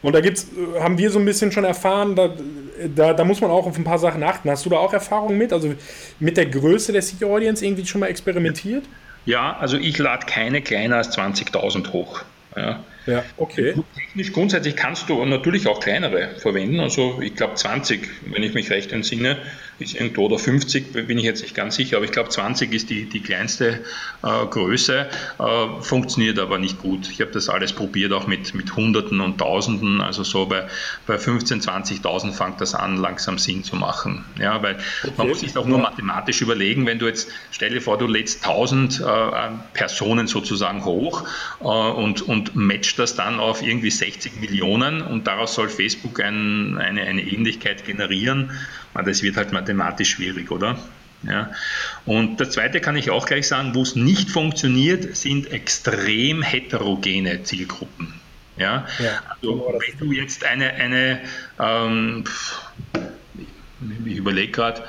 Und 0.00 0.14
da 0.14 0.20
gibt's, 0.20 0.46
äh, 0.56 0.80
haben 0.80 0.96
wir 0.96 1.10
so 1.10 1.18
ein 1.18 1.24
bisschen 1.24 1.50
schon 1.50 1.64
erfahren, 1.64 2.14
da, 2.14 2.32
da, 2.94 3.12
da, 3.12 3.24
muss 3.24 3.40
man 3.40 3.50
auch 3.50 3.66
auf 3.66 3.76
ein 3.76 3.84
paar 3.84 3.98
Sachen 3.98 4.22
achten. 4.22 4.48
Hast 4.48 4.64
du 4.64 4.70
da 4.70 4.76
auch 4.76 4.92
Erfahrungen 4.92 5.36
mit? 5.36 5.52
Also 5.52 5.74
mit 6.20 6.36
der 6.36 6.46
Größe 6.46 6.92
der 6.92 7.02
Seed 7.02 7.24
Audience 7.24 7.64
irgendwie 7.64 7.84
schon 7.84 8.00
mal 8.00 8.06
experimentiert? 8.06 8.84
Ja, 9.28 9.58
also 9.58 9.76
ich 9.76 9.98
lade 9.98 10.24
keine 10.24 10.62
kleiner 10.62 10.96
als 10.96 11.14
20.000 11.18 11.92
hoch. 11.92 12.22
Ja. 12.56 12.82
Ja, 13.08 13.24
okay. 13.38 13.74
Technisch 13.94 14.32
grundsätzlich 14.32 14.76
kannst 14.76 15.08
du 15.08 15.24
natürlich 15.24 15.66
auch 15.66 15.80
kleinere 15.80 16.36
verwenden. 16.36 16.78
Also 16.80 17.20
ich 17.22 17.34
glaube 17.34 17.54
20, 17.54 18.06
wenn 18.26 18.42
ich 18.42 18.52
mich 18.52 18.70
recht 18.70 18.92
entsinne, 18.92 19.38
ist 19.78 19.94
irgendwo 19.94 20.26
oder 20.26 20.38
50, 20.38 20.92
bin 20.92 21.18
ich 21.18 21.24
jetzt 21.24 21.42
nicht 21.42 21.54
ganz 21.54 21.76
sicher, 21.76 21.96
aber 21.96 22.04
ich 22.04 22.12
glaube 22.12 22.28
20 22.28 22.72
ist 22.72 22.90
die, 22.90 23.08
die 23.08 23.20
kleinste 23.20 23.84
äh, 24.22 24.46
Größe, 24.46 25.08
äh, 25.38 25.82
funktioniert 25.82 26.38
aber 26.38 26.58
nicht 26.58 26.80
gut. 26.80 27.08
Ich 27.10 27.20
habe 27.20 27.30
das 27.30 27.48
alles 27.48 27.72
probiert, 27.72 28.12
auch 28.12 28.26
mit, 28.26 28.54
mit 28.54 28.76
Hunderten 28.76 29.20
und 29.20 29.38
Tausenden, 29.38 30.00
also 30.00 30.22
so 30.22 30.46
bei, 30.46 30.66
bei 31.06 31.16
15.000, 31.16 32.02
20.000 32.02 32.32
fängt 32.32 32.60
das 32.60 32.74
an, 32.74 32.96
langsam 32.96 33.38
Sinn 33.38 33.64
zu 33.64 33.76
machen. 33.76 34.24
Ja, 34.38 34.62
weil 34.62 34.76
okay. 35.02 35.12
man 35.16 35.28
muss 35.28 35.40
sich 35.40 35.56
auch 35.56 35.66
nur 35.66 35.78
mathematisch 35.78 36.42
überlegen, 36.42 36.84
wenn 36.84 36.98
du 36.98 37.06
jetzt, 37.06 37.30
stell 37.52 37.70
dir 37.70 37.80
vor, 37.80 37.96
du 37.96 38.06
lädst 38.06 38.44
1000 38.44 39.00
äh, 39.00 39.04
Personen 39.72 40.26
sozusagen 40.26 40.84
hoch 40.84 41.24
äh, 41.60 41.64
und, 41.64 42.22
und 42.22 42.56
das 42.98 43.14
dann 43.14 43.40
auf 43.40 43.62
irgendwie 43.62 43.90
60 43.90 44.40
Millionen 44.40 45.02
und 45.02 45.26
daraus 45.26 45.54
soll 45.54 45.68
Facebook 45.68 46.20
ein, 46.20 46.78
eine, 46.78 47.02
eine 47.02 47.22
Ähnlichkeit 47.22 47.84
generieren 47.84 48.50
das 49.04 49.22
wird 49.22 49.36
halt 49.36 49.52
mathematisch 49.52 50.10
schwierig, 50.10 50.50
oder? 50.50 50.78
Ja. 51.22 51.50
Und 52.06 52.40
das 52.40 52.50
Zweite 52.50 52.80
kann 52.80 52.96
ich 52.96 53.10
auch 53.10 53.26
gleich 53.26 53.48
sagen, 53.48 53.74
wo 53.74 53.82
es 53.82 53.96
nicht 53.96 54.30
funktioniert, 54.30 55.16
sind 55.16 55.50
extrem 55.50 56.42
heterogene 56.42 57.42
Zielgruppen. 57.42 58.14
Ja? 58.56 58.86
ja 58.98 59.22
also 59.28 59.74
wenn 59.78 59.98
du 59.98 60.12
jetzt 60.12 60.44
eine, 60.44 60.72
eine 60.74 61.20
ähm, 61.58 62.24
ich 64.04 64.16
überlege 64.16 64.52
gerade, 64.52 64.82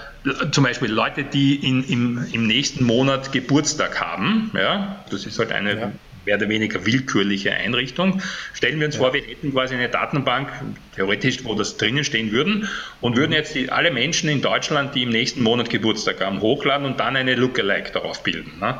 zum 0.51 0.63
Beispiel 0.63 0.89
Leute, 0.89 1.23
die 1.23 1.55
in, 1.55 1.83
im, 1.83 2.25
im 2.31 2.47
nächsten 2.47 2.83
Monat 2.83 3.31
Geburtstag 3.31 3.99
haben, 3.99 4.51
ja, 4.53 5.03
das 5.09 5.25
ist 5.25 5.39
halt 5.39 5.51
eine 5.51 5.79
ja 5.79 5.91
mehr 6.25 6.37
oder 6.37 6.49
weniger 6.49 6.85
willkürliche 6.85 7.51
Einrichtung. 7.51 8.21
Stellen 8.53 8.79
wir 8.79 8.87
uns 8.87 8.95
ja. 8.95 9.01
vor, 9.01 9.13
wir 9.13 9.21
hätten 9.21 9.51
quasi 9.51 9.75
eine 9.75 9.89
Datenbank, 9.89 10.49
theoretisch, 10.95 11.43
wo 11.43 11.55
das 11.55 11.77
drinnen 11.77 12.03
stehen 12.03 12.31
würden, 12.31 12.67
und 13.01 13.17
würden 13.17 13.31
jetzt 13.31 13.55
die, 13.55 13.71
alle 13.71 13.91
Menschen 13.91 14.29
in 14.29 14.41
Deutschland, 14.41 14.95
die 14.95 15.03
im 15.03 15.09
nächsten 15.09 15.41
Monat 15.43 15.69
Geburtstag 15.69 16.21
haben, 16.21 16.41
hochladen 16.41 16.85
und 16.85 16.99
dann 16.99 17.15
eine 17.15 17.35
Lookalike 17.35 17.91
darauf 17.91 18.23
bilden. 18.23 18.59
Ne? 18.59 18.79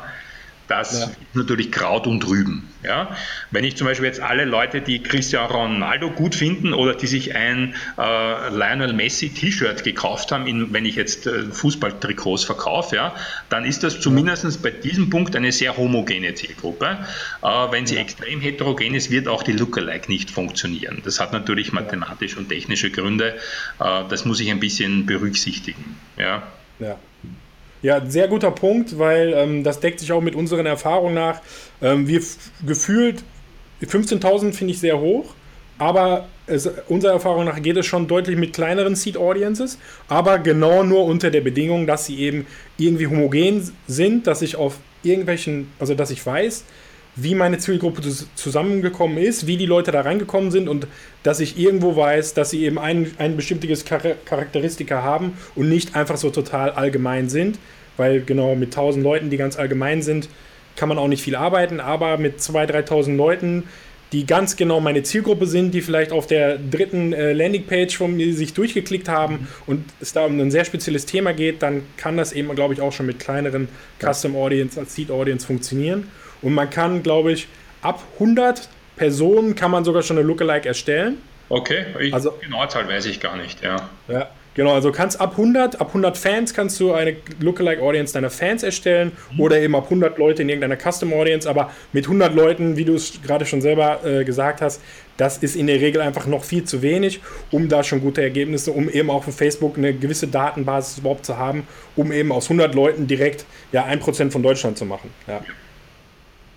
Das 0.70 1.00
ja. 1.00 1.06
ist 1.06 1.18
natürlich 1.34 1.72
Kraut 1.72 2.06
und 2.06 2.24
Rüben. 2.28 2.68
Ja? 2.84 3.16
Wenn 3.50 3.64
ich 3.64 3.76
zum 3.76 3.88
Beispiel 3.88 4.06
jetzt 4.06 4.20
alle 4.20 4.44
Leute, 4.44 4.80
die 4.80 5.02
Cristiano 5.02 5.52
Ronaldo 5.52 6.10
gut 6.10 6.36
finden 6.36 6.72
oder 6.72 6.94
die 6.94 7.08
sich 7.08 7.34
ein 7.34 7.74
äh, 7.98 8.54
Lionel 8.54 8.92
Messi 8.92 9.30
T-Shirt 9.30 9.82
gekauft 9.82 10.30
haben, 10.30 10.46
in, 10.46 10.72
wenn 10.72 10.86
ich 10.86 10.94
jetzt 10.94 11.26
äh, 11.26 11.42
Fußballtrikots 11.42 12.44
verkaufe, 12.44 12.94
ja, 12.94 13.16
dann 13.48 13.64
ist 13.64 13.82
das 13.82 14.00
zumindest 14.00 14.62
bei 14.62 14.70
diesem 14.70 15.10
Punkt 15.10 15.34
eine 15.34 15.50
sehr 15.50 15.76
homogene 15.76 16.34
Zielgruppe. 16.36 16.98
Äh, 17.42 17.46
wenn 17.72 17.86
sie 17.86 17.96
ja. 17.96 18.02
extrem 18.02 18.40
heterogen 18.40 18.94
ist, 18.94 19.10
wird 19.10 19.26
auch 19.26 19.42
die 19.42 19.52
Lookalike 19.52 20.08
nicht 20.08 20.30
funktionieren. 20.30 21.02
Das 21.04 21.18
hat 21.18 21.32
natürlich 21.32 21.72
mathematische 21.72 22.38
und 22.38 22.48
technische 22.48 22.92
Gründe. 22.92 23.34
Äh, 23.80 24.04
das 24.08 24.24
muss 24.24 24.38
ich 24.38 24.52
ein 24.52 24.60
bisschen 24.60 25.04
berücksichtigen. 25.04 25.96
Ja. 26.16 26.44
ja. 26.78 26.96
Ja, 27.82 28.04
sehr 28.04 28.28
guter 28.28 28.50
Punkt, 28.50 28.98
weil 28.98 29.32
ähm, 29.34 29.64
das 29.64 29.80
deckt 29.80 30.00
sich 30.00 30.12
auch 30.12 30.20
mit 30.20 30.34
unseren 30.34 30.66
Erfahrungen 30.66 31.14
nach. 31.14 31.40
Ähm, 31.80 32.06
wir 32.06 32.20
gefühlt 32.66 33.22
15.000 33.82 34.52
finde 34.52 34.72
ich 34.72 34.80
sehr 34.80 35.00
hoch, 35.00 35.34
aber 35.78 36.28
es, 36.46 36.68
unserer 36.88 37.12
Erfahrung 37.12 37.46
nach 37.46 37.62
geht 37.62 37.78
es 37.78 37.86
schon 37.86 38.06
deutlich 38.06 38.36
mit 38.36 38.52
kleineren 38.52 38.96
Seed 38.96 39.16
Audiences, 39.16 39.78
aber 40.08 40.38
genau 40.38 40.82
nur 40.82 41.04
unter 41.06 41.30
der 41.30 41.40
Bedingung, 41.40 41.86
dass 41.86 42.04
sie 42.04 42.18
eben 42.18 42.46
irgendwie 42.76 43.06
homogen 43.06 43.72
sind, 43.86 44.26
dass 44.26 44.42
ich 44.42 44.56
auf 44.56 44.78
irgendwelchen, 45.02 45.72
also 45.78 45.94
dass 45.94 46.10
ich 46.10 46.24
weiß, 46.24 46.64
wie 47.22 47.34
meine 47.34 47.58
Zielgruppe 47.58 48.02
zusammengekommen 48.34 49.18
ist, 49.18 49.46
wie 49.46 49.56
die 49.56 49.66
Leute 49.66 49.92
da 49.92 50.00
reingekommen 50.00 50.50
sind 50.50 50.68
und 50.68 50.86
dass 51.22 51.40
ich 51.40 51.58
irgendwo 51.58 51.96
weiß, 51.96 52.34
dass 52.34 52.50
sie 52.50 52.64
eben 52.64 52.78
ein, 52.78 53.12
ein 53.18 53.36
bestimmtes 53.36 53.84
Charakteristika 53.84 55.02
haben 55.02 55.34
und 55.54 55.68
nicht 55.68 55.96
einfach 55.96 56.16
so 56.16 56.30
total 56.30 56.70
allgemein 56.70 57.28
sind, 57.28 57.58
weil 57.96 58.22
genau 58.22 58.54
mit 58.54 58.68
1000 58.68 59.04
Leuten, 59.04 59.30
die 59.30 59.36
ganz 59.36 59.58
allgemein 59.58 60.02
sind, 60.02 60.28
kann 60.76 60.88
man 60.88 60.98
auch 60.98 61.08
nicht 61.08 61.22
viel 61.22 61.36
arbeiten, 61.36 61.80
aber 61.80 62.16
mit 62.16 62.40
2.000, 62.40 62.86
3.000 62.88 63.16
Leuten, 63.16 63.64
die 64.12 64.26
ganz 64.26 64.56
genau 64.56 64.80
meine 64.80 65.02
Zielgruppe 65.02 65.46
sind, 65.46 65.72
die 65.72 65.82
vielleicht 65.82 66.10
auf 66.10 66.26
der 66.26 66.58
dritten 66.58 67.12
äh, 67.12 67.32
Landingpage 67.32 67.96
von 67.96 68.16
mir 68.16 68.34
sich 68.34 68.54
durchgeklickt 68.54 69.08
haben 69.08 69.46
und 69.66 69.84
es 70.00 70.12
da 70.12 70.24
um 70.24 70.38
ein 70.40 70.50
sehr 70.50 70.64
spezielles 70.64 71.06
Thema 71.06 71.32
geht, 71.32 71.62
dann 71.62 71.82
kann 71.96 72.16
das 72.16 72.32
eben, 72.32 72.52
glaube 72.54 72.74
ich, 72.74 72.80
auch 72.80 72.92
schon 72.92 73.06
mit 73.06 73.20
kleineren 73.20 73.68
Custom 74.00 74.34
Audience 74.34 74.80
als 74.80 74.94
Seed 74.94 75.10
Audience 75.10 75.46
funktionieren. 75.46 76.08
Und 76.42 76.54
man 76.54 76.70
kann, 76.70 77.02
glaube 77.02 77.32
ich, 77.32 77.48
ab 77.82 78.02
100 78.14 78.68
Personen 78.96 79.54
kann 79.54 79.70
man 79.70 79.84
sogar 79.84 80.02
schon 80.02 80.18
eine 80.18 80.26
Lookalike 80.26 80.68
erstellen. 80.68 81.18
Okay, 81.48 81.86
ich, 81.98 82.14
also, 82.14 82.32
genaue 82.40 82.68
Zahl 82.68 82.86
weiß 82.86 83.06
ich 83.06 83.18
gar 83.18 83.36
nicht, 83.36 83.62
ja. 83.62 83.88
Ja, 84.06 84.28
genau, 84.54 84.72
also 84.72 84.92
kannst 84.92 85.20
ab 85.20 85.32
100, 85.32 85.80
ab 85.80 85.88
100 85.88 86.16
Fans 86.16 86.54
kannst 86.54 86.78
du 86.78 86.92
eine 86.92 87.16
Lookalike 87.40 87.82
Audience 87.82 88.12
deiner 88.12 88.30
Fans 88.30 88.62
erstellen 88.62 89.12
mhm. 89.32 89.40
oder 89.40 89.58
eben 89.58 89.74
ab 89.74 89.84
100 89.84 90.16
Leute 90.16 90.42
in 90.42 90.48
irgendeiner 90.48 90.76
Custom 90.76 91.12
Audience, 91.12 91.50
aber 91.50 91.72
mit 91.92 92.04
100 92.04 92.34
Leuten, 92.34 92.76
wie 92.76 92.84
du 92.84 92.94
es 92.94 93.20
gerade 93.20 93.46
schon 93.46 93.62
selber 93.62 94.04
äh, 94.04 94.22
gesagt 94.22 94.60
hast, 94.60 94.80
das 95.16 95.38
ist 95.38 95.56
in 95.56 95.66
der 95.66 95.80
Regel 95.80 96.02
einfach 96.02 96.26
noch 96.26 96.44
viel 96.44 96.64
zu 96.64 96.82
wenig, 96.82 97.20
um 97.50 97.68
da 97.68 97.82
schon 97.82 98.00
gute 98.00 98.22
Ergebnisse, 98.22 98.70
um 98.70 98.88
eben 98.88 99.10
auch 99.10 99.24
für 99.24 99.32
Facebook 99.32 99.76
eine 99.76 99.92
gewisse 99.92 100.28
Datenbasis 100.28 100.98
überhaupt 100.98 101.26
zu 101.26 101.36
haben, 101.36 101.66
um 101.96 102.12
eben 102.12 102.30
aus 102.30 102.44
100 102.44 102.74
Leuten 102.74 103.06
direkt 103.06 103.44
ja 103.72 103.86
1% 103.86 104.30
von 104.30 104.42
Deutschland 104.42 104.78
zu 104.78 104.84
machen. 104.84 105.10
Ja. 105.26 105.34
ja. 105.34 105.42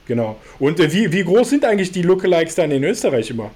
Genau. 0.05 0.39
Und 0.59 0.79
äh, 0.79 0.91
wie, 0.91 1.11
wie 1.11 1.23
groß 1.23 1.49
sind 1.49 1.65
eigentlich 1.65 1.91
die 1.91 2.01
Lookalikes 2.01 2.55
dann 2.55 2.71
in 2.71 2.83
Österreich 2.83 3.29
immer? 3.29 3.51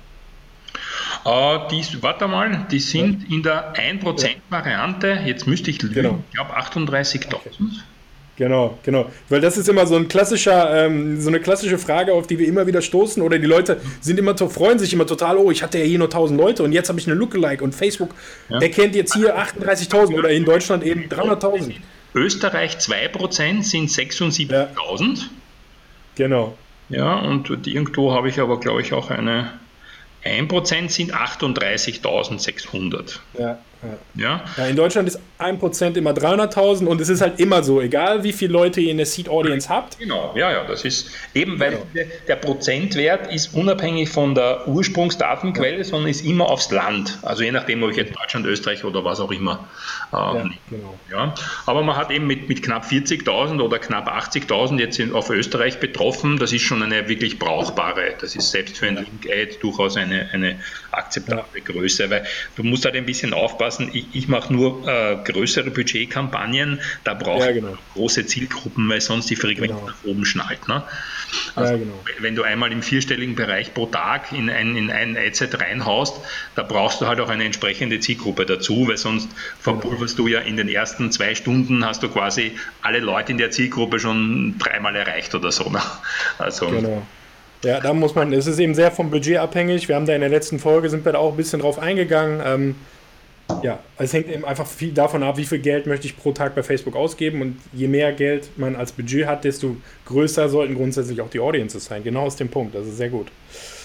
Uh, 1.26 1.68
die, 1.70 1.84
warte 2.02 2.28
mal, 2.28 2.66
die 2.72 2.80
sind 2.80 3.30
in 3.30 3.44
der 3.44 3.74
1%-Variante, 3.74 5.24
jetzt 5.26 5.46
müsste 5.46 5.72
ich 5.72 5.82
lügen, 5.82 5.94
genau. 5.96 6.24
ich 6.30 6.36
glaube 6.36 6.58
38.000. 6.58 7.82
Genau, 8.38 8.78
genau. 8.84 9.12
Weil 9.30 9.42
das 9.42 9.58
ist 9.58 9.68
immer 9.68 9.88
so 9.88 9.96
ein 9.96 10.08
klassischer, 10.08 10.86
ähm, 10.86 11.20
so 11.20 11.30
eine 11.30 11.40
klassische 11.40 11.80
Frage, 11.80 12.14
auf 12.14 12.28
die 12.28 12.38
wir 12.38 12.48
immer 12.48 12.68
wieder 12.68 12.84
stoßen. 12.84 13.22
Oder 13.24 13.40
die 13.40 13.48
Leute 13.48 13.82
sind 14.00 14.20
immer 14.20 14.38
freuen 14.38 14.78
sich 14.78 14.94
immer 14.94 15.08
total, 15.08 15.38
oh, 15.38 15.50
ich 15.50 15.64
hatte 15.64 15.80
ja 15.80 15.86
hier 15.86 15.98
nur 15.98 16.08
1000 16.08 16.40
Leute 16.40 16.62
und 16.62 16.72
jetzt 16.72 16.88
habe 16.88 17.00
ich 17.00 17.08
eine 17.08 17.16
Lookalike 17.16 17.64
und 17.64 17.74
Facebook 17.74 18.14
ja. 18.50 18.62
erkennt 18.62 18.96
jetzt 18.96 19.16
hier 19.16 19.38
38.000 19.38 20.16
oder 20.16 20.30
in 20.30 20.46
Deutschland 20.46 20.84
eben 20.84 21.10
300.000. 21.10 21.74
Österreich 22.14 22.78
2% 22.78 23.64
sind 23.64 23.90
76.000. 23.90 24.52
Ja. 24.52 24.70
Genau. 26.18 26.58
Ja, 26.90 27.20
und 27.20 27.68
irgendwo 27.68 28.14
habe 28.14 28.30
ich 28.30 28.40
aber, 28.40 28.60
glaube 28.60 28.82
ich, 28.82 28.94
auch 28.94 29.10
eine 29.10 29.60
1% 30.24 30.90
sind 30.90 31.14
38.600. 31.14 33.20
Ja, 33.38 33.60
Ja. 34.16 34.44
ja. 34.58 34.66
in 34.66 34.76
Deutschland 34.76 35.08
ist 35.08 35.20
1% 35.40 35.96
immer 35.96 36.12
300.000 36.12 36.86
und 36.86 37.00
es 37.00 37.10
ist 37.10 37.22
halt 37.22 37.40
immer 37.40 37.64
so, 37.64 37.80
egal 37.80 38.24
wie 38.24 38.34
viele 38.34 38.54
Leute 38.54 38.82
ihr 38.82 38.92
in 38.92 38.98
der 38.98 39.06
Seed 39.06 39.30
Audience 39.30 39.70
habt. 39.70 40.00
Genau, 40.00 40.34
ja, 40.36 40.52
ja, 40.52 40.64
das 40.66 40.84
ist 40.84 41.12
eben, 41.36 41.60
weil 41.60 41.72
genau. 41.94 42.10
der 42.28 42.36
Prozentwert 42.38 43.32
ist 43.32 43.54
unabhängig 43.54 44.10
von 44.10 44.34
der 44.34 44.68
Ursprungsdatenquelle, 44.68 45.78
ja. 45.78 45.84
sondern 45.84 46.10
ist 46.10 46.26
immer 46.26 46.50
aufs 46.50 46.72
Land. 46.72 47.20
Also 47.22 47.44
je 47.44 47.52
nachdem, 47.52 47.84
ob 47.84 47.92
ich 47.92 47.98
jetzt 47.98 48.16
Deutschland, 48.16 48.46
Österreich 48.48 48.84
oder 48.84 49.04
was 49.06 49.20
auch 49.20 49.32
immer. 49.32 49.68
Ähm, 50.12 50.18
ja, 50.18 50.50
genau. 50.70 51.00
ja. 51.12 51.36
Aber 51.66 51.84
man 51.84 51.96
hat 51.96 52.10
eben 52.12 52.26
mit, 52.26 52.50
mit 52.50 52.64
knapp 52.64 52.86
40.000 52.86 53.62
oder 53.62 53.78
knapp 53.78 54.08
80.000 54.08 54.80
jetzt 54.80 55.00
in, 55.00 55.14
auf 55.14 55.30
Österreich 55.30 55.80
betroffen, 55.80 56.40
das 56.40 56.52
ist 56.52 56.64
schon 56.64 56.82
eine 56.82 57.08
wirklich 57.08 57.38
brauchbare, 57.38 58.16
das 58.20 58.36
ist 58.36 58.52
selbst 58.52 58.78
für 58.78 58.88
ein 58.88 58.96
Link-Ad 58.96 59.58
durchaus 59.62 59.98
eine, 59.98 60.30
eine 60.32 60.60
akzeptable 60.92 61.62
Größe, 61.62 62.10
weil 62.10 62.26
du 62.56 62.64
musst 62.64 62.86
halt 62.86 62.96
ein 62.96 63.06
bisschen 63.06 63.34
aufpassen, 63.34 63.67
ich, 63.94 64.08
ich 64.14 64.28
mache 64.28 64.54
nur 64.54 64.88
äh, 64.88 65.18
größere 65.24 65.72
Budgetkampagnen, 65.72 66.80
da 67.04 67.14
brauche 67.14 67.46
ja, 67.46 67.52
genau. 67.52 67.74
ich 67.74 67.94
große 67.94 68.26
Zielgruppen, 68.26 68.90
weil 68.90 69.02
sonst 69.02 69.30
die 69.30 69.36
Frequenz 69.36 69.74
genau. 69.74 69.86
nach 69.86 70.04
oben 70.06 70.26
schnallt. 70.26 70.68
Ne? 70.68 70.84
Also, 71.56 71.74
ja, 71.74 71.80
genau. 71.80 71.94
Wenn 72.20 72.36
du 72.36 72.44
einmal 72.44 72.72
im 72.72 72.82
vierstelligen 72.82 73.36
Bereich 73.36 73.74
pro 73.74 73.86
Tag 73.86 74.32
in 74.32 74.50
ein, 74.50 74.76
in 74.76 74.90
ein 74.90 75.18
Adset 75.18 75.60
reinhaust, 75.60 76.16
da 76.56 76.64
brauchst 76.64 77.02
du 77.02 77.08
halt 77.08 77.20
auch 77.20 77.30
eine 77.30 77.46
entsprechende 77.46 78.00
Zielgruppe 78.00 78.46
dazu, 78.46 78.88
weil 78.88 78.98
sonst 78.98 79.30
verpulverst 79.60 80.18
du 80.18 80.28
ja 80.28 80.40
in 80.40 80.58
den 80.58 80.70
ersten 80.70 81.12
zwei 81.12 81.36
Stunden, 81.36 81.86
hast 81.86 82.04
du 82.04 82.10
quasi 82.10 82.54
alle 82.82 83.00
Leute 83.00 83.32
in 83.32 83.38
der 83.38 83.52
Zielgruppe 83.52 84.00
schon 84.00 84.56
dreimal 84.60 84.96
erreicht 84.96 85.36
oder 85.36 85.52
so. 85.52 85.70
Ne? 85.70 85.82
Also, 86.38 86.68
genau. 86.68 87.06
Ja, 87.64 87.80
da 87.80 87.92
muss 87.94 88.14
man, 88.14 88.32
es 88.34 88.46
ist 88.46 88.60
eben 88.60 88.76
sehr 88.76 88.92
vom 88.92 89.10
Budget 89.10 89.38
abhängig. 89.38 89.88
Wir 89.88 89.96
haben 89.96 90.06
da 90.06 90.14
in 90.14 90.22
der 90.22 90.30
letzten 90.30 90.60
Folge, 90.60 90.90
sind 90.90 91.06
wir 91.06 91.14
da 91.14 91.18
auch 91.18 91.32
ein 91.32 91.38
bisschen 91.38 91.60
drauf 91.60 91.80
eingegangen. 91.80 92.42
Ähm, 92.46 92.76
ja, 93.64 93.80
es 93.98 94.14
hängt 94.14 94.30
eben 94.30 94.46
einfach 94.46 94.68
viel 94.68 94.92
davon 94.92 95.24
ab, 95.24 95.38
wie 95.38 95.46
viel 95.46 95.60
Geld 95.60 95.88
möchte 95.88 96.06
ich 96.06 96.18
pro 96.18 96.32
Tag 96.32 96.56
bei 96.56 96.64
Facebook 96.64 96.96
ausgeben. 96.96 97.42
Und 97.42 97.60
je 97.74 97.88
mehr 97.88 98.12
Geld 98.14 98.50
man 98.58 98.76
als 98.76 98.92
Budget 98.92 99.26
hat, 99.26 99.44
desto 99.44 99.78
größer 100.06 100.50
sollten 100.50 100.76
grundsätzlich 100.76 101.22
auch 101.22 101.30
die 101.30 101.40
Audiences 101.40 101.86
sein. 101.86 102.04
Genau 102.04 102.24
aus 102.24 102.36
dem 102.36 102.50
Punkt. 102.50 102.76
Das 102.76 102.86
ist 102.86 102.98
sehr 102.98 103.10
gut. 103.10 103.28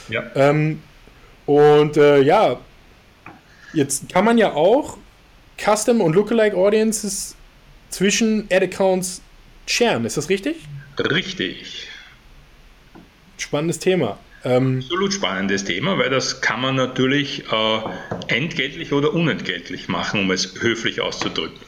Ja. 0.09 0.25
Ähm, 0.35 0.83
und 1.47 1.97
äh, 1.97 2.21
ja, 2.23 2.61
jetzt 3.73 4.13
kann 4.13 4.25
man 4.25 4.39
ja 4.39 4.53
auch 4.53 4.99
Custom 5.59 6.01
und 6.01 6.15
Lookalike 6.15 6.57
Audiences 6.57 7.37
zwischen 7.91 8.47
Ad-Accounts 8.51 9.23
sharen. 9.67 10.05
Ist 10.05 10.17
das 10.17 10.29
richtig? 10.29 10.57
Richtig. 10.99 11.89
Spannendes 13.39 13.79
Thema. 13.79 14.19
Ähm, 14.45 14.79
Absolut 14.79 15.13
spannendes 15.13 15.65
Thema, 15.65 15.99
weil 15.99 16.11
das 16.11 16.41
kann 16.41 16.61
man 16.61 16.75
natürlich 16.75 17.45
äh, 17.53 18.35
entgeltlich 18.35 18.93
oder 18.93 19.15
unentgeltlich 19.15 19.89
machen, 19.89 20.21
um 20.21 20.31
es 20.31 20.55
höflich 20.61 21.01
auszudrücken. 21.01 21.59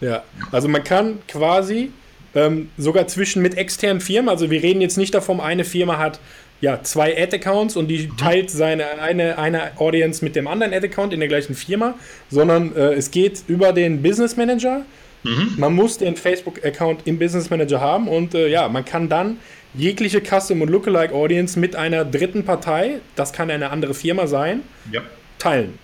Ja, 0.00 0.22
also 0.52 0.68
man 0.68 0.84
kann 0.84 1.20
quasi 1.28 1.90
ähm, 2.34 2.68
sogar 2.76 3.06
zwischen 3.06 3.42
mit 3.42 3.56
externen 3.56 4.00
Firmen, 4.00 4.28
also 4.28 4.50
wir 4.50 4.62
reden 4.62 4.80
jetzt 4.80 4.98
nicht 4.98 5.14
davon, 5.14 5.40
eine 5.40 5.64
Firma 5.64 5.98
hat 5.98 6.20
ja 6.60 6.82
zwei 6.82 7.16
Ad-Accounts 7.16 7.76
und 7.76 7.88
die 7.88 8.08
mhm. 8.08 8.16
teilt 8.16 8.50
seine 8.50 9.00
eine, 9.00 9.38
eine 9.38 9.78
Audience 9.78 10.24
mit 10.24 10.36
dem 10.36 10.46
anderen 10.46 10.72
Ad-Account 10.72 11.12
in 11.12 11.20
der 11.20 11.28
gleichen 11.28 11.54
Firma, 11.54 11.94
sondern 12.30 12.74
äh, 12.76 12.94
es 12.94 13.10
geht 13.10 13.44
über 13.48 13.72
den 13.72 14.02
Business 14.02 14.36
Manager. 14.36 14.84
Mhm. 15.22 15.54
Man 15.56 15.74
muss 15.74 15.98
den 15.98 16.16
Facebook-Account 16.16 17.06
im 17.06 17.18
Business 17.18 17.48
Manager 17.50 17.80
haben 17.80 18.08
und 18.08 18.34
äh, 18.34 18.48
ja, 18.48 18.68
man 18.68 18.84
kann 18.84 19.08
dann 19.08 19.38
jegliche 19.74 20.20
Custom- 20.20 20.62
und 20.62 20.68
Lookalike-Audience 20.68 21.58
mit 21.58 21.76
einer 21.76 22.04
dritten 22.04 22.44
Partei, 22.44 23.00
das 23.16 23.32
kann 23.32 23.50
eine 23.50 23.70
andere 23.70 23.94
Firma 23.94 24.26
sein, 24.26 24.62
ja. 24.90 25.02
teilen. 25.38 25.78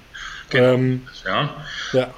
Genau. 0.51 0.75
Ähm, 0.75 1.03
ja. 1.25 1.55
ja. 1.93 2.15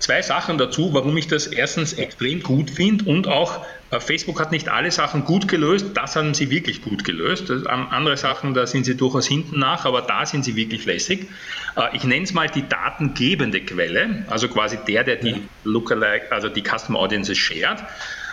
Zwei 0.00 0.20
Sachen 0.20 0.58
dazu, 0.58 0.92
warum 0.92 1.16
ich 1.16 1.28
das 1.28 1.46
erstens 1.46 1.92
extrem 1.92 2.42
gut 2.42 2.70
finde 2.70 3.04
und 3.04 3.28
auch 3.28 3.64
äh, 3.90 4.00
Facebook 4.00 4.40
hat 4.40 4.50
nicht 4.50 4.68
alle 4.68 4.90
Sachen 4.90 5.24
gut 5.24 5.46
gelöst, 5.46 5.86
das 5.94 6.16
haben 6.16 6.34
sie 6.34 6.50
wirklich 6.50 6.82
gut 6.82 7.04
gelöst. 7.04 7.50
Andere 7.66 8.16
Sachen, 8.16 8.52
da 8.52 8.66
sind 8.66 8.84
sie 8.84 8.96
durchaus 8.96 9.26
hinten 9.26 9.60
nach, 9.60 9.84
aber 9.84 10.02
da 10.02 10.26
sind 10.26 10.44
sie 10.44 10.56
wirklich 10.56 10.84
lässig. 10.86 11.28
Äh, 11.76 11.96
ich 11.96 12.04
nenne 12.04 12.24
es 12.24 12.32
mal 12.32 12.48
die 12.48 12.68
datengebende 12.68 13.60
Quelle, 13.60 14.24
also 14.28 14.48
quasi 14.48 14.76
der, 14.88 15.04
der 15.04 15.16
die 15.16 15.42
Lookalike, 15.64 16.32
also 16.32 16.48
die 16.48 16.62
Custom 16.62 16.96
Audiences 16.96 17.38
shared. 17.38 17.78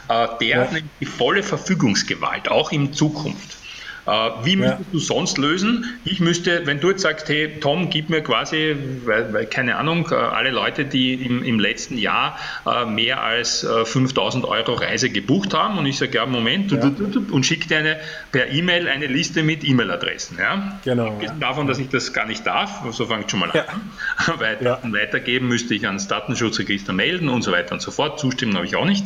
Äh, 0.09 0.27
der 0.39 0.47
ja. 0.47 0.61
hat 0.61 0.83
die 0.99 1.05
volle 1.05 1.43
Verfügungsgewalt, 1.43 2.49
auch 2.49 2.71
in 2.71 2.93
Zukunft. 2.93 3.62
Äh, 4.05 4.11
wie 4.43 4.55
müsstest 4.57 4.79
ja. 4.79 4.85
du 4.91 4.99
sonst 4.99 5.37
lösen? 5.37 5.85
Ich 6.03 6.19
müsste, 6.19 6.65
wenn 6.65 6.79
du 6.79 6.89
jetzt 6.89 7.03
sagst, 7.03 7.29
hey 7.29 7.59
Tom, 7.61 7.89
gib 7.89 8.09
mir 8.09 8.21
quasi, 8.21 8.75
weil, 9.05 9.31
weil 9.33 9.45
keine 9.45 9.77
Ahnung, 9.77 10.09
äh, 10.11 10.15
alle 10.15 10.51
Leute, 10.51 10.83
die 10.83 11.13
im, 11.13 11.43
im 11.43 11.59
letzten 11.59 11.97
Jahr 11.97 12.37
äh, 12.65 12.85
mehr 12.85 13.21
als 13.23 13.65
5000 13.85 14.45
Euro 14.45 14.73
Reise 14.73 15.09
gebucht 15.09 15.53
haben 15.53 15.77
und 15.77 15.85
ich 15.85 15.97
sage, 15.97 16.17
ja, 16.17 16.25
Moment, 16.25 16.71
ja. 16.71 16.91
und 17.31 17.45
schicke 17.45 17.67
dir 17.67 17.77
eine, 17.77 17.99
per 18.31 18.51
E-Mail 18.51 18.87
eine 18.87 19.07
Liste 19.07 19.43
mit 19.43 19.63
E-Mail-Adressen. 19.63 20.37
Ja? 20.37 20.79
Genau. 20.83 21.19
Davon, 21.39 21.67
dass 21.67 21.79
ich 21.79 21.89
das 21.89 22.11
gar 22.11 22.25
nicht 22.25 22.45
darf, 22.45 22.81
so 22.91 23.05
fange 23.05 23.23
ich 23.23 23.31
schon 23.31 23.39
mal 23.39 23.51
an. 23.51 23.91
Weil 24.39 24.57
Daten 24.57 24.93
weitergeben 24.93 25.47
müsste 25.47 25.75
ich 25.75 25.85
ans 25.85 26.07
Datenschutzregister 26.07 26.93
melden 26.93 27.29
und 27.29 27.43
so 27.43 27.51
weiter 27.51 27.73
und 27.73 27.81
so 27.81 27.91
fort. 27.91 28.19
Zustimmen 28.19 28.55
habe 28.55 28.65
ich 28.65 28.75
auch 28.75 28.85
nicht. 28.85 29.05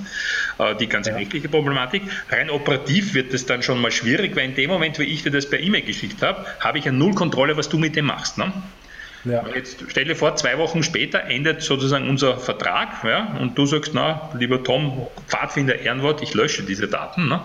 Die 0.80 0.88
ganze 0.88 1.14
rechtliche 1.14 1.50
Problematik. 1.50 2.04
Rein 2.30 2.50
operativ 2.50 3.14
wird 3.14 3.34
es 3.34 3.46
dann 3.46 3.62
schon 3.62 3.80
mal 3.82 3.92
schwierig, 3.92 4.36
weil 4.36 4.46
in 4.46 4.56
dem 4.56 4.70
Moment, 4.70 4.87
Moment, 4.88 5.00
wie 5.00 5.14
ich 5.14 5.24
dir 5.24 5.32
das 5.32 5.50
per 5.50 5.60
E-Mail 5.60 5.82
geschickt 5.82 6.22
habe, 6.22 6.46
habe 6.60 6.78
ich 6.78 6.86
ja 6.86 6.92
null 6.92 7.14
Kontrolle, 7.14 7.58
was 7.58 7.68
du 7.68 7.78
mit 7.78 7.96
dem 7.96 8.06
machst. 8.06 8.38
Ne? 8.38 8.54
Ja. 9.26 9.44
Jetzt 9.54 9.84
stell 9.90 10.06
dir 10.06 10.16
vor, 10.16 10.36
zwei 10.38 10.58
Wochen 10.58 10.84
später 10.84 11.26
endet 11.26 11.62
sozusagen 11.62 12.10
unser 12.10 12.38
Vertrag 12.38 13.04
ja, 13.04 13.36
und 13.40 13.58
du 13.58 13.66
sagst, 13.66 13.92
na, 13.94 14.30
lieber 14.38 14.64
Tom, 14.64 15.08
Pfadfinder 15.28 15.80
Ehrenwort, 15.80 16.22
ich 16.22 16.34
lösche 16.34 16.64
diese 16.64 16.88
Daten. 16.88 17.28
Ne? 17.28 17.42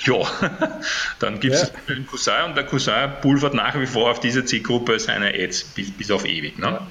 Ja, 0.00 0.22
dann 1.20 1.38
gibt 1.38 1.54
es 1.54 1.72
ja. 1.88 1.94
den 1.94 2.06
Cousin 2.06 2.46
und 2.46 2.56
der 2.56 2.64
Cousin 2.64 3.12
pulvert 3.20 3.54
nach 3.54 3.78
wie 3.78 3.86
vor 3.86 4.10
auf 4.10 4.18
diese 4.18 4.44
Zielgruppe 4.44 4.98
seine 4.98 5.32
Ads 5.32 5.64
bis, 5.74 5.92
bis 5.92 6.10
auf 6.10 6.24
ewig. 6.24 6.58
Ne? 6.58 6.66
Ja. 6.66 6.86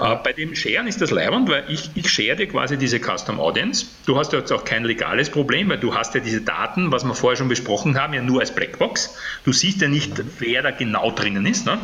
Äh, 0.00 0.16
bei 0.22 0.32
dem 0.32 0.54
Sharen 0.54 0.86
ist 0.86 1.00
das 1.00 1.10
leibend, 1.10 1.48
weil 1.48 1.64
ich, 1.68 1.90
ich 1.94 2.08
share 2.08 2.36
dir 2.36 2.48
quasi 2.48 2.76
diese 2.76 2.98
Custom 2.98 3.40
Audience. 3.40 3.86
Du 4.06 4.18
hast 4.18 4.32
jetzt 4.32 4.52
auch 4.52 4.64
kein 4.64 4.84
legales 4.84 5.30
Problem, 5.30 5.68
weil 5.68 5.78
du 5.78 5.94
hast 5.94 6.14
ja 6.14 6.20
diese 6.20 6.40
Daten, 6.40 6.92
was 6.92 7.04
wir 7.04 7.14
vorher 7.14 7.36
schon 7.36 7.48
besprochen 7.48 7.98
haben, 8.00 8.14
ja 8.14 8.22
nur 8.22 8.40
als 8.40 8.54
Blackbox. 8.54 9.16
Du 9.44 9.52
siehst 9.52 9.80
ja 9.80 9.88
nicht, 9.88 10.12
wer 10.38 10.62
da 10.62 10.70
genau 10.70 11.10
drinnen 11.10 11.46
ist. 11.46 11.66
Ne? 11.66 11.78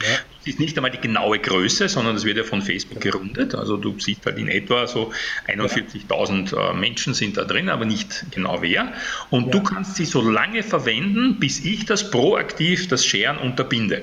Ja. 0.00 0.18
Ist 0.46 0.60
nicht 0.60 0.76
einmal 0.78 0.92
die 0.92 1.00
genaue 1.00 1.40
Größe, 1.40 1.88
sondern 1.88 2.14
das 2.14 2.24
wird 2.24 2.36
ja 2.36 2.44
von 2.44 2.62
Facebook 2.62 3.00
gerundet. 3.00 3.56
Also 3.56 3.76
du 3.76 3.98
siehst 3.98 4.24
halt 4.24 4.38
in 4.38 4.48
etwa 4.48 4.86
so 4.86 5.12
41.000 5.48 6.56
äh, 6.56 6.72
Menschen 6.72 7.14
sind 7.14 7.36
da 7.36 7.44
drin, 7.44 7.68
aber 7.68 7.84
nicht 7.84 8.26
genau 8.30 8.62
wer. 8.62 8.92
Und 9.30 9.46
ja. 9.46 9.50
du 9.50 9.62
kannst 9.62 9.96
sie 9.96 10.04
so 10.04 10.22
lange 10.22 10.62
verwenden, 10.62 11.40
bis 11.40 11.64
ich 11.64 11.84
das 11.84 12.12
proaktiv, 12.12 12.86
das 12.86 13.04
Sharen 13.04 13.38
unterbinde. 13.38 14.02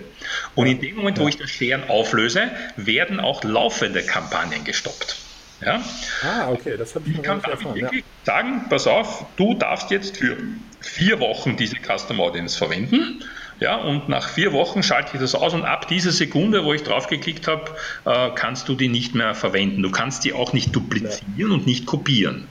Und 0.53 0.67
in 0.67 0.81
dem 0.81 0.97
Moment, 0.97 1.17
wo 1.19 1.29
ich 1.29 1.37
das 1.37 1.49
Sharen 1.49 1.89
auflöse, 1.89 2.51
werden 2.75 3.21
auch 3.21 3.43
laufende 3.45 4.03
Kampagnen 4.03 4.65
gestoppt. 4.65 5.17
Ja? 5.65 5.81
Ah, 6.23 6.49
okay, 6.49 6.75
das 6.77 6.93
habe 6.95 7.09
ich, 7.09 7.15
ich 7.15 7.23
kann 7.23 7.41
erfahren, 7.41 7.75
wirklich 7.75 8.03
sagen, 8.25 8.65
pass 8.69 8.85
auf, 8.85 9.25
du 9.37 9.53
darfst 9.53 9.91
jetzt 9.91 10.17
für 10.17 10.37
vier 10.81 11.19
Wochen 11.19 11.55
diese 11.55 11.77
Custom 11.77 12.19
Audience 12.19 12.57
verwenden 12.57 13.23
ja, 13.59 13.75
und 13.77 14.09
nach 14.09 14.29
vier 14.29 14.51
Wochen 14.53 14.83
schalte 14.83 15.11
ich 15.13 15.19
das 15.21 15.35
aus 15.35 15.53
und 15.53 15.63
ab 15.63 15.87
dieser 15.87 16.11
Sekunde, 16.11 16.63
wo 16.65 16.73
ich 16.73 16.83
drauf 16.83 17.07
geklickt 17.07 17.47
habe, 17.47 17.71
äh, 18.05 18.29
kannst 18.35 18.67
du 18.69 18.75
die 18.75 18.89
nicht 18.89 19.15
mehr 19.15 19.35
verwenden. 19.35 19.81
Du 19.81 19.91
kannst 19.91 20.25
die 20.25 20.33
auch 20.33 20.53
nicht 20.53 20.75
duplizieren 20.75 21.23
ja. 21.37 21.47
und 21.47 21.65
nicht 21.65 21.85
kopieren. 21.85 22.47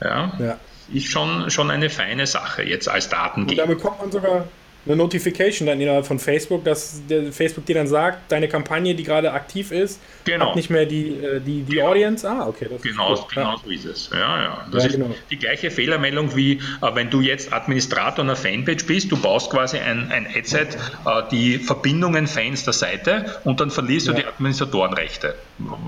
Ja, 0.00 0.32
ja. 0.38 0.58
Ist 0.92 1.06
schon, 1.08 1.50
schon 1.50 1.70
eine 1.70 1.88
feine 1.88 2.26
Sache 2.26 2.62
jetzt 2.62 2.88
als 2.88 3.08
Datengeber. 3.08 3.62
Und 3.62 3.68
da 3.70 3.74
bekommt 3.74 4.00
man 4.00 4.12
sogar 4.12 4.46
eine 4.86 4.96
Notification 4.96 5.66
dann 5.66 5.80
innerhalb 5.80 6.06
von 6.06 6.18
Facebook, 6.18 6.64
dass 6.64 7.00
der 7.08 7.32
Facebook 7.32 7.64
dir 7.66 7.74
dann 7.74 7.86
sagt, 7.86 8.30
deine 8.30 8.48
Kampagne, 8.48 8.94
die 8.94 9.02
gerade 9.02 9.32
aktiv 9.32 9.72
ist, 9.72 10.00
genau. 10.24 10.48
hat 10.48 10.56
nicht 10.56 10.70
mehr 10.70 10.86
die, 10.86 11.08
äh, 11.08 11.40
die, 11.40 11.62
die 11.62 11.76
genau. 11.76 11.88
Audience. 11.88 12.28
Ah, 12.28 12.46
okay. 12.46 12.68
genau, 12.82 13.12
cool. 13.12 13.24
genau 13.34 13.52
ja. 13.52 13.56
so 13.64 13.70
ist 13.70 13.84
es. 13.84 14.10
Ja, 14.12 14.42
ja. 14.42 14.66
Das 14.70 14.84
ja, 14.84 14.90
ist 14.90 14.96
genau. 14.96 15.14
die 15.30 15.38
gleiche 15.38 15.70
Fehlermeldung 15.70 16.36
wie, 16.36 16.54
äh, 16.54 16.94
wenn 16.94 17.10
du 17.10 17.20
jetzt 17.20 17.52
Administrator 17.52 18.24
einer 18.24 18.36
Fanpage 18.36 18.86
bist, 18.86 19.10
du 19.10 19.16
baust 19.16 19.50
quasi 19.50 19.78
ein, 19.78 20.10
ein 20.10 20.26
Adset, 20.26 20.76
äh, 21.06 21.22
die 21.30 21.58
Verbindungen 21.58 22.26
Fans 22.26 22.64
der 22.64 22.72
Seite 22.74 23.40
und 23.44 23.60
dann 23.60 23.70
verlierst 23.70 24.06
ja. 24.06 24.12
du 24.12 24.20
die 24.20 24.26
Administratorenrechte, 24.26 25.34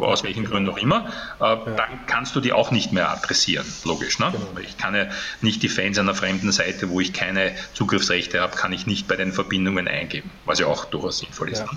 aus 0.01 0.25
welchen 0.25 0.45
Gründen 0.45 0.71
auch 0.71 0.79
immer, 0.79 1.13
äh, 1.41 1.57
dann 1.77 2.07
kannst 2.07 2.35
du 2.35 2.41
die 2.41 2.53
auch 2.53 2.71
nicht 2.71 2.93
mehr 2.93 3.11
adressieren, 3.11 3.67
logisch. 3.85 4.19
Ne? 4.19 4.33
Genau. 4.33 4.61
Ich 4.63 4.79
kann 4.79 4.95
ja 4.95 5.07
nicht 5.43 5.63
die 5.63 5.69
Fans 5.69 5.99
einer 5.99 6.15
fremden 6.15 6.53
Seite, 6.53 6.89
wo 6.89 7.01
ich 7.01 7.13
keine 7.13 7.53
Zugriffsrechte 7.75 8.41
habe, 8.41 8.57
kann 8.57 8.73
ich 8.73 8.86
nicht 8.87 9.09
bei 9.09 9.17
den 9.17 9.33
Verbindungen 9.33 9.89
eingeben, 9.89 10.31
was 10.45 10.59
ja 10.59 10.67
auch 10.67 10.85
durchaus 10.87 11.19
sinnvoll 11.19 11.51
ist. 11.51 11.61
Ja. 11.61 11.69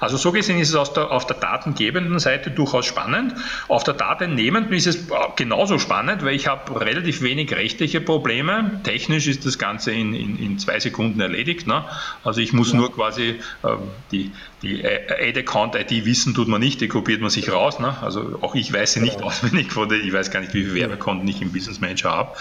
Also 0.00 0.16
so 0.16 0.32
gesehen 0.32 0.58
ist 0.58 0.74
es 0.74 0.92
der, 0.92 1.10
auf 1.10 1.26
der 1.26 1.36
datengebenden 1.36 2.18
Seite 2.18 2.50
durchaus 2.50 2.86
spannend. 2.86 3.34
Auf 3.68 3.84
der 3.84 3.94
datennehmenden 3.94 4.72
ist 4.72 4.86
es 4.86 5.06
genauso 5.36 5.78
spannend, 5.78 6.24
weil 6.24 6.34
ich 6.34 6.46
habe 6.46 6.80
relativ 6.80 7.22
wenig 7.22 7.52
rechtliche 7.52 8.00
Probleme. 8.00 8.80
Technisch 8.82 9.26
ist 9.26 9.46
das 9.46 9.58
Ganze 9.58 9.92
in, 9.92 10.14
in, 10.14 10.38
in 10.38 10.58
zwei 10.58 10.80
Sekunden 10.80 11.20
erledigt. 11.20 11.66
Ne? 11.66 11.84
Also 12.22 12.40
ich 12.40 12.52
muss 12.52 12.72
ja. 12.72 12.78
nur 12.78 12.92
quasi 12.92 13.40
äh, 13.62 13.68
die, 14.10 14.32
die 14.64 14.84
Ad-Account-ID 14.84 16.04
wissen 16.04 16.34
tut 16.34 16.48
man 16.48 16.60
nicht, 16.60 16.80
die 16.80 16.88
kopiert 16.88 17.20
man 17.20 17.30
sich 17.30 17.52
raus. 17.52 17.78
Ne? 17.78 17.96
Also 18.02 18.38
auch 18.40 18.54
ich 18.54 18.72
weiß 18.72 18.94
sie 18.94 19.00
nicht 19.00 19.20
ja. 19.20 19.26
auswendig, 19.26 19.68
ich 19.68 20.12
weiß 20.12 20.30
gar 20.30 20.40
nicht, 20.40 20.54
wie 20.54 20.64
viele 20.64 20.74
Werbekonten 20.74 21.28
ich 21.28 21.40
im 21.42 21.52
Business 21.52 21.80
Manager 21.80 22.10
habe. 22.10 22.36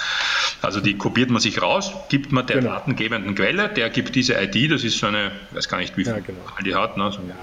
Also 0.61 0.79
die 0.79 0.97
kopiert 0.97 1.29
man 1.29 1.41
sich 1.41 1.61
raus, 1.61 1.91
gibt 2.09 2.31
man 2.31 2.47
der 2.47 2.61
genau. 2.61 2.71
datengebenden 2.71 3.35
Quelle, 3.35 3.69
der 3.69 3.89
gibt 3.89 4.15
diese 4.15 4.33
ID, 4.41 4.71
das 4.71 4.83
ist 4.83 4.97
so 4.97 5.07
eine, 5.07 5.31
ich 5.51 5.57
weiß 5.57 5.69
gar 5.69 5.77
nicht, 5.77 5.97
wie 5.97 6.05
viel 6.05 6.13
ja, 6.13 6.19
genau. 6.19 6.39
die 6.65 6.73
hat, 6.73 6.97
ne? 6.97 7.11
so 7.11 7.19
ja. 7.27 7.35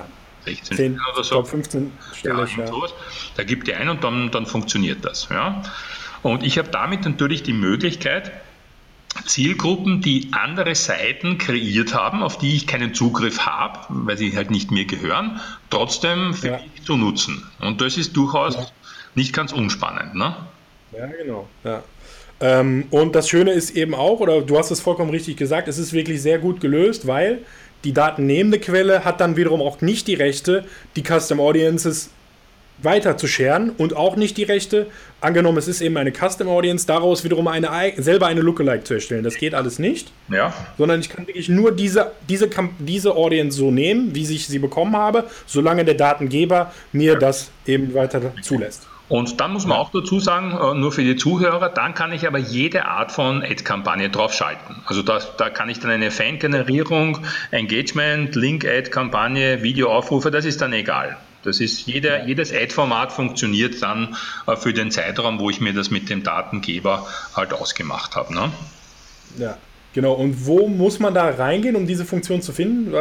16 0.46 0.76
10, 0.76 1.00
oder 1.12 1.24
so. 1.24 1.44
15 1.44 1.92
Stelle, 2.14 2.46
ja, 2.56 2.64
ja. 2.64 2.72
Da 3.36 3.44
gibt 3.44 3.68
die 3.68 3.74
ein 3.74 3.88
und 3.90 4.02
dann, 4.02 4.30
dann 4.30 4.46
funktioniert 4.46 5.04
das. 5.04 5.28
Ja? 5.30 5.62
Und 6.22 6.42
ich 6.42 6.58
habe 6.58 6.68
damit 6.70 7.04
natürlich 7.04 7.42
die 7.42 7.52
Möglichkeit, 7.52 8.32
Zielgruppen, 9.26 10.00
die 10.00 10.28
andere 10.32 10.74
Seiten 10.74 11.38
kreiert 11.38 11.94
haben, 11.94 12.22
auf 12.22 12.38
die 12.38 12.56
ich 12.56 12.66
keinen 12.66 12.94
Zugriff 12.94 13.40
habe, 13.40 13.80
weil 13.88 14.16
sie 14.16 14.34
halt 14.36 14.50
nicht 14.50 14.70
mir 14.70 14.84
gehören, 14.84 15.40
trotzdem 15.68 16.34
für 16.34 16.48
ja. 16.48 16.60
mich 16.72 16.84
zu 16.84 16.96
nutzen. 16.96 17.44
Und 17.60 17.80
das 17.80 17.96
ist 17.96 18.16
durchaus 18.16 18.54
ja. 18.54 18.66
nicht 19.14 19.32
ganz 19.32 19.52
unspannend. 19.52 20.14
Ne? 20.14 20.34
Ja, 20.92 21.06
genau. 21.06 21.48
Ja. 21.64 21.82
Ähm, 22.40 22.86
und 22.90 23.14
das 23.14 23.28
Schöne 23.28 23.52
ist 23.52 23.70
eben 23.76 23.94
auch, 23.94 24.20
oder 24.20 24.40
du 24.40 24.58
hast 24.58 24.70
es 24.70 24.80
vollkommen 24.80 25.10
richtig 25.10 25.36
gesagt, 25.36 25.68
es 25.68 25.78
ist 25.78 25.92
wirklich 25.92 26.22
sehr 26.22 26.38
gut 26.38 26.60
gelöst, 26.60 27.06
weil 27.06 27.40
die 27.84 27.92
datennehmende 27.92 28.58
Quelle 28.58 29.04
hat 29.04 29.20
dann 29.20 29.36
wiederum 29.36 29.60
auch 29.60 29.80
nicht 29.80 30.06
die 30.06 30.14
Rechte, 30.14 30.64
die 30.96 31.02
Custom 31.02 31.40
Audiences 31.40 32.10
weiter 32.82 33.16
zu 33.16 33.26
scheren 33.26 33.70
und 33.70 33.96
auch 33.96 34.16
nicht 34.16 34.36
die 34.36 34.44
Rechte, 34.44 34.86
angenommen 35.20 35.58
es 35.58 35.68
ist 35.68 35.80
eben 35.80 35.96
eine 35.96 36.12
Custom 36.12 36.48
Audience, 36.48 36.86
daraus 36.86 37.24
wiederum 37.24 37.48
eine, 37.48 37.68
selber 37.96 38.26
eine 38.26 38.40
Lookalike 38.40 38.84
zu 38.84 38.94
erstellen. 38.94 39.24
Das 39.24 39.36
geht 39.36 39.54
alles 39.54 39.78
nicht. 39.78 40.12
Ja. 40.28 40.52
Sondern 40.78 41.00
ich 41.00 41.08
kann 41.08 41.26
wirklich 41.26 41.48
nur 41.48 41.72
diese, 41.72 42.12
diese, 42.28 42.48
diese 42.78 43.14
Audience 43.14 43.58
so 43.58 43.70
nehmen, 43.70 44.14
wie 44.14 44.22
ich 44.22 44.46
sie 44.46 44.58
bekommen 44.58 44.96
habe, 44.96 45.24
solange 45.46 45.84
der 45.84 45.94
Datengeber 45.94 46.72
mir 46.92 47.16
das 47.16 47.50
eben 47.66 47.94
weiter 47.94 48.32
zulässt. 48.42 48.86
Und 49.10 49.40
dann 49.40 49.52
muss 49.52 49.66
man 49.66 49.76
auch 49.76 49.90
dazu 49.90 50.20
sagen, 50.20 50.52
äh, 50.52 50.78
nur 50.78 50.92
für 50.92 51.02
die 51.02 51.16
Zuhörer, 51.16 51.68
dann 51.68 51.94
kann 51.94 52.12
ich 52.12 52.28
aber 52.28 52.38
jede 52.38 52.84
Art 52.84 53.10
von 53.10 53.42
Ad-Kampagne 53.42 54.08
drauf 54.08 54.32
schalten. 54.32 54.76
Also 54.86 55.02
da, 55.02 55.18
da 55.36 55.50
kann 55.50 55.68
ich 55.68 55.80
dann 55.80 55.90
eine 55.90 56.12
Fan-Generierung, 56.12 57.18
Engagement, 57.50 58.36
Link-Ad-Kampagne, 58.36 59.64
Videoaufrufe, 59.64 60.30
das 60.30 60.44
ist 60.44 60.60
dann 60.60 60.72
egal. 60.72 61.16
Das 61.42 61.60
ist 61.60 61.86
jeder, 61.86 62.26
jedes 62.26 62.52
Ad-Format 62.52 63.12
funktioniert 63.12 63.82
dann 63.82 64.16
äh, 64.46 64.56
für 64.56 64.72
den 64.72 64.90
Zeitraum, 64.90 65.38
wo 65.40 65.50
ich 65.50 65.60
mir 65.60 65.72
das 65.72 65.90
mit 65.90 66.10
dem 66.10 66.22
Datengeber 66.22 67.06
halt 67.34 67.52
ausgemacht 67.52 68.16
habe. 68.16 68.34
Ne? 68.34 68.52
Ja, 69.38 69.56
genau. 69.94 70.12
Und 70.12 70.46
wo 70.46 70.68
muss 70.68 70.98
man 70.98 71.14
da 71.14 71.28
reingehen, 71.30 71.76
um 71.76 71.86
diese 71.86 72.04
Funktion 72.04 72.42
zu 72.42 72.52
finden? 72.52 72.94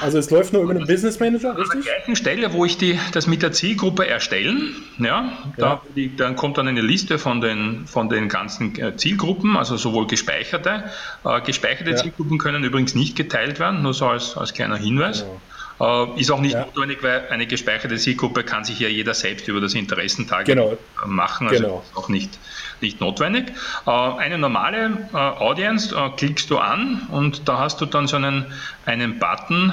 Also 0.00 0.18
es 0.18 0.30
läuft 0.30 0.52
nur 0.52 0.62
über 0.62 0.72
einen 0.72 0.86
Business 0.86 1.20
Manager, 1.20 1.56
richtig? 1.56 1.76
An 1.76 1.82
der 1.82 1.94
gleichen 1.94 2.16
Stelle, 2.16 2.52
wo 2.52 2.64
ich 2.64 2.76
die, 2.76 2.98
das 3.12 3.26
mit 3.26 3.42
der 3.42 3.52
Zielgruppe 3.52 4.06
erstellen, 4.06 4.74
ja, 4.98 5.32
da, 5.56 5.66
ja. 5.66 5.82
Die, 5.94 6.16
dann 6.16 6.34
kommt 6.34 6.58
dann 6.58 6.66
eine 6.66 6.80
Liste 6.80 7.18
von 7.18 7.40
den, 7.40 7.86
von 7.86 8.08
den 8.08 8.28
ganzen 8.28 8.76
äh, 8.78 8.96
Zielgruppen, 8.96 9.56
also 9.56 9.76
sowohl 9.76 10.08
gespeicherte. 10.08 10.84
Äh, 11.24 11.40
gespeicherte 11.42 11.92
ja. 11.92 11.96
Zielgruppen 11.96 12.38
können 12.38 12.64
übrigens 12.64 12.96
nicht 12.96 13.14
geteilt 13.14 13.60
werden, 13.60 13.82
nur 13.82 13.94
so 13.94 14.08
als, 14.08 14.36
als 14.36 14.52
kleiner 14.52 14.76
Hinweis. 14.76 15.20
Genau. 15.20 15.40
Äh, 15.80 16.20
ist 16.20 16.30
auch 16.30 16.40
nicht 16.40 16.54
ja. 16.54 16.64
notwendig, 16.66 17.02
weil 17.02 17.28
eine 17.28 17.46
gespeicherte 17.46 17.96
Zielgruppe 17.96 18.44
kann 18.44 18.64
sich 18.64 18.78
ja 18.78 18.88
jeder 18.88 19.14
selbst 19.14 19.48
über 19.48 19.60
das 19.60 19.74
Interessentarget 19.74 20.56
genau. 20.56 20.78
machen, 21.04 21.48
also 21.48 21.62
genau. 21.62 21.84
ist 21.84 21.96
auch 21.96 22.08
nicht, 22.08 22.38
nicht 22.80 23.00
notwendig. 23.00 23.52
Äh, 23.86 23.90
eine 23.90 24.38
normale 24.38 25.08
äh, 25.12 25.16
Audience 25.16 25.94
klickst 26.16 26.50
du 26.50 26.58
an 26.58 27.08
und 27.10 27.48
da 27.48 27.58
hast 27.58 27.80
du 27.80 27.86
dann 27.86 28.06
so 28.06 28.16
einen, 28.16 28.46
einen 28.86 29.18
Button 29.18 29.72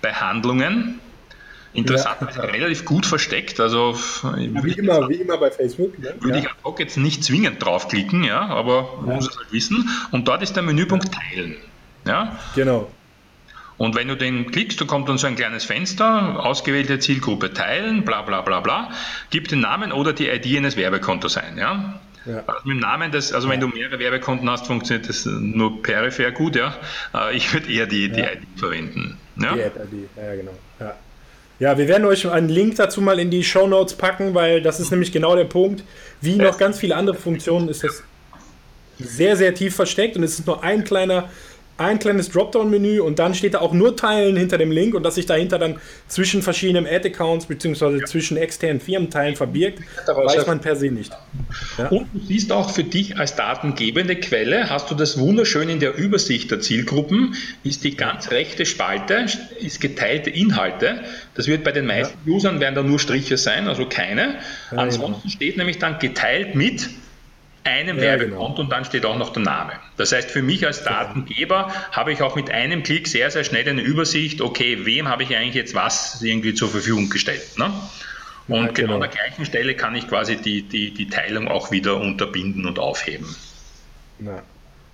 bei 0.00 0.12
Handlungen. 0.12 1.00
Interessant, 1.74 2.34
ja. 2.34 2.42
relativ 2.42 2.84
gut 2.84 3.06
versteckt. 3.06 3.60
Also 3.60 3.94
wie, 4.34 4.72
immer, 4.72 5.08
wie 5.08 5.16
immer 5.16 5.36
bei 5.36 5.50
Facebook. 5.50 5.98
Ne? 5.98 6.14
Würde 6.20 6.38
ja. 6.38 6.44
ich 6.44 6.50
auch 6.64 6.78
jetzt 6.78 6.96
nicht 6.96 7.22
zwingend 7.22 7.62
draufklicken, 7.62 8.24
ja, 8.24 8.40
aber 8.46 8.98
man 9.02 9.16
muss 9.16 9.28
es 9.28 9.36
halt 9.36 9.52
wissen. 9.52 9.88
Und 10.10 10.26
dort 10.26 10.42
ist 10.42 10.56
der 10.56 10.62
Menüpunkt 10.62 11.12
Teilen. 11.12 11.56
Ja? 12.06 12.38
Genau. 12.54 12.90
Und 13.78 13.94
wenn 13.94 14.08
du 14.08 14.16
den 14.16 14.50
klickst, 14.50 14.80
dann 14.80 14.88
kommt 14.88 15.08
dann 15.08 15.18
so 15.18 15.28
ein 15.28 15.36
kleines 15.36 15.64
Fenster, 15.64 16.44
ausgewählte 16.44 16.98
Zielgruppe 16.98 17.52
teilen, 17.52 18.04
bla 18.04 18.22
bla 18.22 18.42
bla 18.42 18.60
bla, 18.60 18.90
gib 19.30 19.48
den 19.48 19.60
Namen 19.60 19.92
oder 19.92 20.12
die 20.12 20.28
ID 20.28 20.58
eines 20.58 20.76
Werbekontos 20.76 21.36
ein. 21.36 21.56
Ja? 21.56 22.00
Ja. 22.26 22.42
Also 22.46 22.60
mit 22.64 22.76
dem 22.76 22.80
Namen, 22.80 23.12
das, 23.12 23.32
also 23.32 23.46
ja. 23.46 23.54
wenn 23.54 23.60
du 23.60 23.68
mehrere 23.68 23.98
Werbekonten 24.00 24.50
hast, 24.50 24.66
funktioniert 24.66 25.08
das 25.08 25.24
nur 25.24 25.82
peripher 25.82 26.32
gut, 26.32 26.56
ja. 26.56 26.76
Äh, 27.14 27.36
ich 27.36 27.52
würde 27.52 27.72
eher 27.72 27.86
die, 27.86 28.10
die 28.10 28.20
ID 28.20 28.40
verwenden. 28.56 29.16
Ja? 29.36 29.54
Die 29.54 29.60
ID, 29.60 30.08
ja 30.16 30.34
genau. 30.34 30.52
Ja. 30.80 30.96
ja, 31.60 31.78
wir 31.78 31.86
werden 31.86 32.04
euch 32.04 32.28
einen 32.28 32.48
Link 32.48 32.76
dazu 32.76 33.00
mal 33.00 33.20
in 33.20 33.30
die 33.30 33.44
Show 33.44 33.68
Notes 33.68 33.94
packen, 33.94 34.34
weil 34.34 34.60
das 34.60 34.80
ist 34.80 34.90
nämlich 34.90 35.12
genau 35.12 35.36
der 35.36 35.44
Punkt. 35.44 35.84
Wie 36.20 36.36
noch 36.36 36.58
ganz 36.58 36.78
viele 36.78 36.96
andere 36.96 37.16
Funktionen 37.16 37.68
ist 37.68 37.84
das 37.84 38.02
sehr, 38.98 39.36
sehr 39.36 39.54
tief 39.54 39.76
versteckt 39.76 40.16
und 40.16 40.24
es 40.24 40.40
ist 40.40 40.46
nur 40.46 40.64
ein 40.64 40.82
kleiner 40.82 41.28
ein 41.78 41.98
kleines 42.00 42.28
Dropdown-Menü 42.30 43.00
und 43.00 43.18
dann 43.18 43.34
steht 43.34 43.54
da 43.54 43.60
auch 43.60 43.72
nur 43.72 43.96
Teilen 43.96 44.36
hinter 44.36 44.58
dem 44.58 44.72
Link 44.72 44.94
und 44.94 45.04
dass 45.04 45.14
sich 45.14 45.26
dahinter 45.26 45.58
dann 45.58 45.76
zwischen 46.08 46.42
verschiedenen 46.42 46.86
Ad-Accounts 46.86 47.46
bzw. 47.46 47.98
Ja. 47.98 48.04
zwischen 48.04 48.36
externen 48.36 48.80
Firmenteilen 48.80 49.36
verbirgt, 49.36 49.80
weiß 50.06 50.46
man 50.46 50.60
per 50.60 50.76
se 50.76 50.90
nicht. 50.90 51.12
Ja. 51.78 51.88
Und 51.88 52.08
du 52.12 52.20
siehst 52.26 52.52
auch 52.52 52.70
für 52.70 52.84
dich 52.84 53.16
als 53.16 53.36
datengebende 53.36 54.16
Quelle, 54.16 54.68
hast 54.68 54.90
du 54.90 54.96
das 54.96 55.18
wunderschön 55.18 55.68
in 55.68 55.78
der 55.78 55.96
Übersicht 55.96 56.50
der 56.50 56.60
Zielgruppen, 56.60 57.34
ist 57.62 57.84
die 57.84 57.96
ganz 57.96 58.32
rechte 58.32 58.66
Spalte, 58.66 59.26
ist 59.60 59.80
geteilte 59.80 60.30
Inhalte. 60.30 61.02
Das 61.34 61.46
wird 61.46 61.62
bei 61.62 61.72
den 61.72 61.86
meisten 61.86 62.18
ja. 62.26 62.34
Usern 62.34 62.58
werden 62.58 62.74
da 62.74 62.82
nur 62.82 62.98
Striche 62.98 63.36
sein, 63.36 63.68
also 63.68 63.86
keine. 63.86 64.38
Ansonsten 64.70 65.22
genau. 65.22 65.32
steht 65.32 65.56
nämlich 65.56 65.78
dann 65.78 66.00
geteilt 66.00 66.56
mit 66.56 66.88
einem 67.68 67.96
ja, 67.96 68.02
Werbekonto 68.02 68.38
genau. 68.38 68.60
und 68.60 68.70
dann 68.70 68.84
steht 68.84 69.04
auch 69.06 69.16
noch 69.16 69.32
der 69.32 69.42
Name. 69.42 69.72
Das 69.96 70.12
heißt, 70.12 70.30
für 70.30 70.42
mich 70.42 70.66
als 70.66 70.84
Datengeber 70.84 71.72
habe 71.92 72.12
ich 72.12 72.22
auch 72.22 72.36
mit 72.36 72.50
einem 72.50 72.82
Klick 72.82 73.08
sehr, 73.08 73.30
sehr 73.30 73.44
schnell 73.44 73.68
eine 73.68 73.82
Übersicht, 73.82 74.40
okay, 74.40 74.84
wem 74.84 75.08
habe 75.08 75.22
ich 75.22 75.36
eigentlich 75.36 75.54
jetzt 75.54 75.74
was 75.74 76.22
irgendwie 76.22 76.54
zur 76.54 76.68
Verfügung 76.68 77.10
gestellt. 77.10 77.58
Ne? 77.58 77.72
Und 78.48 78.54
ja, 78.56 78.60
genau. 78.60 78.72
genau 78.72 78.94
an 78.94 79.00
der 79.00 79.10
gleichen 79.10 79.44
Stelle 79.44 79.74
kann 79.74 79.94
ich 79.94 80.08
quasi 80.08 80.36
die, 80.36 80.62
die, 80.62 80.92
die 80.92 81.08
Teilung 81.08 81.48
auch 81.48 81.70
wieder 81.70 82.00
unterbinden 82.00 82.66
und 82.66 82.78
aufheben. 82.78 83.26
Ja. 84.20 84.42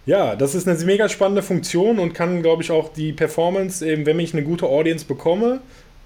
Ja, 0.06 0.36
das 0.36 0.54
ist 0.54 0.68
eine 0.68 0.78
mega 0.84 1.08
spannende 1.08 1.42
Funktion 1.42 1.98
und 1.98 2.12
kann, 2.12 2.42
glaube 2.42 2.62
ich, 2.62 2.70
auch 2.70 2.92
die 2.92 3.14
Performance, 3.14 3.86
eben, 3.88 4.04
wenn 4.04 4.20
ich 4.20 4.34
eine 4.34 4.42
gute 4.42 4.66
Audience 4.66 5.06
bekomme, 5.06 5.60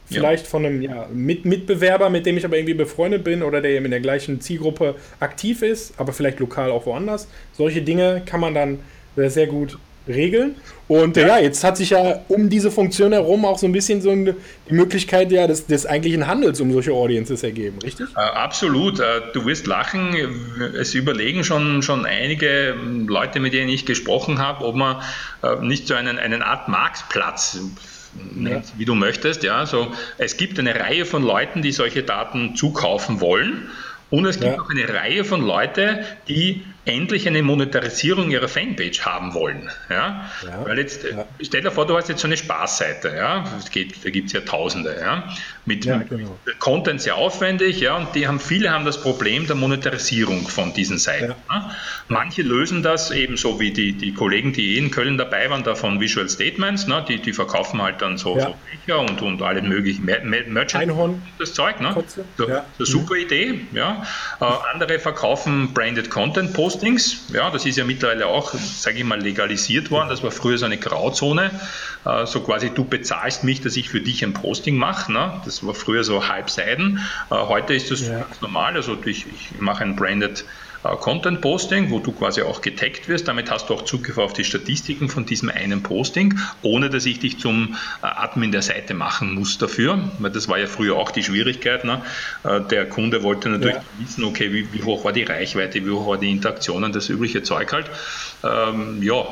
Vielleicht 0.09 0.45
ja. 0.45 0.51
von 0.51 0.65
einem 0.65 0.83
ja, 0.83 1.07
Mit 1.13 1.45
Mitbewerber, 1.45 2.09
mit 2.11 2.27
dem 2.27 2.37
ich 2.37 2.45
aber 2.45 2.57
irgendwie 2.57 2.75
befreundet 2.75 3.25
bin 3.25 3.43
oder 3.43 3.61
der 3.61 3.73
eben 3.73 3.85
in 3.85 3.91
der 3.91 4.01
gleichen 4.01 4.41
Zielgruppe 4.41 4.95
aktiv 5.21 5.63
ist, 5.63 5.95
aber 5.99 6.13
vielleicht 6.13 6.41
lokal 6.41 6.71
auch 6.71 6.87
woanders. 6.87 7.29
Solche 7.53 7.83
Dinge 7.83 8.23
kann 8.25 8.41
man 8.41 8.55
dann 8.55 8.79
sehr 9.17 9.47
gut 9.47 9.79
regeln. 10.09 10.57
Und 10.87 11.17
ja. 11.17 11.27
ja. 11.27 11.39
jetzt 11.39 11.63
hat 11.63 11.77
sich 11.77 11.91
ja 11.91 12.21
um 12.29 12.49
diese 12.49 12.71
Funktion 12.71 13.13
herum 13.13 13.45
auch 13.45 13.59
so 13.59 13.67
ein 13.67 13.73
bisschen 13.73 14.01
so 14.01 14.11
eine, 14.11 14.35
die 14.69 14.75
Möglichkeit 14.75 15.31
ja, 15.31 15.47
des, 15.47 15.67
des 15.67 15.85
eigentlichen 15.85 16.27
Handels 16.27 16.61
um 16.61 16.73
solche 16.73 16.93
Audiences 16.93 17.43
ergeben, 17.43 17.79
richtig? 17.83 18.07
Äh, 18.17 18.21
absolut. 18.21 19.01
Äh, 19.01 19.05
du 19.35 19.45
wirst 19.45 19.67
lachen. 19.67 20.17
Es 20.79 20.95
überlegen 20.95 21.45
schon, 21.45 21.83
schon 21.83 22.07
einige 22.07 22.75
Leute, 23.07 23.41
mit 23.41 23.53
denen 23.53 23.69
ich 23.69 23.85
gesprochen 23.85 24.39
habe, 24.39 24.65
ob 24.65 24.77
man 24.77 25.03
äh, 25.43 25.57
nicht 25.63 25.87
so 25.87 25.95
einen, 25.95 26.19
einen 26.19 26.43
Art 26.43 26.69
Marktplatz 26.69 27.61
ja. 28.39 28.63
wie 28.77 28.85
du 28.85 28.95
möchtest. 28.95 29.43
Ja, 29.43 29.67
so, 29.67 29.93
es 30.19 30.37
gibt 30.37 30.59
eine 30.59 30.75
Reihe 30.75 31.05
von 31.05 31.23
Leuten, 31.23 31.63
die 31.63 31.73
solche 31.73 32.03
Daten 32.03 32.57
zukaufen 32.57 33.21
wollen. 33.21 33.69
Und 34.11 34.25
es 34.25 34.41
gibt 34.41 34.57
ja. 34.57 34.61
auch 34.61 34.71
eine 34.71 34.89
Reihe 34.89 35.25
von 35.25 35.47
Leuten, 35.47 35.99
die 36.29 36.65
endlich 36.85 37.27
eine 37.29 37.43
Monetarisierung 37.43 38.31
ihrer 38.31 38.49
Fanpage 38.49 39.03
haben 39.03 39.35
wollen. 39.35 39.71
Ja? 39.91 40.31
ja. 40.45 40.65
Weil 40.65 40.79
jetzt, 40.79 41.05
ja. 41.05 41.27
stell 41.43 41.63
dir 41.63 41.71
vor, 41.71 41.87
du 41.87 41.97
hast 41.97 42.09
jetzt 42.09 42.21
so 42.21 42.27
eine 42.27 42.37
Spaßseite, 42.37 43.15
ja, 43.15 43.45
geht, 43.71 44.05
da 44.05 44.11
gibt 44.11 44.29
es 44.29 44.33
ja 44.33 44.41
Tausende, 44.41 44.97
ja, 44.99 45.25
mit, 45.67 45.85
ja, 45.85 45.99
genau. 45.99 46.39
mit, 46.45 46.59
Content 46.59 47.03
sehr 47.03 47.17
aufwendig, 47.17 47.81
ja, 47.81 47.97
und 47.97 48.15
die 48.15 48.27
haben, 48.27 48.41
viele 48.41 48.71
haben 48.71 48.87
das 48.87 49.03
Problem 49.03 49.47
der 49.47 49.57
Monetarisierung 49.57 50.49
von 50.49 50.73
diesen 50.73 50.99
Seiten. 50.99 51.35
Ja. 51.51 51.71
Manche 52.09 52.43
lösen 52.43 52.83
das 52.83 53.11
eben 53.11 53.37
so 53.37 53.61
wie 53.61 53.73
die, 53.73 53.93
die 53.93 54.15
Kollegen, 54.15 54.55
die 54.55 54.77
eh 54.77 54.79
in 54.79 54.91
Köln 54.91 55.19
dabei 55.19 55.51
waren, 55.51 55.65
da 55.65 55.75
von 55.75 56.01
Visual 56.01 56.29
Statements, 56.29 56.87
ne, 56.87 57.05
die, 57.07 57.21
die 57.21 57.35
verkaufen 57.35 57.83
halt 57.83 58.01
dann 58.01 58.17
so, 58.17 58.39
so 58.41 58.55
Becher 58.71 59.01
und, 59.01 59.21
und 59.21 59.43
alle 59.43 59.61
möglichen 59.61 60.05
Mer 60.07 60.23
Merchant 60.25 60.85
Einhorn, 60.85 61.23
das 61.39 61.53
Zeug, 61.53 61.81
ne? 61.81 61.95
So, 62.37 62.47
so 62.79 62.85
super 62.85 63.17
Idee, 63.17 63.61
ja. 63.73 64.05
Äh, 64.41 64.45
andere 64.73 64.99
verkaufen 64.99 65.75
Branded 65.75 66.11
Content 66.11 66.55
Post 66.55 66.78
Postings. 66.79 67.25
Ja, 67.33 67.51
das 67.51 67.67
ist 67.67 67.77
ja 67.77 67.85
mittlerweile 67.85 68.27
auch, 68.27 68.55
sage 68.55 68.99
ich 68.99 69.05
mal, 69.05 69.21
legalisiert 69.21 69.91
worden. 69.91 70.09
Das 70.09 70.23
war 70.23 70.31
früher 70.31 70.59
so 70.59 70.67
eine 70.67 70.79
Grauzone. 70.79 71.51
Äh, 72.05 72.27
so 72.27 72.41
quasi, 72.41 72.71
du 72.71 72.85
bezahlst 72.85 73.45
mich, 73.45 73.61
dass 73.61 73.77
ich 73.77 73.89
für 73.89 74.01
dich 74.01 74.25
ein 74.25 74.33
Posting 74.33 74.77
mache. 74.77 75.13
Ne? 75.13 75.41
Das 75.45 75.67
war 75.67 75.75
früher 75.75 76.05
so 76.05 76.29
halbseiden. 76.29 77.01
Äh, 77.31 77.35
heute 77.35 77.75
ist 77.75 77.91
das 77.91 78.07
ja. 78.07 78.21
ganz 78.21 78.41
normal. 78.41 78.77
Also 78.77 78.97
ich, 79.05 79.27
ich 79.27 79.61
mache 79.61 79.85
ein 79.85 79.97
branded 79.97 80.45
Content 80.83 81.41
Posting, 81.41 81.91
wo 81.91 81.99
du 81.99 82.13
quasi 82.13 82.43
auch 82.43 82.61
getaggt 82.61 83.09
wirst. 83.09 83.27
Damit 83.29 83.51
hast 83.51 83.69
du 83.69 83.75
auch 83.75 83.83
Zugriff 83.83 84.19
auf 84.19 84.33
die 84.33 84.45
Statistiken 84.45 85.09
von 85.09 85.27
diesem 85.27 85.51
einen 85.51 85.83
Posting, 85.83 86.39
ohne 86.63 86.89
dass 86.89 87.05
ich 87.05 87.19
dich 87.19 87.39
zum 87.39 87.77
äh, 88.03 88.07
Admin 88.07 88.53
der 88.53 88.63
Seite 88.63 88.95
machen 88.95 89.35
muss 89.35 89.59
dafür. 89.59 89.99
Weil 90.19 90.31
das 90.31 90.49
war 90.49 90.59
ja 90.59 90.67
früher 90.67 90.97
auch 90.97 91.11
die 91.11 91.23
Schwierigkeit. 91.23 91.85
Ne? 91.85 92.01
Äh, 92.45 92.61
der 92.63 92.89
Kunde 92.89 93.23
wollte 93.23 93.49
natürlich 93.49 93.75
ja. 93.75 93.83
wissen, 93.99 94.25
okay, 94.25 94.53
wie, 94.53 94.73
wie, 94.73 94.83
hoch 94.83 95.05
war 95.05 95.13
die 95.13 95.25
Reichweite, 95.25 95.85
wie 95.85 95.91
hoch 95.91 96.07
war 96.07 96.19
die 96.19 96.31
Interaktion 96.31 96.91
das 96.93 97.09
übliche 97.09 97.43
Zeug 97.43 97.73
halt. 97.73 97.91
Ähm, 98.45 99.03
ja, 99.03 99.27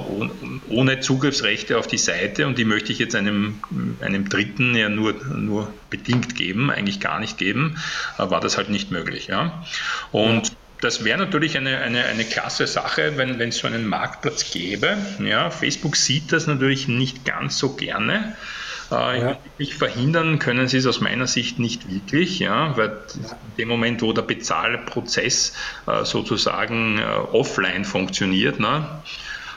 ohne 0.69 1.01
Zugriffsrechte 1.01 1.79
auf 1.79 1.87
die 1.87 1.99
Seite 1.99 2.47
und 2.47 2.59
die 2.59 2.65
möchte 2.65 2.91
ich 2.91 2.99
jetzt 2.99 3.15
einem, 3.15 3.61
einem 4.01 4.29
Dritten 4.29 4.75
ja 4.75 4.89
nur, 4.89 5.15
nur 5.33 5.73
bedingt 5.91 6.35
geben, 6.35 6.71
eigentlich 6.71 6.99
gar 6.99 7.21
nicht 7.21 7.39
geben, 7.39 7.77
war 8.17 8.41
das 8.41 8.57
halt 8.57 8.69
nicht 8.69 8.91
möglich. 8.91 9.29
Ja? 9.29 9.65
Und 10.11 10.49
ja 10.49 10.55
das 10.81 11.05
wäre 11.05 11.19
natürlich 11.19 11.57
eine, 11.57 11.79
eine, 11.79 12.05
eine 12.05 12.25
klasse 12.25 12.67
Sache, 12.67 13.17
wenn 13.17 13.41
es 13.41 13.59
so 13.59 13.67
einen 13.67 13.87
Marktplatz 13.87 14.51
gäbe. 14.51 14.97
Ja, 15.25 15.51
Facebook 15.51 15.97
sieht 15.97 16.33
das 16.33 16.47
natürlich 16.47 16.89
nicht 16.89 17.25
ganz 17.25 17.59
so 17.59 17.75
gerne. 17.75 18.37
Äh, 18.91 19.21
ja. 19.21 19.39
verhindern 19.77 20.39
können 20.39 20.69
sie 20.69 20.77
es 20.77 20.87
aus 20.87 21.01
meiner 21.01 21.27
Sicht 21.27 21.59
nicht 21.59 21.91
wirklich, 21.91 22.39
ja, 22.39 22.77
weil 22.77 22.91
in 23.15 23.57
dem 23.59 23.69
Moment, 23.69 24.03
wo 24.03 24.13
der 24.13 24.23
Bezahlprozess 24.23 25.55
äh, 25.87 26.05
sozusagen 26.05 26.99
äh, 26.99 27.03
offline 27.03 27.85
funktioniert, 27.85 28.61
ne, 28.61 29.03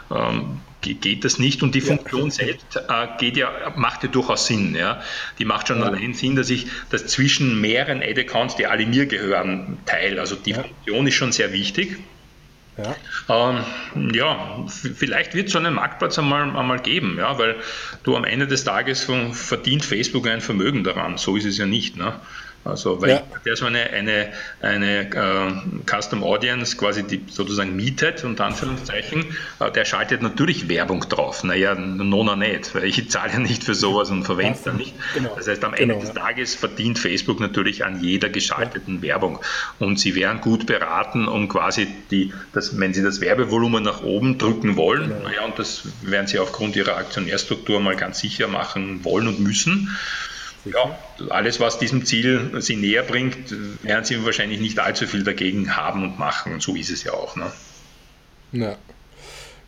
ähm, 0.09 0.61
geht 0.81 1.25
das 1.25 1.39
nicht 1.39 1.61
und 1.63 1.75
die 1.75 1.81
Funktion 1.81 2.25
ja. 2.25 2.31
selbst 2.31 2.75
äh, 2.75 3.07
geht 3.19 3.37
ja, 3.37 3.73
macht 3.75 4.03
ja 4.03 4.09
durchaus 4.09 4.47
Sinn. 4.47 4.75
Ja. 4.75 5.01
Die 5.37 5.45
macht 5.45 5.67
schon 5.67 5.79
ja. 5.79 5.85
allein 5.85 6.13
Sinn, 6.13 6.35
dass 6.35 6.49
ich 6.49 6.67
das 6.89 7.07
zwischen 7.07 7.59
mehreren 7.59 8.01
Ad-Accounts, 8.01 8.55
die 8.55 8.65
alle 8.65 8.85
mir 8.85 9.05
gehören, 9.05 9.77
teile. 9.85 10.21
Also 10.21 10.35
die 10.35 10.51
ja. 10.51 10.63
Funktion 10.63 11.07
ist 11.07 11.15
schon 11.15 11.31
sehr 11.31 11.51
wichtig. 11.51 11.97
Ja, 12.77 13.57
ähm, 13.95 14.13
ja 14.13 14.65
vielleicht 14.67 15.33
wird 15.35 15.47
es 15.47 15.53
so 15.53 15.59
einen 15.59 15.73
Marktplatz 15.73 16.17
einmal, 16.17 16.55
einmal 16.55 16.79
geben, 16.79 17.17
ja, 17.17 17.37
weil 17.37 17.57
du 18.03 18.15
am 18.15 18.23
Ende 18.23 18.47
des 18.47 18.63
Tages 18.63 19.07
verdient 19.33 19.83
Facebook 19.83 20.27
ein 20.27 20.41
Vermögen 20.41 20.83
daran. 20.83 21.17
So 21.17 21.35
ist 21.35 21.45
es 21.45 21.57
ja 21.57 21.65
nicht. 21.65 21.97
Ne? 21.97 22.13
Also, 22.65 23.01
weil 23.01 23.09
ja. 23.09 23.23
der 23.45 23.55
so 23.55 23.65
eine, 23.65 23.89
eine, 23.89 24.33
eine 24.61 25.09
äh, 25.09 25.51
Custom 25.89 26.23
Audience 26.23 26.75
quasi 26.75 27.03
die 27.03 27.23
sozusagen 27.29 27.75
mietet, 27.75 28.23
unter 28.23 28.45
Anführungszeichen, 28.45 29.25
äh, 29.59 29.71
der 29.71 29.85
schaltet 29.85 30.21
natürlich 30.21 30.67
Werbung 30.67 31.07
drauf. 31.07 31.43
Naja, 31.43 31.73
nona 31.75 32.35
nicht, 32.35 32.75
weil 32.75 32.83
ich 32.83 33.09
zahle 33.09 33.33
ja 33.33 33.39
nicht 33.39 33.63
für 33.63 33.75
sowas 33.75 34.09
und 34.11 34.23
verwende 34.23 34.57
es 34.57 34.63
dann 34.63 34.77
nicht. 34.77 34.93
Genau. 35.13 35.33
Das 35.35 35.47
heißt, 35.47 35.63
am 35.63 35.73
Ende 35.73 35.95
genau, 35.95 36.05
des 36.05 36.13
Tages 36.13 36.55
verdient 36.55 36.99
Facebook 36.99 37.39
natürlich 37.39 37.85
an 37.85 38.01
jeder 38.01 38.29
geschalteten 38.29 38.97
ja. 38.97 39.01
Werbung. 39.03 39.39
Und 39.79 39.99
sie 39.99 40.15
wären 40.15 40.41
gut 40.41 40.65
beraten, 40.65 41.27
um 41.27 41.47
quasi 41.47 41.87
die, 42.11 42.33
das, 42.53 42.77
wenn 42.77 42.93
sie 42.93 43.01
das 43.03 43.21
Werbevolumen 43.21 43.83
nach 43.83 44.03
oben 44.03 44.37
drücken 44.37 44.75
wollen, 44.75 45.09
genau. 45.09 45.23
naja, 45.23 45.45
und 45.45 45.57
das 45.57 45.83
werden 46.01 46.27
sie 46.27 46.39
aufgrund 46.39 46.75
ihrer 46.75 46.97
Aktionärstruktur 46.97 47.79
mal 47.79 47.95
ganz 47.95 48.19
sicher 48.19 48.47
machen 48.47 49.03
wollen 49.05 49.27
und 49.27 49.39
müssen, 49.39 49.89
ja, 50.65 50.97
alles, 51.29 51.59
was 51.59 51.79
diesem 51.79 52.05
Ziel 52.05 52.51
sie 52.59 52.75
näher 52.75 53.03
bringt, 53.03 53.37
werden 53.83 54.05
sie 54.05 54.23
wahrscheinlich 54.25 54.59
nicht 54.59 54.79
allzu 54.79 55.07
viel 55.07 55.23
dagegen 55.23 55.75
haben 55.75 56.03
und 56.03 56.19
machen. 56.19 56.53
Und 56.53 56.61
so 56.61 56.75
ist 56.75 56.89
es 56.89 57.03
ja 57.03 57.13
auch. 57.13 57.35
Ne? 57.35 57.51
Ja. 58.51 58.75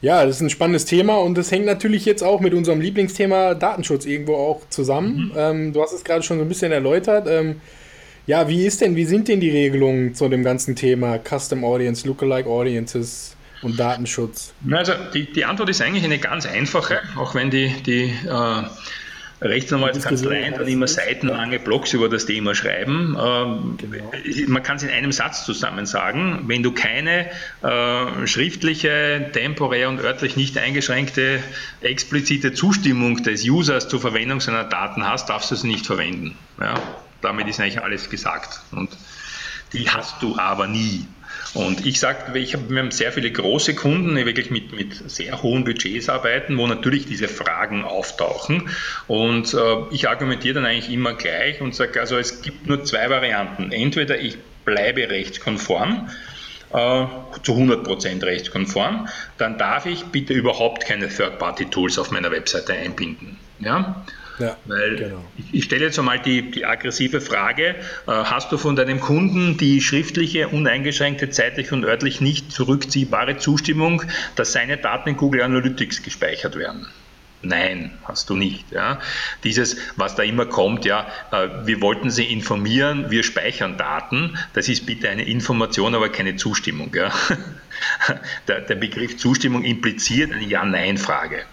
ja, 0.02 0.26
das 0.26 0.38
ist 0.38 0.42
ein 0.42 0.50
spannendes 0.50 0.86
Thema 0.86 1.18
und 1.18 1.38
das 1.38 1.52
hängt 1.52 1.66
natürlich 1.66 2.06
jetzt 2.06 2.24
auch 2.24 2.42
mit 2.42 2.54
unserem 2.54 2.82
Lieblingsthema 2.82 3.54
Datenschutz 3.54 4.06
irgendwo 4.06 4.36
auch 4.36 4.62
zusammen. 4.70 5.28
Mhm. 5.28 5.32
Ähm, 5.36 5.74
du 5.74 5.82
hast 5.82 5.94
es 5.94 6.04
gerade 6.04 6.24
schon 6.24 6.38
so 6.38 6.44
ein 6.44 6.50
bisschen 6.50 6.72
erläutert. 6.72 7.28
Ähm, 7.28 7.62
ja, 8.28 8.48
wie 8.48 8.66
ist 8.66 8.82
denn, 8.82 8.96
wie 8.96 9.06
sind 9.06 9.28
denn 9.28 9.40
die 9.40 9.50
Regelungen 9.50 10.14
zu 10.14 10.30
dem 10.30 10.44
ganzen 10.44 10.76
Thema 10.76 11.20
Custom 11.20 11.64
Audience, 11.64 12.08
Lookalike 12.08 12.50
Audiences? 12.50 13.36
und 13.62 13.80
Datenschutz? 13.80 14.54
Also 14.72 14.94
die, 15.14 15.32
die 15.32 15.46
Antwort 15.46 15.70
ist 15.70 15.82
eigentlich 15.82 16.04
eine 16.04 16.18
ganz 16.18 16.46
einfache, 16.46 17.00
auch 17.16 17.36
wenn 17.36 17.50
die, 17.50 17.70
die 17.86 18.06
äh, 18.28 18.64
Rechtsanwaltskanzleien 19.42 20.54
dann 20.54 20.68
immer 20.68 20.88
seitenlange 20.88 21.58
Blogs 21.58 21.94
über 21.94 22.10
das 22.10 22.28
Thema 22.28 22.54
schreiben. 22.54 23.18
Ähm, 23.20 23.78
genau. 23.78 24.12
Man 24.48 24.62
kann 24.62 24.78
es 24.78 24.84
in 24.84 24.90
einem 24.90 25.12
Satz 25.12 25.46
zusammen 25.46 25.88
sagen. 25.88 26.44
Wenn 26.46 26.62
du 26.62 26.72
keine 26.72 27.28
äh, 27.64 28.28
schriftliche, 28.28 29.32
temporär 29.34 29.90
und 29.90 30.00
örtlich 30.00 30.38
nicht 30.38 30.58
eingeschränkte 30.60 31.40
explizite 31.82 32.54
Zustimmung 32.54 33.24
des 33.24 33.44
Users 33.44 33.88
zur 33.90 34.00
Verwendung 34.00 34.42
seiner 34.42 34.64
Daten 34.64 35.08
hast, 35.08 35.30
darfst 35.30 35.50
du 35.50 35.56
sie 35.56 35.68
nicht 35.68 35.88
verwenden. 35.88 36.38
Ja? 36.60 36.76
Damit 37.22 37.48
ist 37.48 37.60
eigentlich 37.60 37.82
alles 37.82 38.12
gesagt. 38.12 38.62
Und 38.72 38.96
die 39.74 39.90
hast 39.90 40.22
du 40.22 40.38
aber 40.38 40.68
nie. 40.68 41.08
Und 41.54 41.86
ich 41.86 42.00
sage, 42.00 42.38
ich 42.40 42.54
hab, 42.54 42.70
wir 42.70 42.80
haben 42.80 42.92
sehr 42.92 43.12
viele 43.12 43.30
große 43.30 43.76
Kunden, 43.76 44.16
die 44.16 44.26
wirklich 44.26 44.52
mit, 44.52 44.72
mit 44.72 45.10
sehr 45.10 45.44
hohen 45.44 45.66
Budgets 45.66 46.08
arbeiten, 46.08 46.58
wo 46.58 46.66
natürlich 46.66 47.06
diese 47.06 47.28
Fragen 47.28 47.84
auftauchen. 47.84 48.70
Und 49.08 49.54
äh, 49.54 49.58
ich 49.92 50.08
argumentiere 50.08 50.56
dann 50.56 50.66
eigentlich 50.66 50.92
immer 50.92 51.14
gleich 51.14 51.60
und 51.60 51.76
sage, 51.76 52.00
also 52.00 52.18
es 52.18 52.42
gibt 52.42 52.68
nur 52.68 52.86
zwei 52.86 53.10
Varianten. 53.10 53.72
Entweder 53.74 54.20
ich 54.20 54.38
bleibe 54.64 55.10
rechtskonform, 55.10 56.10
äh, 56.72 57.06
zu 57.44 57.54
100% 57.54 58.24
rechtskonform, 58.24 59.10
dann 59.38 59.58
darf 59.58 59.86
ich 59.86 60.06
bitte 60.06 60.34
überhaupt 60.34 60.86
keine 60.86 61.10
Third-Party-Tools 61.10 62.00
auf 62.00 62.12
meiner 62.12 62.32
Webseite 62.32 62.74
einbinden. 62.74 63.38
Ja? 63.60 64.06
Ja, 64.40 64.58
Weil 64.66 64.96
genau. 64.96 65.26
ich, 65.38 65.54
ich 65.54 65.64
stelle 65.64 65.86
jetzt 65.86 66.00
einmal 66.00 66.20
die, 66.20 66.52
die 66.52 66.66
aggressive 66.66 67.22
Frage, 67.22 67.76
äh, 67.76 67.76
hast 68.08 68.52
du 68.52 68.58
von 68.58 68.76
deinem 68.76 69.00
Kunden 69.00 69.58
die 69.58 69.82
schriftliche, 69.82 70.48
uneingeschränkte, 70.48 71.30
zeitlich 71.30 71.72
und 71.72 71.84
örtlich 71.84 72.22
nicht 72.22 72.52
zurückziehbare 72.52 73.38
Zustimmung, 73.38 74.04
dass 74.36 74.52
seine 74.54 74.78
Daten 74.78 75.10
in 75.10 75.18
Google 75.18 75.42
Analytics 75.42 76.04
gespeichert 76.04 76.56
werden? 76.56 76.88
Nein, 77.44 77.92
hast 78.04 78.30
du 78.30 78.36
nicht. 78.36 78.72
Ja. 78.72 79.00
Dieses, 79.44 79.78
was 79.96 80.16
da 80.16 80.24
immer 80.24 80.46
kommt, 80.46 80.86
ja, 80.86 81.08
äh, 81.32 81.66
wir 81.66 81.82
wollten 81.82 82.12
Sie 82.12 82.26
informieren, 82.26 83.10
wir 83.10 83.24
speichern 83.24 83.78
Daten, 83.78 84.38
das 84.54 84.70
ist 84.70 84.86
bitte 84.86 85.10
eine 85.10 85.26
Information, 85.26 85.96
aber 85.96 86.10
keine 86.10 86.36
Zustimmung. 86.36 86.94
Ja. 86.94 87.12
Der, 88.48 88.62
der 88.62 88.76
Begriff 88.76 89.18
Zustimmung 89.18 89.64
impliziert 89.64 90.32
eine 90.32 90.44
Ja-Nein-Frage. 90.44 91.46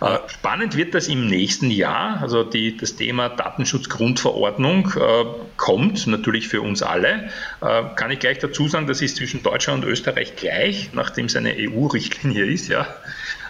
Äh, 0.00 0.18
spannend 0.28 0.76
wird 0.76 0.94
das 0.94 1.08
im 1.08 1.26
nächsten 1.26 1.70
Jahr. 1.70 2.20
Also 2.20 2.44
die, 2.44 2.76
das 2.76 2.96
Thema 2.96 3.28
Datenschutzgrundverordnung 3.28 4.92
äh, 4.96 5.24
kommt 5.56 6.06
natürlich 6.06 6.48
für 6.48 6.62
uns 6.62 6.82
alle. 6.82 7.30
Äh, 7.60 7.82
kann 7.96 8.10
ich 8.10 8.18
gleich 8.18 8.38
dazu 8.38 8.68
sagen, 8.68 8.86
das 8.86 9.00
ist 9.02 9.16
zwischen 9.16 9.42
Deutschland 9.42 9.84
und 9.84 9.90
Österreich 9.90 10.36
gleich, 10.36 10.90
nachdem 10.92 11.26
es 11.26 11.36
eine 11.36 11.54
EU-Richtlinie 11.56 12.44
ist, 12.44 12.68
ja, 12.68 12.86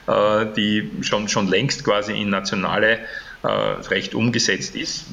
äh, 0.07 0.47
die 0.57 0.91
schon, 1.03 1.29
schon 1.29 1.49
längst 1.49 1.85
quasi 1.85 2.13
in 2.13 2.31
nationale 2.31 3.01
Recht 3.47 4.15
umgesetzt 4.15 4.75
ist 4.75 5.05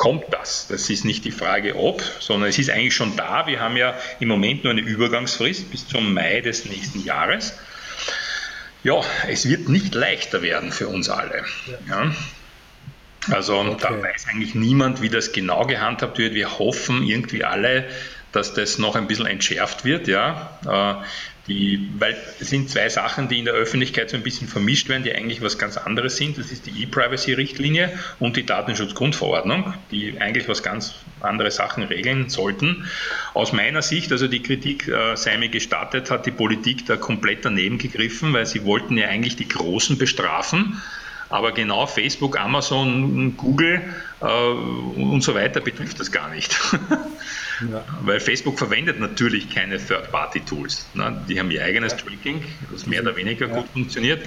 kommt 0.00 0.24
das. 0.30 0.66
Das 0.68 0.88
ist 0.88 1.04
nicht 1.04 1.26
die 1.26 1.30
Frage 1.30 1.76
ob, 1.76 2.00
sondern 2.20 2.48
es 2.48 2.58
ist 2.58 2.70
eigentlich 2.70 2.94
schon 2.94 3.16
da. 3.16 3.46
Wir 3.46 3.60
haben 3.60 3.76
ja 3.76 3.94
im 4.18 4.28
Moment 4.28 4.64
nur 4.64 4.72
eine 4.72 4.80
Übergangsfrist 4.80 5.70
bis 5.70 5.86
zum 5.86 6.14
Mai 6.14 6.40
des 6.40 6.64
nächsten 6.64 7.04
Jahres. 7.04 7.58
Ja, 8.82 9.02
es 9.28 9.48
wird 9.48 9.68
nicht 9.68 9.94
leichter 9.94 10.42
werden 10.42 10.72
für 10.72 10.88
uns 10.88 11.08
alle. 11.08 11.44
Ja. 11.88 12.14
Also 13.30 13.58
okay. 13.58 13.76
da 13.80 14.02
weiß 14.02 14.28
eigentlich 14.28 14.54
niemand, 14.54 15.02
wie 15.02 15.10
das 15.10 15.32
genau 15.32 15.66
gehandhabt 15.66 16.18
wird. 16.18 16.34
Wir 16.34 16.58
hoffen 16.58 17.02
irgendwie 17.02 17.44
alle, 17.44 17.86
dass 18.32 18.54
das 18.54 18.78
noch 18.78 18.96
ein 18.96 19.06
bisschen 19.06 19.26
entschärft 19.26 19.84
wird. 19.84 20.08
Ja. 20.08 21.04
Die, 21.50 21.90
weil 21.98 22.16
es 22.38 22.48
sind 22.48 22.70
zwei 22.70 22.88
Sachen, 22.88 23.28
die 23.28 23.40
in 23.40 23.44
der 23.44 23.54
Öffentlichkeit 23.54 24.08
so 24.08 24.16
ein 24.16 24.22
bisschen 24.22 24.46
vermischt 24.46 24.88
werden, 24.88 25.02
die 25.02 25.12
eigentlich 25.12 25.42
was 25.42 25.58
ganz 25.58 25.76
anderes 25.76 26.16
sind. 26.16 26.38
Das 26.38 26.52
ist 26.52 26.66
die 26.66 26.84
E-Privacy-Richtlinie 26.84 27.90
und 28.20 28.36
die 28.36 28.46
Datenschutzgrundverordnung, 28.46 29.74
die 29.90 30.20
eigentlich 30.20 30.48
was 30.48 30.62
ganz 30.62 30.94
andere 31.18 31.50
Sachen 31.50 31.82
regeln 31.82 32.28
sollten. 32.30 32.84
Aus 33.34 33.52
meiner 33.52 33.82
Sicht, 33.82 34.12
also 34.12 34.28
die 34.28 34.42
Kritik 34.42 34.86
äh, 34.86 35.16
sei 35.16 35.38
mir 35.38 35.48
gestattet, 35.48 36.12
hat 36.12 36.24
die 36.24 36.30
Politik 36.30 36.86
da 36.86 36.96
komplett 36.96 37.44
daneben 37.44 37.78
gegriffen, 37.78 38.32
weil 38.32 38.46
sie 38.46 38.64
wollten 38.64 38.96
ja 38.96 39.08
eigentlich 39.08 39.34
die 39.34 39.48
Großen 39.48 39.98
bestrafen. 39.98 40.80
Aber 41.30 41.50
genau 41.50 41.86
Facebook, 41.86 42.38
Amazon, 42.38 43.36
Google 43.36 43.82
äh, 44.20 44.24
und 44.24 45.22
so 45.24 45.34
weiter 45.34 45.60
betrifft 45.60 45.98
das 45.98 46.12
gar 46.12 46.30
nicht. 46.30 46.56
Ja. 47.70 47.84
Weil 48.02 48.20
Facebook 48.20 48.58
verwendet 48.58 49.00
natürlich 49.00 49.50
keine 49.50 49.78
Third-Party-Tools. 49.78 50.86
Ne? 50.94 51.24
Die 51.28 51.38
haben 51.38 51.50
ihr 51.50 51.64
eigenes 51.64 51.92
ja. 51.92 51.98
Tracking, 51.98 52.44
das 52.70 52.86
mehr 52.86 53.02
oder 53.02 53.16
weniger 53.16 53.48
ja. 53.48 53.56
gut 53.56 53.68
funktioniert. 53.72 54.26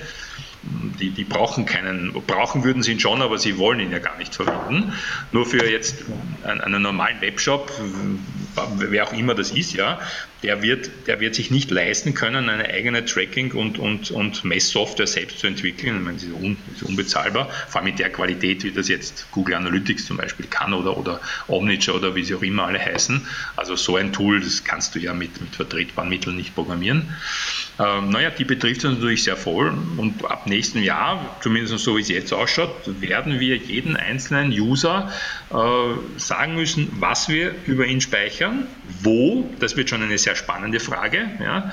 Die, 1.00 1.10
die, 1.10 1.26
brauchen 1.26 1.66
keinen, 1.66 2.14
brauchen 2.14 2.64
würden 2.64 2.84
sie 2.84 2.94
ihn 2.94 3.00
schon, 3.00 3.22
aber 3.22 3.38
sie 3.38 3.58
wollen 3.58 3.82
ihn 3.82 3.92
ja 3.92 4.00
gar 4.00 4.18
nicht 4.18 4.34
verwenden. 4.34 4.94
Nur 5.34 5.46
für 5.46 5.70
jetzt 5.70 6.06
einen, 6.44 6.62
einen 6.62 6.82
normalen 6.82 7.20
Webshop 7.20 7.70
wer 8.78 9.08
auch 9.08 9.14
immer 9.14 9.36
das 9.36 9.52
ist, 9.52 9.74
ja, 9.74 10.00
der 10.44 10.62
wird, 10.62 11.08
der 11.08 11.20
wird 11.20 11.36
sich 11.36 11.52
nicht 11.52 11.72
leisten 11.72 12.14
können, 12.14 12.50
eine 12.50 12.66
eigene 12.66 13.06
Tracking- 13.06 13.54
und, 13.54 13.80
und, 13.80 14.12
und 14.12 14.44
Messsoftware 14.44 15.08
selbst 15.08 15.40
zu 15.40 15.48
entwickeln. 15.48 15.98
Ich 15.98 16.04
meine, 16.04 16.18
das 16.18 16.26
ist, 16.26 16.34
un, 16.34 16.58
ist 16.74 16.84
unbezahlbar, 16.84 17.50
vor 17.70 17.82
allem 17.82 17.90
mit 17.90 18.00
der 18.00 18.10
Qualität, 18.10 18.64
wie 18.64 18.72
das 18.72 18.90
jetzt 18.90 19.32
Google 19.32 19.56
Analytics 19.56 20.06
zum 20.06 20.18
Beispiel 20.18 20.46
kann 20.48 20.74
oder, 20.74 20.98
oder 20.98 21.22
Omniture 21.48 21.98
oder 21.98 22.16
wie 22.16 22.24
sie 22.24 22.36
auch 22.36 22.42
immer 22.42 22.66
alle 22.66 22.80
heißen. 22.80 23.26
Also 23.56 23.76
so 23.76 23.96
ein 23.96 24.12
Tool, 24.12 24.42
das 24.42 24.64
kannst 24.64 24.96
du 24.96 25.00
ja 25.00 25.14
mit, 25.14 25.40
mit 25.40 25.56
vertretbaren 25.56 26.10
Mitteln 26.10 26.36
nicht 26.36 26.54
programmieren. 26.54 27.10
Ähm, 27.80 28.10
naja, 28.10 28.30
die 28.30 28.44
betrifft 28.44 28.86
uns 28.86 28.96
natürlich 28.96 29.24
sehr 29.24 29.38
voll 29.38 29.74
und 29.98 30.24
ab 30.26 30.46
nächstem 30.46 30.84
Jahr, 30.84 31.38
zumindest 31.42 31.80
so 31.80 31.98
wie 31.98 32.02
es 32.02 32.10
jetzt 32.10 32.32
ausschaut, 32.32 32.70
werden 32.86 33.40
wir 33.40 33.56
jeden 33.56 33.96
einzelnen 33.96 34.52
User 34.52 35.12
äh, 35.50 36.20
sagen 36.20 36.56
müssen, 36.56 36.90
was 37.00 37.30
wir 37.30 37.56
über 37.66 37.86
ihn 37.86 38.00
speichern, 38.00 38.43
wo, 39.02 39.50
das 39.60 39.78
wird 39.78 39.90
schon 39.90 40.02
eine 40.02 40.18
sehr 40.18 40.36
spannende 40.36 40.80
Frage. 40.80 41.30
Ja. 41.40 41.72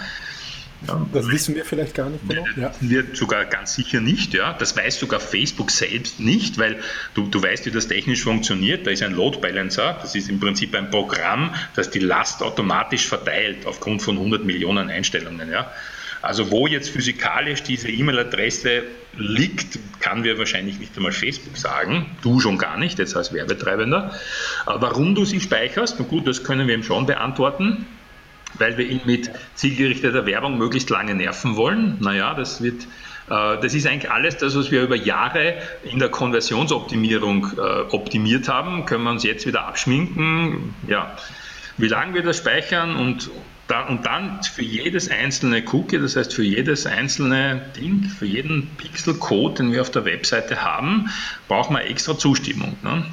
Ja, 0.88 1.06
das 1.12 1.28
wissen 1.28 1.54
wir 1.54 1.64
vielleicht 1.64 1.94
gar 1.94 2.08
nicht 2.08 2.26
genau. 2.26 2.44
Ja. 2.56 2.72
Wir 2.80 3.04
sogar 3.12 3.44
ganz 3.44 3.74
sicher 3.74 4.00
nicht, 4.00 4.32
ja. 4.32 4.54
Das 4.54 4.76
weiß 4.76 4.98
sogar 4.98 5.20
Facebook 5.20 5.70
selbst 5.70 6.20
nicht, 6.20 6.56
weil 6.56 6.80
du, 7.14 7.26
du 7.26 7.42
weißt, 7.42 7.66
wie 7.66 7.70
das 7.70 7.86
technisch 7.88 8.22
funktioniert. 8.22 8.86
Da 8.86 8.90
ist 8.90 9.02
ein 9.02 9.12
Load 9.12 9.40
Balancer, 9.40 9.98
das 10.00 10.14
ist 10.14 10.30
im 10.30 10.40
Prinzip 10.40 10.74
ein 10.74 10.90
Programm, 10.90 11.54
das 11.76 11.90
die 11.90 11.98
Last 11.98 12.42
automatisch 12.42 13.06
verteilt 13.06 13.66
aufgrund 13.66 14.00
von 14.00 14.16
100 14.16 14.44
Millionen 14.44 14.88
Einstellungen, 14.88 15.50
ja. 15.50 15.70
Also 16.22 16.50
wo 16.50 16.66
jetzt 16.66 16.90
physikalisch 16.90 17.62
diese 17.62 17.88
E-Mail-Adresse 17.88 18.82
liegt, 19.16 19.78
kann 20.00 20.24
wir 20.24 20.38
wahrscheinlich 20.38 20.78
nicht 20.78 20.96
einmal 20.96 21.12
Facebook 21.12 21.56
sagen. 21.56 22.06
Du 22.22 22.40
schon 22.40 22.58
gar 22.58 22.76
nicht, 22.76 22.98
jetzt 22.98 23.16
als 23.16 23.32
Werbetreibender. 23.32 24.14
Warum 24.66 25.14
du 25.14 25.24
sie 25.24 25.40
speicherst, 25.40 25.96
na 25.98 26.04
gut, 26.04 26.26
das 26.26 26.44
können 26.44 26.68
wir 26.68 26.74
ihm 26.74 26.82
schon 26.82 27.06
beantworten 27.06 27.86
weil 28.54 28.76
wir 28.76 28.84
ihn 28.84 29.00
mit 29.04 29.30
zielgerichteter 29.54 30.26
Werbung 30.26 30.58
möglichst 30.58 30.90
lange 30.90 31.14
nerven 31.14 31.56
wollen. 31.56 31.98
Naja, 32.00 32.34
das 32.34 32.60
wird 32.60 32.82
äh, 33.30 33.60
das 33.60 33.74
ist 33.74 33.86
eigentlich 33.86 34.10
alles 34.10 34.36
das, 34.36 34.56
was 34.56 34.70
wir 34.70 34.82
über 34.82 34.96
Jahre 34.96 35.54
in 35.84 35.98
der 35.98 36.08
Konversionsoptimierung 36.08 37.52
äh, 37.56 37.60
optimiert 37.94 38.48
haben. 38.48 38.84
Können 38.86 39.04
wir 39.04 39.10
uns 39.10 39.22
jetzt 39.22 39.46
wieder 39.46 39.66
abschminken. 39.66 40.74
Ja, 40.86 41.16
wie 41.78 41.88
lange 41.88 42.14
wir 42.14 42.22
das 42.22 42.38
speichern 42.38 42.96
und, 42.96 43.30
und 43.88 44.06
dann 44.06 44.42
für 44.42 44.62
jedes 44.62 45.10
einzelne 45.10 45.62
Cookie, 45.72 45.98
das 45.98 46.16
heißt 46.16 46.34
für 46.34 46.42
jedes 46.42 46.86
einzelne 46.86 47.60
Ding, 47.76 48.04
für 48.04 48.26
jeden 48.26 48.68
Pixel-Code, 48.76 49.54
den 49.56 49.72
wir 49.72 49.80
auf 49.80 49.90
der 49.90 50.04
Webseite 50.04 50.62
haben, 50.62 51.10
brauchen 51.48 51.76
wir 51.76 51.84
extra 51.84 52.16
Zustimmung. 52.16 52.76
Ne? 52.82 53.04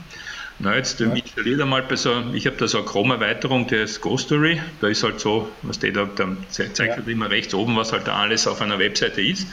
Na, 0.60 0.76
jetzt 0.76 1.00
ja. 1.00 1.14
installiert 1.14 1.62
einmal 1.62 1.84
bei 1.84 1.96
so, 1.96 2.34
ich 2.34 2.48
habe 2.48 2.58
da 2.58 2.68
so 2.68 2.80
eine 2.80 2.88
Chrome-Erweiterung, 2.88 3.68
der 3.68 3.84
ist 3.84 4.02
Ghostory, 4.02 4.60
da 4.82 4.88
ist 4.88 5.04
halt 5.04 5.20
so, 5.20 5.52
was 5.62 5.76
steht 5.76 5.96
da, 5.96 6.06
da 6.06 6.36
zeigt 6.50 6.80
ja. 6.80 6.96
halt 6.96 7.08
immer 7.08 7.30
rechts 7.30 7.54
oben, 7.54 7.76
was 7.76 7.92
halt 7.92 8.08
da 8.08 8.16
alles 8.16 8.48
auf 8.48 8.60
einer 8.60 8.80
Webseite 8.80 9.22
ist 9.22 9.48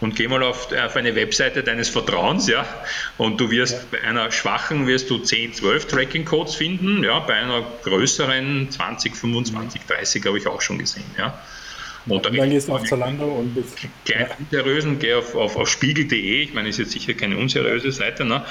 und 0.00 0.16
geh 0.16 0.28
mal 0.28 0.42
auf, 0.42 0.70
auf 0.70 0.96
eine 0.96 1.14
Webseite 1.14 1.62
deines 1.62 1.88
Vertrauens, 1.88 2.46
ja, 2.46 2.66
und 3.16 3.40
du 3.40 3.50
wirst 3.50 3.72
ja. 3.72 3.98
bei 3.98 4.06
einer 4.06 4.30
schwachen 4.32 4.86
wirst 4.86 5.08
du 5.08 5.18
10, 5.18 5.54
12 5.54 5.86
Tracking-Codes 5.86 6.56
finden, 6.56 7.04
ja, 7.04 7.18
bei 7.20 7.34
einer 7.34 7.64
größeren 7.82 8.70
20, 8.70 9.16
25, 9.16 9.80
30 9.86 10.26
habe 10.26 10.36
ich 10.36 10.46
auch 10.46 10.60
schon 10.60 10.78
gesehen, 10.78 11.04
ja. 11.16 11.40
Und 12.06 12.24
dann, 12.24 12.34
dann 12.34 12.50
gehst 12.50 12.68
du 12.68 12.74
auf 12.74 12.84
Zalando 12.84 13.26
und 13.26 13.54
bist. 13.54 13.76
Unseriösen, 14.38 14.98
geh 14.98 15.14
auf, 15.14 15.34
auf, 15.34 15.56
auf 15.56 15.68
spiegel.de, 15.68 16.42
ich 16.42 16.54
meine, 16.54 16.68
ist 16.68 16.78
jetzt 16.78 16.92
sicher 16.92 17.14
keine 17.14 17.36
unseriöse 17.36 17.92
Seite, 17.92 18.24
ne? 18.24 18.42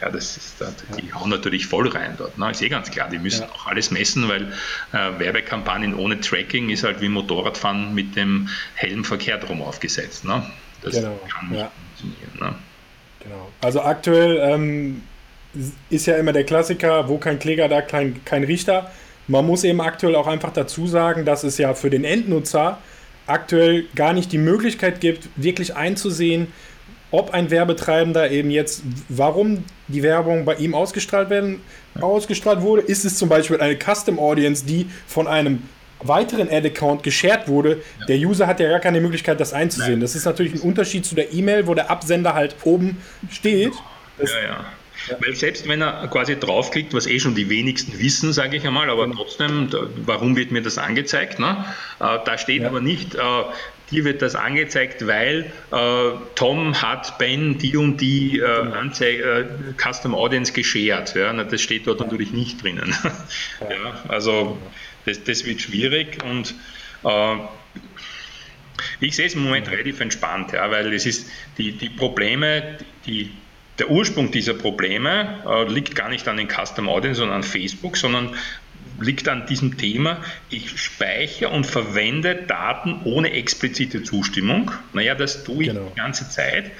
Ja, 0.00 0.10
das 0.10 0.36
ist, 0.36 0.56
die 1.00 1.12
hauen 1.12 1.30
natürlich 1.30 1.66
voll 1.66 1.88
rein 1.88 2.14
dort. 2.16 2.38
Ne? 2.38 2.50
Ist 2.50 2.62
eh 2.62 2.68
ganz 2.68 2.90
klar, 2.90 3.08
die 3.10 3.18
müssen 3.18 3.42
ja. 3.42 3.48
auch 3.48 3.66
alles 3.66 3.90
messen, 3.90 4.28
weil 4.28 4.52
äh, 4.92 5.18
Werbekampagnen 5.18 5.94
ohne 5.94 6.20
Tracking 6.20 6.68
ist 6.68 6.84
halt 6.84 7.00
wie 7.00 7.08
Motorradfahren 7.08 7.94
mit 7.94 8.14
dem 8.14 8.48
Helm 8.74 9.04
verkehrt 9.04 9.48
rum 9.48 9.60
aufgesetzt. 9.62 10.24
Ne? 10.24 10.48
Das 10.82 10.94
genau. 10.94 11.18
kann 11.28 11.48
nicht 11.48 11.58
ja. 11.58 11.72
funktionieren. 11.96 12.38
Ne? 12.38 12.54
Genau. 13.24 13.50
Also 13.60 13.80
aktuell 13.80 14.38
ähm, 14.40 15.02
ist 15.90 16.06
ja 16.06 16.16
immer 16.16 16.32
der 16.32 16.44
Klassiker, 16.44 17.08
wo 17.08 17.18
kein 17.18 17.38
Kläger, 17.38 17.68
da 17.68 17.82
kein, 17.82 18.24
kein 18.24 18.44
Richter. 18.44 18.90
Man 19.26 19.46
muss 19.46 19.64
eben 19.64 19.80
aktuell 19.80 20.14
auch 20.14 20.26
einfach 20.26 20.52
dazu 20.52 20.86
sagen, 20.86 21.24
dass 21.24 21.42
es 21.42 21.58
ja 21.58 21.74
für 21.74 21.90
den 21.90 22.04
Endnutzer 22.04 22.78
aktuell 23.28 23.86
gar 23.94 24.12
nicht 24.12 24.32
die 24.32 24.38
Möglichkeit 24.38 25.00
gibt, 25.00 25.28
wirklich 25.36 25.76
einzusehen, 25.76 26.48
ob 27.10 27.32
ein 27.32 27.50
Werbetreibender 27.50 28.30
eben 28.30 28.50
jetzt, 28.50 28.82
warum 29.08 29.64
die 29.88 30.02
Werbung 30.02 30.44
bei 30.44 30.56
ihm 30.56 30.74
ausgestrahlt 30.74 31.30
werden, 31.30 31.60
ausgestrahlt 32.00 32.60
wurde. 32.60 32.82
Ist 32.82 33.04
es 33.04 33.16
zum 33.16 33.28
Beispiel 33.28 33.60
eine 33.60 33.78
Custom 33.78 34.18
Audience, 34.18 34.66
die 34.66 34.86
von 35.06 35.26
einem 35.26 35.62
weiteren 36.00 36.48
Ad-Account 36.48 37.02
geshared 37.02 37.48
wurde, 37.48 37.82
ja. 38.00 38.06
der 38.06 38.18
User 38.18 38.46
hat 38.46 38.60
ja 38.60 38.68
gar 38.68 38.78
keine 38.80 39.00
Möglichkeit, 39.00 39.40
das 39.40 39.52
einzusehen. 39.52 39.92
Nein. 39.94 40.00
Das 40.00 40.14
ist 40.14 40.24
natürlich 40.24 40.54
ein 40.54 40.60
Unterschied 40.60 41.04
zu 41.04 41.14
der 41.14 41.32
E-Mail, 41.32 41.66
wo 41.66 41.74
der 41.74 41.90
Absender 41.90 42.34
halt 42.34 42.54
oben 42.64 42.98
steht. 43.30 43.72
Das 44.16 44.30
ja, 44.32 44.42
ja. 44.42 44.64
Ja. 45.08 45.16
Weil 45.20 45.34
selbst 45.34 45.68
wenn 45.68 45.80
er 45.82 46.08
quasi 46.08 46.38
draufklickt, 46.38 46.94
was 46.94 47.06
eh 47.06 47.20
schon 47.20 47.34
die 47.34 47.48
wenigsten 47.48 47.98
wissen, 47.98 48.32
sage 48.32 48.56
ich 48.56 48.66
einmal, 48.66 48.90
aber 48.90 49.10
trotzdem, 49.10 49.70
da, 49.70 49.86
warum 50.04 50.36
wird 50.36 50.50
mir 50.50 50.62
das 50.62 50.78
angezeigt? 50.78 51.38
Ne? 51.38 51.64
Äh, 52.00 52.18
da 52.24 52.38
steht 52.38 52.62
ja. 52.62 52.68
aber 52.68 52.80
nicht, 52.80 53.14
äh, 53.14 53.18
dir 53.90 54.04
wird 54.04 54.22
das 54.22 54.34
angezeigt, 54.34 55.06
weil 55.06 55.52
äh, 55.72 56.10
Tom 56.34 56.80
hat 56.80 57.18
Ben 57.18 57.58
die 57.58 57.76
und 57.76 58.00
die 58.00 58.38
äh, 58.38 58.64
genau. 58.64 58.84
Äh, 59.00 59.44
Custom 59.76 60.14
Audience 60.14 60.52
geshared. 60.52 61.14
Ja? 61.14 61.32
Na, 61.32 61.44
das 61.44 61.60
steht 61.60 61.86
dort 61.86 62.00
natürlich 62.00 62.32
nicht 62.32 62.62
drinnen. 62.62 62.94
ja, 63.60 64.02
also 64.08 64.58
das, 65.04 65.24
das 65.24 65.44
wird 65.44 65.60
schwierig 65.60 66.22
und 66.24 66.54
äh, 67.04 67.36
ich 69.00 69.16
sehe 69.16 69.26
es 69.26 69.34
im 69.34 69.44
Moment 69.44 69.70
relativ 69.70 70.00
entspannt, 70.00 70.52
ja, 70.52 70.70
weil 70.70 70.92
es 70.92 71.06
ist 71.06 71.30
die, 71.56 71.72
die 71.72 71.88
Probleme, 71.88 72.78
die 73.06 73.30
der 73.78 73.90
Ursprung 73.90 74.30
dieser 74.30 74.54
Probleme 74.54 75.42
äh, 75.46 75.72
liegt 75.72 75.94
gar 75.94 76.08
nicht 76.08 76.26
an 76.28 76.36
den 76.36 76.48
Custom 76.48 76.88
Audience, 76.88 77.18
sondern 77.20 77.38
an 77.38 77.42
Facebook, 77.42 77.96
sondern 77.96 78.34
liegt 79.00 79.28
an 79.28 79.46
diesem 79.46 79.78
Thema, 79.78 80.18
ich 80.50 80.80
speichere 80.80 81.50
und 81.50 81.66
verwende 81.66 82.34
Daten 82.34 83.00
ohne 83.04 83.32
explizite 83.32 84.02
Zustimmung. 84.02 84.72
Naja, 84.92 85.14
das 85.14 85.44
tue 85.44 85.62
ich 85.62 85.68
genau. 85.68 85.90
die 85.94 85.96
ganze 85.96 86.28
Zeit. 86.28 86.72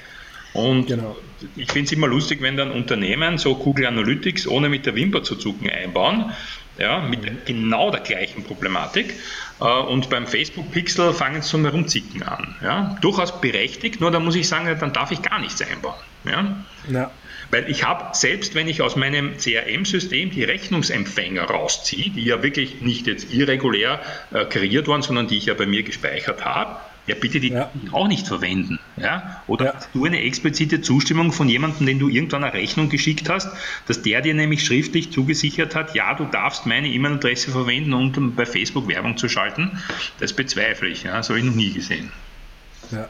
Und 0.53 0.87
genau. 0.87 1.15
ich 1.55 1.71
finde 1.71 1.85
es 1.85 1.91
immer 1.91 2.07
lustig, 2.07 2.41
wenn 2.41 2.57
dann 2.57 2.71
Unternehmen 2.71 3.37
so 3.37 3.55
Google 3.55 3.85
Analytics 3.85 4.47
ohne 4.47 4.67
mit 4.67 4.85
der 4.85 4.95
Wimper 4.95 5.23
zu 5.23 5.35
zucken 5.35 5.69
einbauen, 5.69 6.31
ja, 6.79 7.01
mit 7.01 7.23
mhm. 7.23 7.37
genau 7.45 7.91
der 7.91 8.01
gleichen 8.01 8.43
Problematik. 8.43 9.13
Äh, 9.59 9.63
und 9.63 10.09
beim 10.09 10.27
Facebook 10.27 10.71
Pixel 10.71 11.13
fangen 11.13 11.41
sie 11.41 11.49
zum 11.49 11.65
Herumzicken 11.65 12.23
an. 12.23 12.55
Ja. 12.61 12.97
Durchaus 13.01 13.39
berechtigt, 13.41 14.01
nur 14.01 14.11
da 14.11 14.19
muss 14.19 14.35
ich 14.35 14.47
sagen, 14.47 14.75
dann 14.79 14.93
darf 14.93 15.11
ich 15.11 15.21
gar 15.21 15.39
nichts 15.39 15.61
einbauen. 15.61 15.99
Ja. 16.25 16.55
ja. 16.91 17.11
Weil 17.51 17.69
ich 17.69 17.83
habe, 17.83 18.15
selbst 18.15 18.53
wenn 18.53 18.67
ich 18.67 18.81
aus 18.81 18.95
meinem 18.95 19.37
CRM-System 19.37 20.29
die 20.29 20.43
Rechnungsempfänger 20.43 21.43
rausziehe, 21.43 22.11
die 22.11 22.23
ja 22.23 22.43
wirklich 22.43 22.81
nicht 22.81 23.07
jetzt 23.07 23.33
irregulär 23.33 23.99
äh, 24.31 24.45
kreiert 24.45 24.87
waren, 24.87 25.01
sondern 25.01 25.27
die 25.27 25.37
ich 25.37 25.47
ja 25.47 25.55
bei 25.55 25.65
mir 25.65 25.81
gespeichert 25.83 26.45
habe, 26.45 26.79
ja 27.09 27.15
bitte 27.15 27.39
die 27.39 27.49
ja. 27.49 27.69
auch 27.91 28.07
nicht 28.07 28.27
verwenden. 28.27 28.79
Ja? 28.97 29.43
Oder 29.47 29.65
ja. 29.65 29.73
hast 29.75 29.89
du 29.93 30.05
eine 30.05 30.21
explizite 30.21 30.81
Zustimmung 30.81 31.31
von 31.31 31.49
jemandem, 31.49 31.85
den 31.85 31.99
du 31.99 32.07
irgendwann 32.07 32.43
eine 32.43 32.53
Rechnung 32.53 32.89
geschickt 32.89 33.29
hast, 33.29 33.49
dass 33.87 34.01
der 34.01 34.21
dir 34.21 34.33
nämlich 34.33 34.63
schriftlich 34.63 35.11
zugesichert 35.11 35.75
hat, 35.75 35.95
ja, 35.95 36.13
du 36.13 36.25
darfst 36.25 36.65
meine 36.65 36.87
E-Mail-Adresse 36.87 37.51
verwenden, 37.51 37.93
um 37.93 38.35
bei 38.35 38.45
Facebook 38.45 38.87
Werbung 38.87 39.17
zu 39.17 39.27
schalten? 39.27 39.81
Das 40.19 40.33
bezweifle 40.33 40.87
ich. 40.89 41.03
Ja? 41.03 41.17
Das 41.17 41.29
habe 41.29 41.39
ich 41.39 41.45
noch 41.45 41.55
nie 41.55 41.71
gesehen. 41.71 42.11
Ja. 42.91 43.09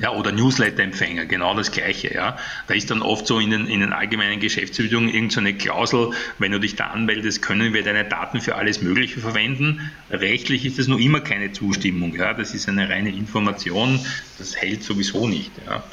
Ja, 0.00 0.12
oder 0.12 0.32
Newsletter-Empfänger, 0.32 1.26
genau 1.26 1.54
das 1.54 1.70
Gleiche. 1.70 2.12
Ja. 2.14 2.38
Da 2.66 2.74
ist 2.74 2.90
dann 2.90 3.02
oft 3.02 3.26
so 3.26 3.38
in 3.38 3.50
den, 3.50 3.66
in 3.66 3.80
den 3.80 3.92
allgemeinen 3.92 4.40
Geschäftsbedingungen 4.40 5.12
irgendeine 5.12 5.52
so 5.52 5.58
Klausel, 5.58 6.10
wenn 6.38 6.52
du 6.52 6.58
dich 6.58 6.74
da 6.76 6.86
anmeldest, 6.88 7.42
können 7.42 7.74
wir 7.74 7.82
deine 7.82 8.04
Daten 8.04 8.40
für 8.40 8.56
alles 8.56 8.80
Mögliche 8.80 9.20
verwenden. 9.20 9.90
Rechtlich 10.10 10.64
ist 10.64 10.78
das 10.78 10.88
noch 10.88 10.98
immer 10.98 11.20
keine 11.20 11.52
Zustimmung. 11.52 12.14
Ja. 12.14 12.32
Das 12.32 12.54
ist 12.54 12.68
eine 12.68 12.88
reine 12.88 13.10
Information, 13.10 14.00
das 14.38 14.56
hält 14.56 14.82
sowieso 14.82 15.28
nicht. 15.28 15.52
Ja. 15.66 15.84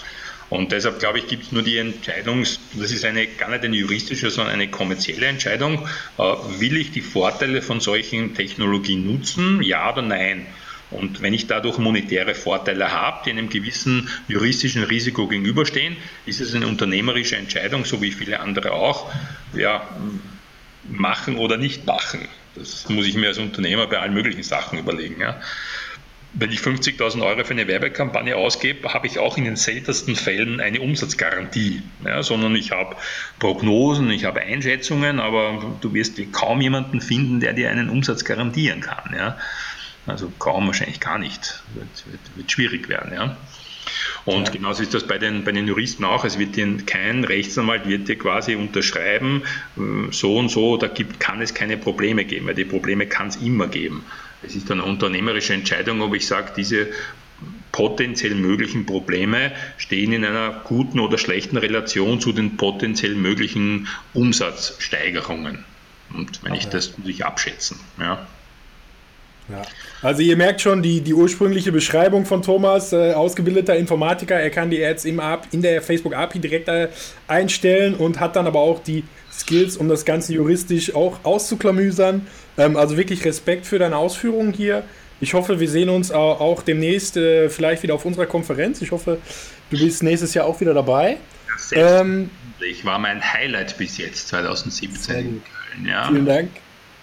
Und 0.49 0.71
deshalb 0.71 0.99
glaube 0.99 1.19
ich, 1.19 1.27
gibt 1.27 1.43
es 1.43 1.51
nur 1.51 1.61
die 1.61 1.75
Entscheidung, 1.75 2.45
das 2.73 2.91
ist 2.91 3.03
eine, 3.03 3.27
gar 3.27 3.49
nicht 3.49 3.65
eine 3.65 3.75
juristische, 3.75 4.29
sondern 4.29 4.53
eine 4.53 4.69
kommerzielle 4.69 5.25
Entscheidung. 5.25 5.85
Äh, 6.17 6.23
will 6.59 6.77
ich 6.77 6.91
die 6.91 7.01
Vorteile 7.01 7.61
von 7.61 7.81
solchen 7.81 8.33
Technologien 8.33 9.05
nutzen? 9.05 9.61
Ja 9.61 9.91
oder 9.91 10.01
nein? 10.01 10.45
Und 10.89 11.21
wenn 11.21 11.33
ich 11.33 11.47
dadurch 11.47 11.77
monetäre 11.77 12.33
Vorteile 12.33 12.91
habe, 12.91 13.23
die 13.25 13.31
einem 13.31 13.49
gewissen 13.49 14.09
juristischen 14.27 14.83
Risiko 14.83 15.27
gegenüberstehen, 15.27 15.97
ist 16.25 16.39
es 16.39 16.55
eine 16.55 16.67
unternehmerische 16.67 17.35
Entscheidung, 17.35 17.83
so 17.83 18.01
wie 18.01 18.11
viele 18.11 18.39
andere 18.39 18.71
auch, 18.71 19.11
ja, 19.53 19.87
machen 20.89 21.37
oder 21.37 21.57
nicht 21.57 21.85
machen. 21.85 22.27
Das 22.55 22.87
muss 22.89 23.05
ich 23.05 23.15
mir 23.15 23.27
als 23.27 23.37
Unternehmer 23.37 23.87
bei 23.87 23.99
allen 23.99 24.13
möglichen 24.13 24.43
Sachen 24.43 24.79
überlegen. 24.79 25.19
Ja. 25.19 25.41
wenn 26.33 26.51
ich 26.51 26.59
50.000 26.59 27.25
Euro 27.25 27.43
für 27.43 27.53
eine 27.53 27.67
Werbekampagne 27.67 28.35
ausgebe, 28.35 28.93
habe 28.93 29.07
ich 29.07 29.17
auch 29.17 29.37
in 29.37 29.45
den 29.45 29.55
seltensten 29.55 30.15
Fällen 30.15 30.59
eine 30.59 30.81
Umsatzgarantie, 30.81 31.81
ja, 32.05 32.21
sondern 32.21 32.55
ich 32.55 32.71
habe 32.71 32.95
Prognosen, 33.39 34.09
ich 34.11 34.25
habe 34.25 34.41
Einschätzungen, 34.41 35.19
aber 35.19 35.77
du 35.81 35.93
wirst 35.93 36.19
kaum 36.31 36.61
jemanden 36.61 37.01
finden, 37.01 37.39
der 37.39 37.53
dir 37.53 37.71
einen 37.71 37.89
Umsatz 37.89 38.23
garantieren 38.23 38.81
kann. 38.81 39.15
Ja. 39.15 39.37
Also 40.07 40.31
kaum, 40.39 40.67
wahrscheinlich 40.67 40.99
gar 40.99 41.19
nicht. 41.19 41.61
Wird, 41.73 41.87
wird, 42.09 42.21
wird 42.35 42.51
schwierig 42.51 42.89
werden. 42.89 43.13
Ja. 43.13 43.37
Und 44.25 44.47
ja. 44.47 44.53
genauso 44.53 44.83
ist 44.83 44.93
das 44.93 45.05
bei 45.05 45.17
den, 45.17 45.43
bei 45.43 45.51
den 45.51 45.67
Juristen 45.67 46.03
auch. 46.03 46.25
Es 46.25 46.37
wird 46.37 46.55
dir 46.55 46.77
kein 46.85 47.23
Rechtsanwalt 47.23 47.87
wird 47.87 48.07
dir 48.07 48.17
quasi 48.17 48.55
unterschreiben, 48.55 49.43
äh, 49.77 50.11
so 50.11 50.37
und 50.37 50.49
so, 50.49 50.77
da 50.77 50.87
gibt, 50.87 51.19
kann 51.19 51.41
es 51.41 51.53
keine 51.53 51.77
Probleme 51.77 52.25
geben, 52.25 52.47
weil 52.47 52.55
die 52.55 52.65
Probleme 52.65 53.07
kann 53.07 53.27
es 53.27 53.37
immer 53.37 53.67
geben. 53.67 54.03
Es 54.43 54.55
ist 54.55 54.69
eine 54.71 54.83
unternehmerische 54.83 55.53
Entscheidung, 55.53 56.01
ob 56.01 56.13
ich 56.13 56.27
sage, 56.27 56.51
diese 56.55 56.87
potenziell 57.71 58.35
möglichen 58.35 58.85
Probleme 58.85 59.51
stehen 59.77 60.11
in 60.11 60.25
einer 60.25 60.61
guten 60.63 60.99
oder 60.99 61.17
schlechten 61.17 61.57
Relation 61.57 62.19
zu 62.19 62.33
den 62.33 62.57
potenziell 62.57 63.15
möglichen 63.15 63.87
Umsatzsteigerungen. 64.13 65.63
Und 66.13 66.43
wenn 66.43 66.53
okay. 66.53 66.61
ich 66.61 66.69
das 66.69 66.97
muss 66.97 67.07
ich 67.07 67.25
abschätzen. 67.25 67.79
Ja. 67.99 68.27
Ja. 69.49 69.61
Also 70.01 70.21
ihr 70.21 70.35
merkt 70.35 70.61
schon 70.61 70.81
die, 70.81 71.01
die 71.01 71.13
ursprüngliche 71.13 71.71
Beschreibung 71.71 72.25
von 72.25 72.41
Thomas, 72.41 72.91
äh, 72.91 73.13
ausgebildeter 73.13 73.75
Informatiker, 73.75 74.35
er 74.35 74.49
kann 74.49 74.69
die 74.69 74.83
Ads 74.83 75.05
im 75.05 75.19
App, 75.19 75.47
in 75.51 75.61
der 75.61 75.81
Facebook 75.81 76.13
API 76.13 76.39
direkt 76.39 76.67
äh, 76.67 76.89
einstellen 77.27 77.95
und 77.95 78.19
hat 78.19 78.35
dann 78.35 78.45
aber 78.45 78.59
auch 78.59 78.83
die 78.83 79.03
Skills, 79.31 79.77
um 79.77 79.87
das 79.87 80.05
Ganze 80.05 80.33
juristisch 80.33 80.93
auch 80.93 81.19
auszuklamüsern. 81.23 82.27
Ähm, 82.57 82.75
also 82.75 82.97
wirklich 82.97 83.23
Respekt 83.25 83.65
für 83.65 83.79
deine 83.79 83.97
Ausführungen 83.97 84.53
hier. 84.53 84.83
Ich 85.19 85.33
hoffe, 85.33 85.59
wir 85.59 85.69
sehen 85.69 85.89
uns 85.89 86.11
auch 86.11 86.61
demnächst 86.61 87.17
äh, 87.17 87.49
vielleicht 87.49 87.81
wieder 87.81 87.95
auf 87.95 88.05
unserer 88.05 88.27
Konferenz. 88.27 88.81
Ich 88.83 88.91
hoffe, 88.91 89.17
du 89.71 89.79
bist 89.79 90.03
nächstes 90.03 90.35
Jahr 90.35 90.45
auch 90.45 90.59
wieder 90.61 90.75
dabei. 90.75 91.17
Ja, 91.71 92.01
ähm, 92.01 92.29
war 92.83 92.99
mein 92.99 93.21
Highlight 93.33 93.77
bis 93.77 93.97
jetzt 93.97 94.27
2017 94.27 95.15
in 95.15 95.23
Köln. 95.23 95.87
Ja. 95.87 96.07
Vielen 96.07 96.25
Dank. 96.25 96.49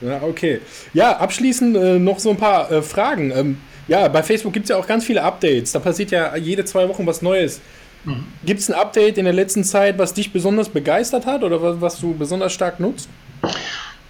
Ja, 0.05 0.23
okay. 0.23 0.61
Ja, 0.93 1.17
abschließend 1.17 1.77
äh, 1.77 1.99
noch 1.99 2.19
so 2.19 2.31
ein 2.31 2.37
paar 2.37 2.71
äh, 2.71 2.83
Fragen. 2.83 3.31
Ähm, 3.31 3.59
ja, 3.89 4.09
bei 4.09 4.23
Facebook 4.23 4.53
gibt 4.53 4.65
es 4.65 4.71
ja 4.71 4.77
auch 4.77 4.87
ganz 4.87 5.05
viele 5.05 5.23
Updates. 5.23 5.73
Da 5.73 5.79
passiert 5.79 6.11
ja 6.11 6.37
jede 6.37 6.65
zwei 6.65 6.89
Wochen 6.89 7.07
was 7.07 7.23
Neues. 7.23 7.61
Mhm. 8.05 8.25
Gibt 8.45 8.61
es 8.61 8.71
ein 8.71 8.75
Update 8.75 9.19
in 9.19 9.25
der 9.25 9.35
letzten 9.35 9.65
Zeit, 9.65 9.99
was 9.99 10.15
dich 10.15 10.33
besonders 10.33 10.69
begeistert 10.69 11.27
hat 11.27 11.43
oder 11.43 11.63
was, 11.63 11.81
was 11.81 12.01
du 12.01 12.15
besonders 12.15 12.53
stark 12.53 12.81
nutzt? 12.81 13.09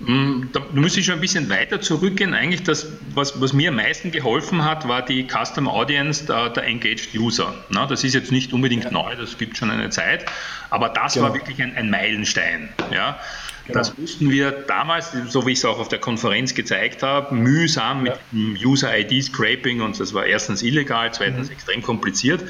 Mm, 0.01 0.49
da 0.53 0.61
müsste 0.73 1.01
ich 1.01 1.07
schon 1.07 1.15
ein 1.15 1.21
bisschen 1.21 1.49
weiter 1.49 1.81
zurückgehen. 1.81 2.35
Eigentlich 2.35 2.65
das, 2.65 2.89
was, 3.15 3.41
was 3.41 3.53
mir 3.53 3.71
am 3.71 3.77
meisten 3.77 4.11
geholfen 4.11 4.65
hat, 4.65 4.89
war 4.89 5.03
die 5.03 5.27
Custom 5.29 5.69
Audience 5.69 6.27
der, 6.27 6.51
der 6.51 6.65
Engaged 6.65 7.15
User. 7.15 7.55
Na, 7.71 7.87
das 7.87 8.03
ist 8.03 8.15
jetzt 8.15 8.33
nicht 8.33 8.53
unbedingt 8.53 8.85
ja. 8.85 8.91
neu, 8.91 9.15
das 9.17 9.39
gibt 9.39 9.57
schon 9.57 9.71
eine 9.71 9.91
Zeit, 9.91 10.27
aber 10.71 10.89
das 10.89 11.15
genau. 11.15 11.27
war 11.27 11.35
wirklich 11.35 11.63
ein, 11.63 11.77
ein 11.77 11.91
Meilenstein. 11.91 12.71
Ja. 12.93 13.19
Genau. 13.67 13.79
Das 13.79 13.97
mussten 13.97 14.31
wir 14.31 14.51
damals, 14.51 15.13
so 15.29 15.47
wie 15.47 15.53
ich 15.53 15.59
es 15.59 15.65
auch 15.65 15.79
auf 15.79 15.89
der 15.89 15.99
Konferenz 15.99 16.55
gezeigt 16.55 17.03
habe, 17.03 17.35
mühsam 17.35 18.03
mit 18.03 18.13
ja. 18.33 18.67
User-ID-Scraping 18.69 19.81
und 19.81 19.99
das 19.99 20.13
war 20.13 20.27
erstens 20.27 20.63
illegal, 20.63 21.13
zweitens 21.15 21.49
mhm. 21.49 21.55
extrem 21.55 21.83
kompliziert. 21.83 22.43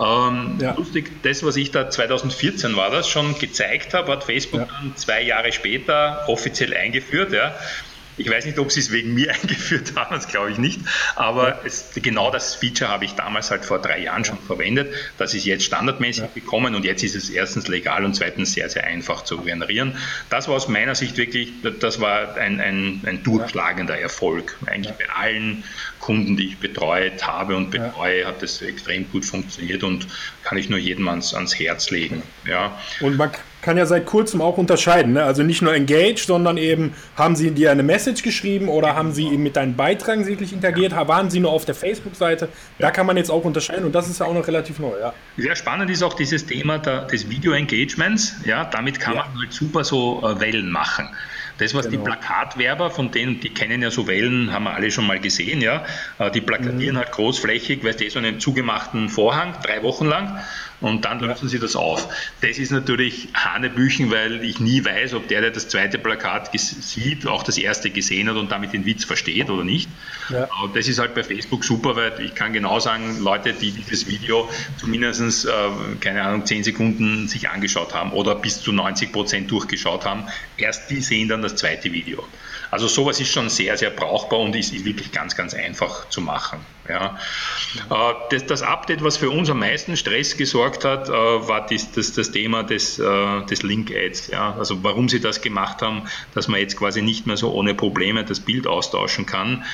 Ähm, 0.00 0.58
ja. 0.60 0.74
Lustig, 0.74 1.22
das, 1.22 1.44
was 1.44 1.56
ich 1.56 1.70
da 1.70 1.88
2014 1.88 2.74
war 2.74 2.90
das 2.90 3.08
schon 3.08 3.38
gezeigt 3.38 3.94
habe, 3.94 4.10
hat 4.10 4.24
Facebook 4.24 4.62
ja. 4.62 4.66
dann 4.66 4.96
zwei 4.96 5.22
Jahre 5.22 5.52
später 5.52 6.24
offiziell 6.26 6.76
eingeführt. 6.76 7.32
Ja. 7.32 7.54
Ich 8.18 8.30
weiß 8.30 8.46
nicht, 8.46 8.58
ob 8.58 8.72
sie 8.72 8.80
es 8.80 8.90
wegen 8.90 9.14
mir 9.14 9.30
eingeführt 9.42 9.92
haben, 9.96 10.14
das 10.14 10.28
glaube 10.28 10.50
ich 10.50 10.58
nicht, 10.58 10.80
aber 11.14 11.64
es, 11.64 11.90
genau 11.94 12.30
das 12.30 12.54
Feature 12.54 12.90
habe 12.90 13.04
ich 13.04 13.12
damals 13.12 13.50
halt 13.50 13.64
vor 13.64 13.78
drei 13.80 14.00
Jahren 14.00 14.24
schon 14.24 14.38
verwendet. 14.38 14.92
Das 15.18 15.34
ist 15.34 15.44
jetzt 15.44 15.64
standardmäßig 15.64 16.24
ja. 16.24 16.30
gekommen 16.34 16.74
und 16.74 16.84
jetzt 16.84 17.02
ist 17.02 17.14
es 17.14 17.30
erstens 17.30 17.68
legal 17.68 18.04
und 18.04 18.14
zweitens 18.14 18.52
sehr, 18.52 18.68
sehr 18.70 18.84
einfach 18.84 19.24
zu 19.24 19.38
generieren. 19.38 19.96
Das 20.30 20.48
war 20.48 20.56
aus 20.56 20.68
meiner 20.68 20.94
Sicht 20.94 21.16
wirklich, 21.16 21.52
das 21.80 22.00
war 22.00 22.36
ein, 22.36 22.60
ein, 22.60 23.00
ein 23.04 23.22
durchschlagender 23.22 23.98
Erfolg. 23.98 24.56
Eigentlich 24.66 24.94
bei 24.94 25.08
allen 25.10 25.64
Kunden, 25.98 26.36
die 26.36 26.48
ich 26.48 26.58
betreut 26.58 27.26
habe 27.26 27.56
und 27.56 27.70
betreue, 27.70 28.20
ja. 28.20 28.28
hat 28.28 28.42
das 28.42 28.62
extrem 28.62 29.10
gut 29.10 29.24
funktioniert 29.24 29.82
und 29.82 30.06
kann 30.42 30.56
ich 30.56 30.68
nur 30.68 30.78
jedem 30.78 31.08
ans, 31.08 31.34
ans 31.34 31.58
Herz 31.58 31.90
legen. 31.90 32.22
Ja. 32.44 32.78
Und 33.00 33.16
man 33.16 33.32
kann 33.66 33.76
ja 33.76 33.84
seit 33.84 34.06
kurzem 34.06 34.40
auch 34.40 34.58
unterscheiden, 34.58 35.14
ne? 35.14 35.24
also 35.24 35.42
nicht 35.42 35.60
nur 35.60 35.74
engaged, 35.74 36.20
sondern 36.20 36.56
eben 36.56 36.94
haben 37.16 37.34
sie 37.34 37.50
dir 37.50 37.72
eine 37.72 37.82
Message 37.82 38.22
geschrieben 38.22 38.68
oder 38.68 38.94
haben 38.94 39.10
sie 39.10 39.26
eben 39.26 39.42
mit 39.42 39.56
deinen 39.56 39.74
Beiträgen 39.74 40.24
wirklich 40.24 40.52
interagiert, 40.52 40.92
waren 40.92 41.30
sie 41.30 41.40
nur 41.40 41.50
auf 41.50 41.64
der 41.64 41.74
Facebook-Seite, 41.74 42.48
da 42.78 42.92
kann 42.92 43.06
man 43.06 43.16
jetzt 43.16 43.28
auch 43.28 43.44
unterscheiden 43.44 43.84
und 43.84 43.92
das 43.92 44.08
ist 44.08 44.20
ja 44.20 44.26
auch 44.26 44.34
noch 44.34 44.46
relativ 44.46 44.78
neu. 44.78 44.92
Ja. 45.00 45.12
Sehr 45.36 45.56
spannend 45.56 45.90
ist 45.90 46.04
auch 46.04 46.14
dieses 46.14 46.46
Thema 46.46 46.78
der, 46.78 47.06
des 47.06 47.28
Video-Engagements, 47.28 48.36
ja, 48.44 48.66
damit 48.66 49.00
kann 49.00 49.14
ja. 49.16 49.24
man 49.24 49.40
halt 49.40 49.52
super 49.52 49.82
so 49.82 50.22
äh, 50.22 50.38
Wellen 50.38 50.70
machen. 50.70 51.08
Das, 51.58 51.74
was 51.74 51.88
genau. 51.88 52.04
die 52.04 52.10
Plakatwerber, 52.10 52.90
von 52.90 53.10
denen, 53.10 53.40
die 53.40 53.48
kennen 53.48 53.82
ja 53.82 53.90
so 53.90 54.06
Wellen, 54.06 54.52
haben 54.52 54.64
wir 54.64 54.74
alle 54.74 54.92
schon 54.92 55.08
mal 55.08 55.18
gesehen, 55.18 55.60
ja. 55.60 55.84
Äh, 56.20 56.30
die 56.30 56.40
plakatieren 56.40 56.94
mhm. 56.94 56.98
halt 56.98 57.10
großflächig, 57.10 57.82
weißt 57.82 58.00
du, 58.00 58.10
so 58.10 58.20
einen 58.20 58.38
zugemachten 58.38 59.08
Vorhang, 59.08 59.54
drei 59.64 59.82
Wochen 59.82 60.06
lang 60.06 60.38
und 60.80 61.04
dann 61.04 61.20
lösen 61.20 61.48
sie 61.48 61.58
das 61.58 61.76
auf. 61.76 62.08
Das 62.40 62.58
ist 62.58 62.70
natürlich 62.70 63.28
Hanebüchen, 63.34 64.10
weil 64.10 64.44
ich 64.44 64.60
nie 64.60 64.84
weiß, 64.84 65.14
ob 65.14 65.28
der, 65.28 65.40
der 65.40 65.50
das 65.50 65.68
zweite 65.68 65.98
Plakat 65.98 66.50
sieht, 66.58 67.26
auch 67.26 67.42
das 67.42 67.58
erste 67.58 67.90
gesehen 67.90 68.28
hat 68.28 68.36
und 68.36 68.52
damit 68.52 68.72
den 68.72 68.84
Witz 68.84 69.04
versteht 69.04 69.50
oder 69.50 69.64
nicht. 69.64 69.88
Ja. 70.28 70.48
Aber 70.58 70.72
das 70.74 70.88
ist 70.88 70.98
halt 70.98 71.14
bei 71.14 71.22
Facebook 71.22 71.64
super, 71.64 71.96
weil 71.96 72.20
ich 72.20 72.34
kann 72.34 72.52
genau 72.52 72.78
sagen, 72.80 73.20
Leute, 73.20 73.52
die 73.52 73.70
dieses 73.70 74.06
Video 74.06 74.48
zumindest, 74.78 75.46
äh, 75.46 75.50
keine 76.00 76.22
Ahnung, 76.22 76.44
10 76.44 76.64
Sekunden 76.64 77.28
sich 77.28 77.48
angeschaut 77.48 77.94
haben 77.94 78.12
oder 78.12 78.34
bis 78.34 78.60
zu 78.60 78.72
90 78.72 79.12
Prozent 79.12 79.50
durchgeschaut 79.50 80.04
haben, 80.04 80.24
erst 80.56 80.90
die 80.90 81.00
sehen 81.00 81.28
dann 81.28 81.42
das 81.42 81.56
zweite 81.56 81.92
Video. 81.92 82.24
Also 82.70 82.88
sowas 82.88 83.20
ist 83.20 83.32
schon 83.32 83.48
sehr, 83.48 83.76
sehr 83.76 83.90
brauchbar 83.90 84.40
und 84.40 84.54
ist, 84.56 84.72
ist 84.72 84.84
wirklich 84.84 85.12
ganz, 85.12 85.36
ganz 85.36 85.54
einfach 85.54 86.08
zu 86.08 86.20
machen. 86.20 86.60
Ja. 86.88 87.18
Äh, 87.90 88.14
das, 88.30 88.46
das, 88.46 88.62
Update, 88.62 89.02
was 89.02 89.16
für 89.16 89.30
uns 89.30 89.50
am 89.50 89.58
meisten 89.58 89.96
Stress 89.96 90.36
gesorgt 90.36 90.84
hat, 90.84 91.08
äh, 91.08 91.12
war 91.12 91.66
das, 91.66 91.92
das, 91.92 92.12
das 92.12 92.30
Thema 92.30 92.62
des, 92.62 92.98
äh, 92.98 93.42
des 93.46 93.62
Link-Ads. 93.62 94.28
Ja. 94.28 94.54
Also 94.58 94.82
warum 94.82 95.08
sie 95.08 95.20
das 95.20 95.40
gemacht 95.40 95.82
haben, 95.82 96.02
dass 96.34 96.48
man 96.48 96.60
jetzt 96.60 96.76
quasi 96.76 97.02
nicht 97.02 97.26
mehr 97.26 97.36
so 97.36 97.52
ohne 97.52 97.74
Probleme 97.74 98.24
das 98.24 98.40
Bild 98.40 98.66
austauschen 98.66 99.26
kann, 99.26 99.64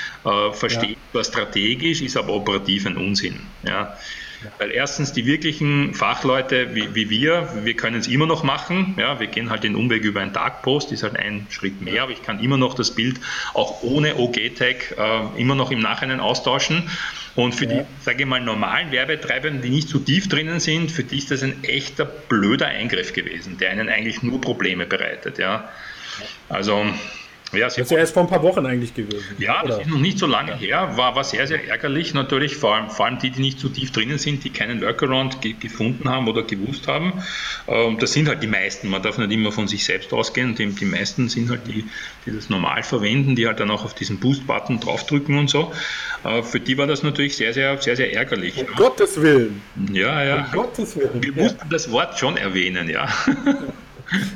versteht 0.52 0.98
ja. 1.12 1.24
strategisch, 1.24 2.00
ist 2.00 2.16
aber 2.16 2.32
operativ 2.32 2.86
ein 2.86 2.96
Unsinn. 2.96 3.40
Ja. 3.62 3.96
Weil 4.58 4.70
erstens 4.70 5.12
die 5.12 5.26
wirklichen 5.26 5.94
Fachleute 5.94 6.74
wie, 6.74 6.94
wie 6.94 7.10
wir, 7.10 7.48
wir 7.64 7.74
können 7.74 7.96
es 7.96 8.08
immer 8.08 8.26
noch 8.26 8.42
machen. 8.42 8.94
Ja, 8.98 9.20
wir 9.20 9.26
gehen 9.26 9.50
halt 9.50 9.64
den 9.64 9.74
Umweg 9.74 10.04
über 10.04 10.20
einen 10.20 10.32
Tagpost, 10.32 10.92
ist 10.92 11.02
halt 11.02 11.16
ein 11.16 11.46
Schritt 11.50 11.80
mehr, 11.80 12.04
aber 12.04 12.12
ich 12.12 12.22
kann 12.22 12.40
immer 12.40 12.56
noch 12.56 12.74
das 12.74 12.92
Bild 12.92 13.20
auch 13.54 13.82
ohne 13.82 14.16
OG-Tag 14.16 14.96
äh, 14.98 15.40
immer 15.40 15.54
noch 15.54 15.70
im 15.70 15.80
Nachhinein 15.80 16.20
austauschen. 16.20 16.88
Und 17.34 17.54
für 17.54 17.64
ja. 17.64 17.82
die, 17.82 17.84
sage 18.04 18.22
ich 18.22 18.28
mal, 18.28 18.40
normalen 18.40 18.92
Werbetreibenden, 18.92 19.62
die 19.62 19.70
nicht 19.70 19.88
so 19.88 19.98
tief 19.98 20.28
drinnen 20.28 20.60
sind, 20.60 20.90
für 20.90 21.02
die 21.02 21.18
ist 21.18 21.30
das 21.30 21.42
ein 21.42 21.64
echter 21.64 22.04
blöder 22.04 22.66
Eingriff 22.66 23.12
gewesen, 23.12 23.56
der 23.58 23.72
ihnen 23.72 23.88
eigentlich 23.88 24.22
nur 24.22 24.40
Probleme 24.40 24.84
bereitet. 24.86 25.38
Ja. 25.38 25.70
Also 26.48 26.84
ja, 27.52 27.66
das 27.66 27.76
ist 27.76 27.90
ja 27.90 27.98
erst 27.98 28.14
vor 28.14 28.22
ein 28.22 28.28
paar 28.28 28.42
Wochen 28.42 28.64
eigentlich 28.64 28.94
gewesen. 28.94 29.36
Ja, 29.38 29.62
das 29.62 29.80
ist 29.80 29.88
noch 29.88 29.98
nicht 29.98 30.18
so 30.18 30.26
lange 30.26 30.56
her, 30.56 30.92
war, 30.96 31.14
war 31.14 31.24
sehr, 31.24 31.46
sehr 31.46 31.68
ärgerlich 31.68 32.14
natürlich, 32.14 32.56
vor 32.56 32.74
allem, 32.74 32.90
vor 32.90 33.06
allem 33.06 33.18
die, 33.18 33.30
die 33.30 33.40
nicht 33.40 33.60
so 33.60 33.68
tief 33.68 33.92
drinnen 33.92 34.18
sind, 34.18 34.44
die 34.44 34.50
keinen 34.50 34.80
Workaround 34.80 35.40
ge 35.40 35.54
gefunden 35.58 36.08
haben 36.08 36.28
oder 36.28 36.42
gewusst 36.42 36.88
haben. 36.88 37.12
Ähm, 37.68 37.98
das 37.98 38.12
sind 38.12 38.28
halt 38.28 38.42
die 38.42 38.46
meisten, 38.46 38.88
man 38.88 39.02
darf 39.02 39.18
nicht 39.18 39.30
immer 39.30 39.52
von 39.52 39.68
sich 39.68 39.84
selbst 39.84 40.12
ausgehen, 40.12 40.54
die, 40.54 40.66
die 40.68 40.84
meisten 40.84 41.28
sind 41.28 41.50
halt 41.50 41.66
die, 41.66 41.84
die 42.24 42.34
das 42.34 42.48
normal 42.48 42.82
verwenden, 42.82 43.36
die 43.36 43.46
halt 43.46 43.60
dann 43.60 43.70
auch 43.70 43.84
auf 43.84 43.94
diesen 43.94 44.18
Boost-Button 44.18 44.80
draufdrücken 44.80 45.38
und 45.38 45.50
so. 45.50 45.72
Äh, 46.24 46.42
für 46.42 46.60
die 46.60 46.78
war 46.78 46.86
das 46.86 47.02
natürlich 47.02 47.36
sehr, 47.36 47.52
sehr, 47.52 47.76
sehr, 47.80 47.96
sehr 47.96 48.14
ärgerlich. 48.14 48.56
Um 48.58 48.66
ja. 48.66 48.72
Gottes 48.76 49.20
Willen. 49.20 49.60
Ja, 49.92 50.24
ja. 50.24 50.44
Um 50.46 50.52
Gottes 50.52 50.96
Willen. 50.96 51.22
Wir 51.22 51.32
mussten 51.32 51.68
das 51.68 51.90
Wort 51.90 52.18
schon 52.18 52.36
erwähnen, 52.36 52.88
ja. 52.88 53.08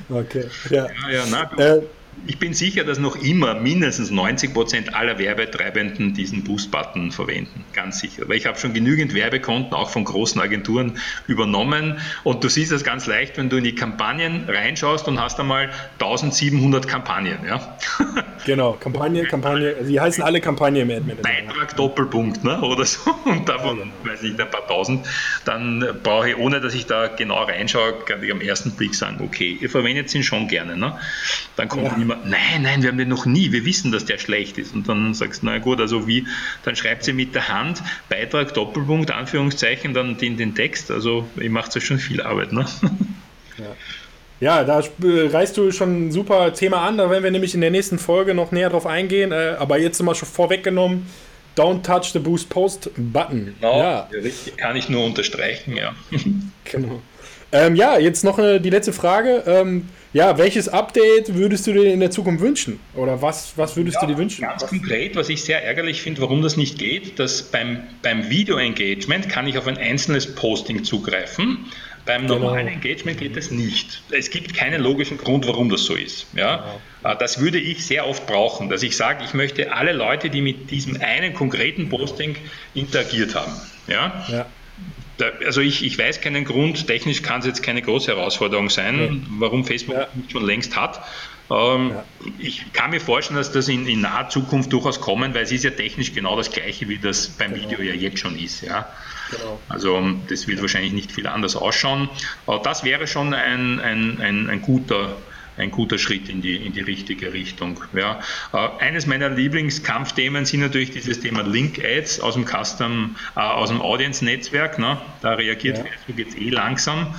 Okay, 0.09 0.47
ja. 0.71 0.87
ja, 0.87 1.11
ja 1.11 1.25
na, 1.31 1.51
äh, 1.62 1.83
ich 2.27 2.39
bin 2.39 2.55
sicher, 2.55 2.85
dass 2.85 2.99
noch 2.99 3.17
immer 3.17 3.55
mindestens 3.55 4.11
90 4.11 4.53
Prozent 4.53 4.95
aller 4.95 5.19
Werbetreibenden 5.19 6.14
diesen 6.14 6.45
Boost-Button 6.45 7.12
verwenden. 7.12 7.64
Ganz 7.73 8.01
sicher. 8.01 8.29
Weil 8.29 8.37
ich 8.37 8.47
habe 8.47 8.59
schon 8.59 8.75
genügend 8.75 9.14
Werbekonten 9.14 9.75
auch 9.75 9.91
von 9.91 10.05
großen 10.05 10.41
Agenturen 10.41 10.99
übernommen. 11.27 11.99
Und 12.25 12.43
du 12.43 12.49
siehst 12.49 12.73
das 12.73 12.85
ganz 12.85 13.07
leicht, 13.07 13.37
wenn 13.39 13.49
du 13.49 13.59
in 13.59 13.64
die 13.64 13.75
Kampagnen 13.75 14.49
reinschaust 14.49 15.07
und 15.09 15.21
hast 15.21 15.39
einmal 15.39 15.71
1700 16.01 16.89
Kampagnen. 16.89 17.39
Ja? 17.47 17.77
Genau, 18.45 18.75
Kampagne, 18.75 19.25
Kampagne. 19.25 19.75
Also 19.77 19.91
die 19.91 19.99
heißen 19.99 20.23
alle 20.23 20.41
Kampagne 20.41 20.83
im 20.83 20.91
Admin. 20.91 21.17
Beitrag 21.21 21.75
Doppelpunkt 21.75 22.45
ne? 22.45 22.61
oder 22.61 22.85
so. 22.85 23.11
Und 23.25 23.49
davon, 23.49 23.79
ja, 23.79 23.85
genau. 23.85 24.12
weiß 24.12 24.23
ich, 24.23 24.39
ein 24.39 24.51
paar 24.51 24.69
tausend. 24.69 25.05
Dann 25.45 25.85
brauche 26.05 26.31
ich, 26.31 26.37
ohne 26.37 26.61
dass 26.61 26.73
ich 26.73 26.87
da 26.87 27.09
genau 27.09 27.43
reinschaue, 27.43 27.95
kann 28.07 28.23
ich 28.23 28.31
am 28.31 28.41
ersten 28.41 28.71
Blick 28.71 28.95
sagen, 28.95 29.17
okay, 29.25 29.59
ihr 29.61 29.69
verwendet 29.69 30.11
sie 30.11 30.23
schon 30.23 30.47
gerne. 30.47 30.77
Ne? 30.77 30.97
Dann 31.57 31.69
kommt 31.69 31.85
ja 31.85 31.97
immer, 32.07 32.18
nein, 32.24 32.62
nein, 32.62 32.82
wir 32.82 32.90
haben 32.90 32.98
den 32.98 33.09
noch 33.09 33.26
nie, 33.26 33.52
wir 33.52 33.64
wissen, 33.64 33.92
dass 33.92 34.04
der 34.04 34.18
schlecht 34.18 34.59
ist. 34.59 34.74
Und 34.74 34.88
dann 34.88 35.12
sagst 35.14 35.42
du, 35.42 35.46
na 35.46 35.59
gut, 35.59 35.80
also 35.80 36.07
wie, 36.07 36.26
dann 36.64 36.76
schreibt 36.76 37.04
sie 37.04 37.12
mit 37.12 37.34
der 37.34 37.48
Hand, 37.48 37.82
Beitrag, 38.09 38.54
Doppelpunkt, 38.54 39.11
Anführungszeichen, 39.11 39.92
dann 39.92 40.16
den, 40.16 40.36
den 40.36 40.54
Text. 40.54 40.90
Also 40.90 41.26
ihr 41.36 41.50
macht 41.50 41.74
ja 41.74 41.80
schon 41.80 41.98
viel 41.98 42.22
Arbeit, 42.22 42.52
ne? 42.52 42.66
Ja. 43.59 43.74
Ja, 44.38 44.64
da 44.64 44.82
reißt 45.00 45.57
du 45.57 45.72
schon 45.72 46.09
ein 46.09 46.12
super 46.12 46.52
Thema 46.52 46.86
an, 46.86 46.98
da 46.98 47.09
werden 47.09 47.24
wir 47.24 47.30
nämlich 47.30 47.54
in 47.54 47.62
der 47.62 47.70
nächsten 47.70 47.98
Folge 47.98 48.34
noch 48.34 48.52
näher 48.52 48.68
drauf 48.68 48.84
eingehen. 48.84 49.32
Äh, 49.32 49.57
aber 49.59 49.78
jetzt 49.78 49.96
sind 49.96 50.04
wir 50.04 50.14
schon 50.14 50.28
vorweggenommen. 50.28 51.07
Don't 51.57 51.82
touch 51.82 52.12
the 52.12 52.18
Boost 52.18 52.50
Post 52.50 52.90
Button. 52.98 53.54
Genau, 53.59 53.78
ja. 53.78 54.09
kann 54.59 54.76
ich 54.76 54.90
nur 54.90 55.07
unterstreichen, 55.07 55.74
ja. 55.74 55.94
Genau. 56.64 57.00
Ähm, 57.52 57.76
ja, 57.76 57.98
jetzt 57.98 58.24
noch 58.24 58.38
eine, 58.38 58.61
die 58.61 58.68
letzte 58.68 58.92
Frage. 58.92 59.42
Ähm, 59.46 59.88
ja, 60.17 60.39
welches 60.39 60.71
Update 60.71 61.35
würdest 61.35 61.67
du 61.67 61.75
dir 61.75 61.93
in 61.93 62.01
der 62.01 62.11
Zukunft 62.11 62.43
wünschen? 62.43 62.81
Oder 62.95 63.21
was, 63.21 63.53
was 63.57 63.77
würdest 63.77 63.97
ja, 63.97 64.01
du 64.01 64.14
dir 64.14 64.19
wünschen? 64.19 64.41
Ganz 64.41 64.62
was? 64.62 64.71
konkret, 64.71 65.14
was 65.14 65.29
ich 65.29 65.43
sehr 65.43 65.62
ärgerlich 65.62 66.01
finde, 66.01 66.23
warum 66.23 66.41
das 66.41 66.57
nicht 66.57 66.79
geht, 66.79 67.19
dass 67.19 67.43
beim, 67.43 67.83
beim 68.01 68.31
Video-Engagement 68.31 69.29
kann 69.29 69.47
ich 69.47 69.59
auf 69.59 69.67
ein 69.67 69.77
einzelnes 69.77 70.35
Posting 70.35 70.85
zugreifen. 70.85 71.67
Beim 72.07 72.23
genau. 72.23 72.39
normalen 72.39 72.67
Engagement 72.67 73.19
geht 73.19 73.37
das 73.37 73.51
nicht. 73.51 74.03
Es 74.11 74.31
gibt 74.31 74.55
keinen 74.55 74.81
logischen 74.81 75.19
Grund, 75.19 75.47
warum 75.47 75.69
das 75.69 75.85
so 75.85 75.95
ist. 75.95 76.27
Ja? 76.35 76.79
Genau. 77.03 77.12
Äh, 77.12 77.19
das 77.19 77.39
würde 77.39 77.59
ich 77.59 77.85
sehr 77.85 78.07
oft 78.07 78.27
brauchen, 78.27 78.71
dass 78.71 78.83
ich 78.83 78.97
sage, 78.97 79.23
ich 79.23 79.35
möchte 79.35 79.75
alle 79.75 79.93
Leute, 79.93 80.31
die 80.31 80.41
mit 80.41 80.71
diesem 80.71 80.99
einen 80.99 81.35
konkreten 81.35 81.91
Posting 81.91 82.37
interagiert 82.73 83.35
haben. 83.35 83.53
Ja? 83.87 84.25
ja 84.29 84.47
also 85.45 85.61
ich, 85.61 85.85
ich 85.85 85.99
weiß 85.99 86.21
keinen 86.21 86.45
Grund, 86.45 86.87
technisch 86.87 87.23
kann 87.23 87.41
es 87.41 87.47
jetzt 87.47 87.62
keine 87.62 87.83
große 87.83 88.14
Herausforderung 88.14 88.69
sein, 88.69 89.01
ja. 89.01 89.11
warum 89.39 89.64
Facebook 89.64 89.97
ja. 89.97 90.09
nicht 90.14 90.33
schon 90.33 90.45
längst 90.45 90.77
hat. 90.77 91.01
Ähm, 91.51 91.91
ja. 91.91 92.05
Ich 92.39 92.73
kann 92.73 92.91
mir 92.91 93.01
vorstellen, 93.01 93.37
dass 93.37 93.53
das 93.53 93.69
in, 93.69 93.87
in, 93.87 94.01
naher 94.01 94.29
Zukunft 94.29 94.73
durchaus 94.73 95.01
kommen, 95.01 95.33
weil 95.35 95.45
es 95.45 95.53
ist 95.53 95.64
ja 95.64 95.71
technisch 95.71 96.12
genau 96.12 96.37
das 96.37 96.51
gleiche, 96.51 96.89
wie 96.89 96.99
das 96.99 97.29
beim 97.29 97.55
genau. 97.55 97.71
Video 97.71 97.83
ja 97.83 97.95
jetzt 97.95 98.19
schon 98.19 98.39
ist. 98.39 98.62
Ja. 98.62 98.89
Genau. 99.31 99.61
Also 99.69 100.03
das 100.29 100.47
wird 100.49 100.61
wahrscheinlich 100.61 100.93
nicht 100.93 101.12
viel 101.12 101.27
anders 101.27 101.57
ausschauen. 101.57 102.09
Aber 102.47 102.62
das 102.62 102.85
wäre 102.85 103.07
schon 103.07 103.33
ein, 103.33 103.81
ein, 103.81 104.21
ein, 104.21 104.51
ein 104.51 104.62
guter 104.62 105.17
ein 105.57 105.70
guter 105.70 105.98
Schritt 105.98 106.28
in 106.28 106.42
die, 106.42 106.57
in 106.57 106.72
die 106.72 106.80
richtige 106.80 107.32
Richtung. 107.32 107.82
Ja. 107.94 108.20
Äh, 108.52 108.68
eines 108.80 109.07
meiner 109.07 109.30
Lieblingskampfthemen 109.30 110.44
sind 110.44 110.61
natürlich 110.61 110.90
dieses 110.90 111.20
Thema 111.20 111.42
Link-Ads 111.42 112.20
aus 112.20 112.34
dem 112.34 112.44
Custom, 112.44 113.16
äh, 113.34 113.40
aus 113.40 113.70
dem 113.70 113.80
Audience-Netzwerk. 113.80 114.78
Ne? 114.78 114.98
Da 115.22 115.34
reagiert 115.34 115.78
ja. 115.78 115.84
Facebook 115.84 116.18
jetzt 116.18 116.38
eh 116.38 116.50
langsam. 116.50 117.14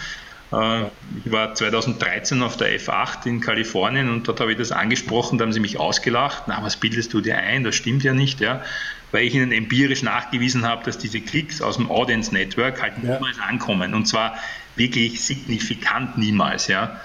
Äh, 0.51 0.83
ich 1.25 1.31
war 1.31 1.55
2013 1.55 2.41
auf 2.41 2.57
der 2.57 2.79
F8 2.79 3.25
in 3.25 3.41
Kalifornien 3.41 4.09
und 4.09 4.27
dort 4.27 4.39
habe 4.39 4.51
ich 4.51 4.57
das 4.57 4.71
angesprochen, 4.71 5.37
da 5.37 5.45
haben 5.45 5.53
sie 5.53 5.59
mich 5.59 5.79
ausgelacht. 5.79 6.43
Na, 6.47 6.63
was 6.63 6.77
bildest 6.77 7.13
du 7.13 7.21
dir 7.21 7.37
ein? 7.37 7.63
Das 7.63 7.75
stimmt 7.75 8.03
ja 8.03 8.13
nicht, 8.13 8.39
ja. 8.39 8.61
Weil 9.11 9.23
ich 9.23 9.33
ihnen 9.35 9.51
empirisch 9.51 10.03
nachgewiesen 10.03 10.65
habe, 10.65 10.83
dass 10.83 10.97
diese 10.97 11.21
Klicks 11.21 11.61
aus 11.61 11.77
dem 11.77 11.89
Audience 11.89 12.33
Network 12.33 12.81
halt 12.81 12.93
ja. 13.01 13.13
niemals 13.13 13.39
ankommen. 13.39 13.93
Und 13.93 14.05
zwar 14.05 14.37
wirklich 14.75 15.21
signifikant 15.21 16.17
niemals, 16.17 16.67
ja. 16.67 16.99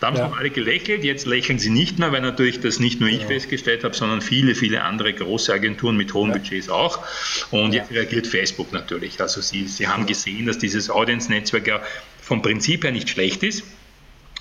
Da 0.00 0.06
haben 0.06 0.16
ja. 0.16 0.28
sie 0.28 0.36
alle 0.36 0.50
gelächelt, 0.50 1.04
jetzt 1.04 1.26
lächeln 1.26 1.58
sie 1.58 1.68
nicht 1.68 1.98
mehr, 1.98 2.10
weil 2.10 2.22
natürlich 2.22 2.60
das 2.60 2.80
nicht 2.80 3.00
nur 3.00 3.10
ich 3.10 3.20
ja. 3.20 3.26
festgestellt 3.26 3.84
habe, 3.84 3.94
sondern 3.94 4.22
viele, 4.22 4.54
viele 4.54 4.82
andere 4.82 5.12
große 5.12 5.52
Agenturen 5.52 5.96
mit 5.96 6.14
hohen 6.14 6.30
ja. 6.30 6.38
Budgets 6.38 6.70
auch. 6.70 7.00
Und 7.50 7.74
jetzt 7.74 7.90
reagiert 7.90 8.26
Facebook 8.26 8.72
natürlich. 8.72 9.20
Also 9.20 9.42
sie, 9.42 9.66
sie 9.68 9.88
haben 9.88 10.06
gesehen, 10.06 10.46
dass 10.46 10.58
dieses 10.58 10.90
Audience-Netzwerk 10.90 11.66
ja 11.66 11.82
vom 12.20 12.40
Prinzip 12.40 12.84
her 12.84 12.92
nicht 12.92 13.10
schlecht 13.10 13.42
ist. 13.42 13.62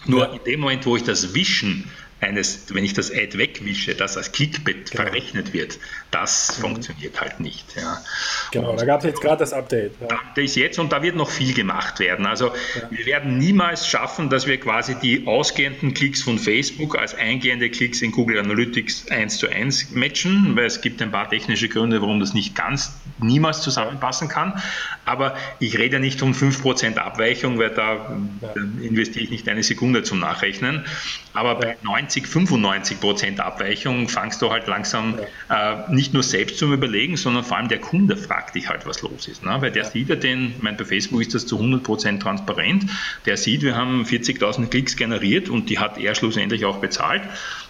Nur 0.06 0.34
in 0.34 0.40
dem 0.46 0.62
Moment, 0.62 0.86
wo 0.86 0.96
ich 0.96 1.04
das 1.04 1.36
Wischen 1.36 1.92
eines, 2.22 2.66
wenn 2.74 2.84
ich 2.84 2.94
das 2.94 3.12
Ad 3.12 3.38
wegwische, 3.38 3.96
das 3.96 4.18
als 4.18 4.32
Clickbait 4.32 4.92
genau. 4.92 5.04
verrechnet 5.04 5.54
wird, 5.54 5.80
das 6.12 6.58
mhm. 6.58 6.62
funktioniert 6.62 7.20
halt 7.22 7.40
nicht. 7.40 7.66
Ja. 7.76 8.02
Genau, 8.52 8.72
und 8.72 8.82
da 8.82 8.86
gab 8.86 9.00
es 9.00 9.06
jetzt 9.06 9.22
gerade 9.22 9.40
das 9.40 9.54
Update. 9.54 9.94
Ja. 10.02 10.08
Das 10.36 10.44
ist 10.44 10.56
jetzt 10.56 10.80
und 10.80 10.92
da 10.92 11.02
wird 11.02 11.16
noch 11.16 11.30
viel 11.30 11.54
gemacht 11.54 12.00
werden. 12.00 12.26
Also 12.26 12.48
ja. 12.48 12.54
wir 12.90 13.06
werden 13.06 13.38
niemals 13.38 13.88
schaffen, 13.88 14.30
dass 14.30 14.48
wir 14.48 14.60
quasi 14.60 14.96
die 14.96 15.28
ausgehenden 15.28 15.94
Klicks 15.94 16.22
von 16.22 16.40
Facebook 16.40 16.98
als 16.98 17.16
eingehende 17.16 17.70
Klicks 17.70 18.02
in 18.02 18.12
Google 18.12 18.40
Analytics 18.40 19.10
eins 19.12 19.38
zu 19.38 19.48
eins 19.48 19.92
matchen, 19.92 20.56
weil 20.56 20.66
es 20.66 20.82
gibt 20.82 21.02
ein 21.02 21.12
paar 21.12 21.30
technische 21.30 21.70
Gründe, 21.70 22.02
warum 22.02 22.20
das 22.20 22.34
nicht 22.34 22.56
ganz 22.56 22.92
niemals 23.20 23.62
zusammenpassen 23.62 24.28
kann. 24.28 24.62
Aber 25.06 25.36
ich 25.60 25.78
rede 25.78 25.96
ja 25.96 26.00
nicht 26.00 26.22
um 26.22 26.34
5% 26.34 26.98
Abweichung, 26.98 27.60
weil 27.60 27.70
da 27.72 28.18
investiere 28.82 29.24
ich 29.24 29.32
nicht 29.32 29.48
eine 29.50 29.64
Sekunde 29.64 30.04
zum 30.04 30.20
Nachrechnen. 30.20 30.86
Aber 31.34 31.56
bei 31.56 31.78
90, 32.10 32.28
95 32.28 33.00
Prozent 33.00 33.40
Abweichung 33.40 34.08
fangst 34.10 34.42
du 34.42 34.50
halt 34.50 34.68
langsam 34.68 35.20
ja. 35.50 35.74
äh, 35.74 35.94
nicht 35.94 36.14
nur 36.14 36.24
selbst 36.24 36.58
zum 36.58 36.74
Überlegen, 36.74 37.18
sondern 37.18 37.44
vor 37.44 37.58
allem 37.58 37.68
der 37.68 37.80
Kunde 37.80 38.18
fragt 38.18 38.56
dich 38.56 38.68
halt, 38.68 38.88
was 38.88 39.02
los 39.02 39.28
ist. 39.28 39.44
Ne? 39.44 39.56
Weil 39.60 39.72
der 39.72 39.84
ja. 39.84 39.90
sieht 39.90 40.10
ja 40.10 40.16
den, 40.16 40.54
ich 40.58 40.64
meine, 40.64 40.78
bei 40.78 40.86
Facebook 40.86 41.22
ist 41.22 41.36
das 41.36 41.46
zu 41.46 41.58
100 41.58 41.84
Prozent 41.84 42.22
transparent, 42.24 42.86
der 43.26 43.38
sieht, 43.38 43.62
wir 43.62 43.76
haben 43.76 44.04
40.000 44.04 44.68
Klicks 44.68 44.96
generiert 44.96 45.50
und 45.50 45.70
die 45.70 45.80
hat 45.80 45.98
er 45.98 46.16
schlussendlich 46.16 46.66
auch 46.66 46.78
bezahlt. 46.78 47.22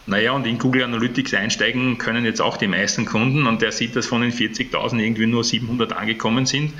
Naja, 0.05 0.31
und 0.31 0.47
in 0.47 0.57
Google 0.57 0.83
Analytics 0.83 1.33
einsteigen 1.33 1.97
können 1.97 2.25
jetzt 2.25 2.41
auch 2.41 2.57
die 2.57 2.67
meisten 2.67 3.05
Kunden 3.05 3.45
und 3.45 3.61
der 3.61 3.71
sieht, 3.71 3.95
dass 3.95 4.07
von 4.07 4.21
den 4.21 4.31
40.000 4.31 4.99
irgendwie 4.99 5.27
nur 5.27 5.43
700 5.43 5.93
angekommen 5.93 6.45
sind 6.45 6.73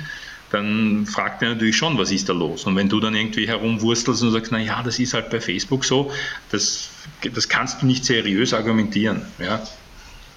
dann 0.50 1.06
fragt 1.06 1.42
er 1.42 1.50
natürlich 1.50 1.76
schon, 1.76 1.96
was 1.98 2.10
ist 2.10 2.28
da 2.28 2.32
los? 2.32 2.64
Und 2.64 2.76
wenn 2.76 2.88
du 2.88 3.00
dann 3.00 3.14
irgendwie 3.14 3.46
herumwurstelst 3.46 4.22
und 4.22 4.32
sagst, 4.32 4.52
naja, 4.52 4.82
das 4.82 4.98
ist 4.98 5.14
halt 5.14 5.30
bei 5.30 5.40
Facebook 5.40 5.84
so, 5.84 6.10
das, 6.50 6.90
das 7.32 7.48
kannst 7.48 7.82
du 7.82 7.86
nicht 7.86 8.04
seriös 8.04 8.52
argumentieren. 8.52 9.22
Ja? 9.38 9.62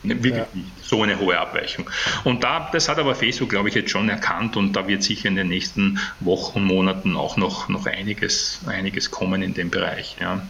Wirklich 0.03 0.35
ja. 0.35 0.47
nicht. 0.53 0.67
So 0.83 1.01
eine 1.01 1.17
hohe 1.19 1.39
Abweichung. 1.39 1.89
Und 2.23 2.43
da, 2.43 2.69
das 2.71 2.89
hat 2.89 2.99
aber 2.99 3.15
Facebook, 3.15 3.49
glaube 3.49 3.69
ich, 3.69 3.75
jetzt 3.75 3.89
schon 3.89 4.09
erkannt 4.09 4.57
und 4.57 4.73
da 4.73 4.87
wird 4.87 5.01
sicher 5.01 5.29
in 5.29 5.35
den 5.35 5.47
nächsten 5.47 5.99
Wochen, 6.19 6.63
Monaten 6.63 7.15
auch 7.15 7.37
noch, 7.37 7.69
noch 7.69 7.85
einiges, 7.85 8.59
einiges 8.67 9.11
kommen 9.11 9.41
in 9.41 9.53
dem 9.53 9.69
Bereich. 9.69 10.17
Ja. 10.19 10.41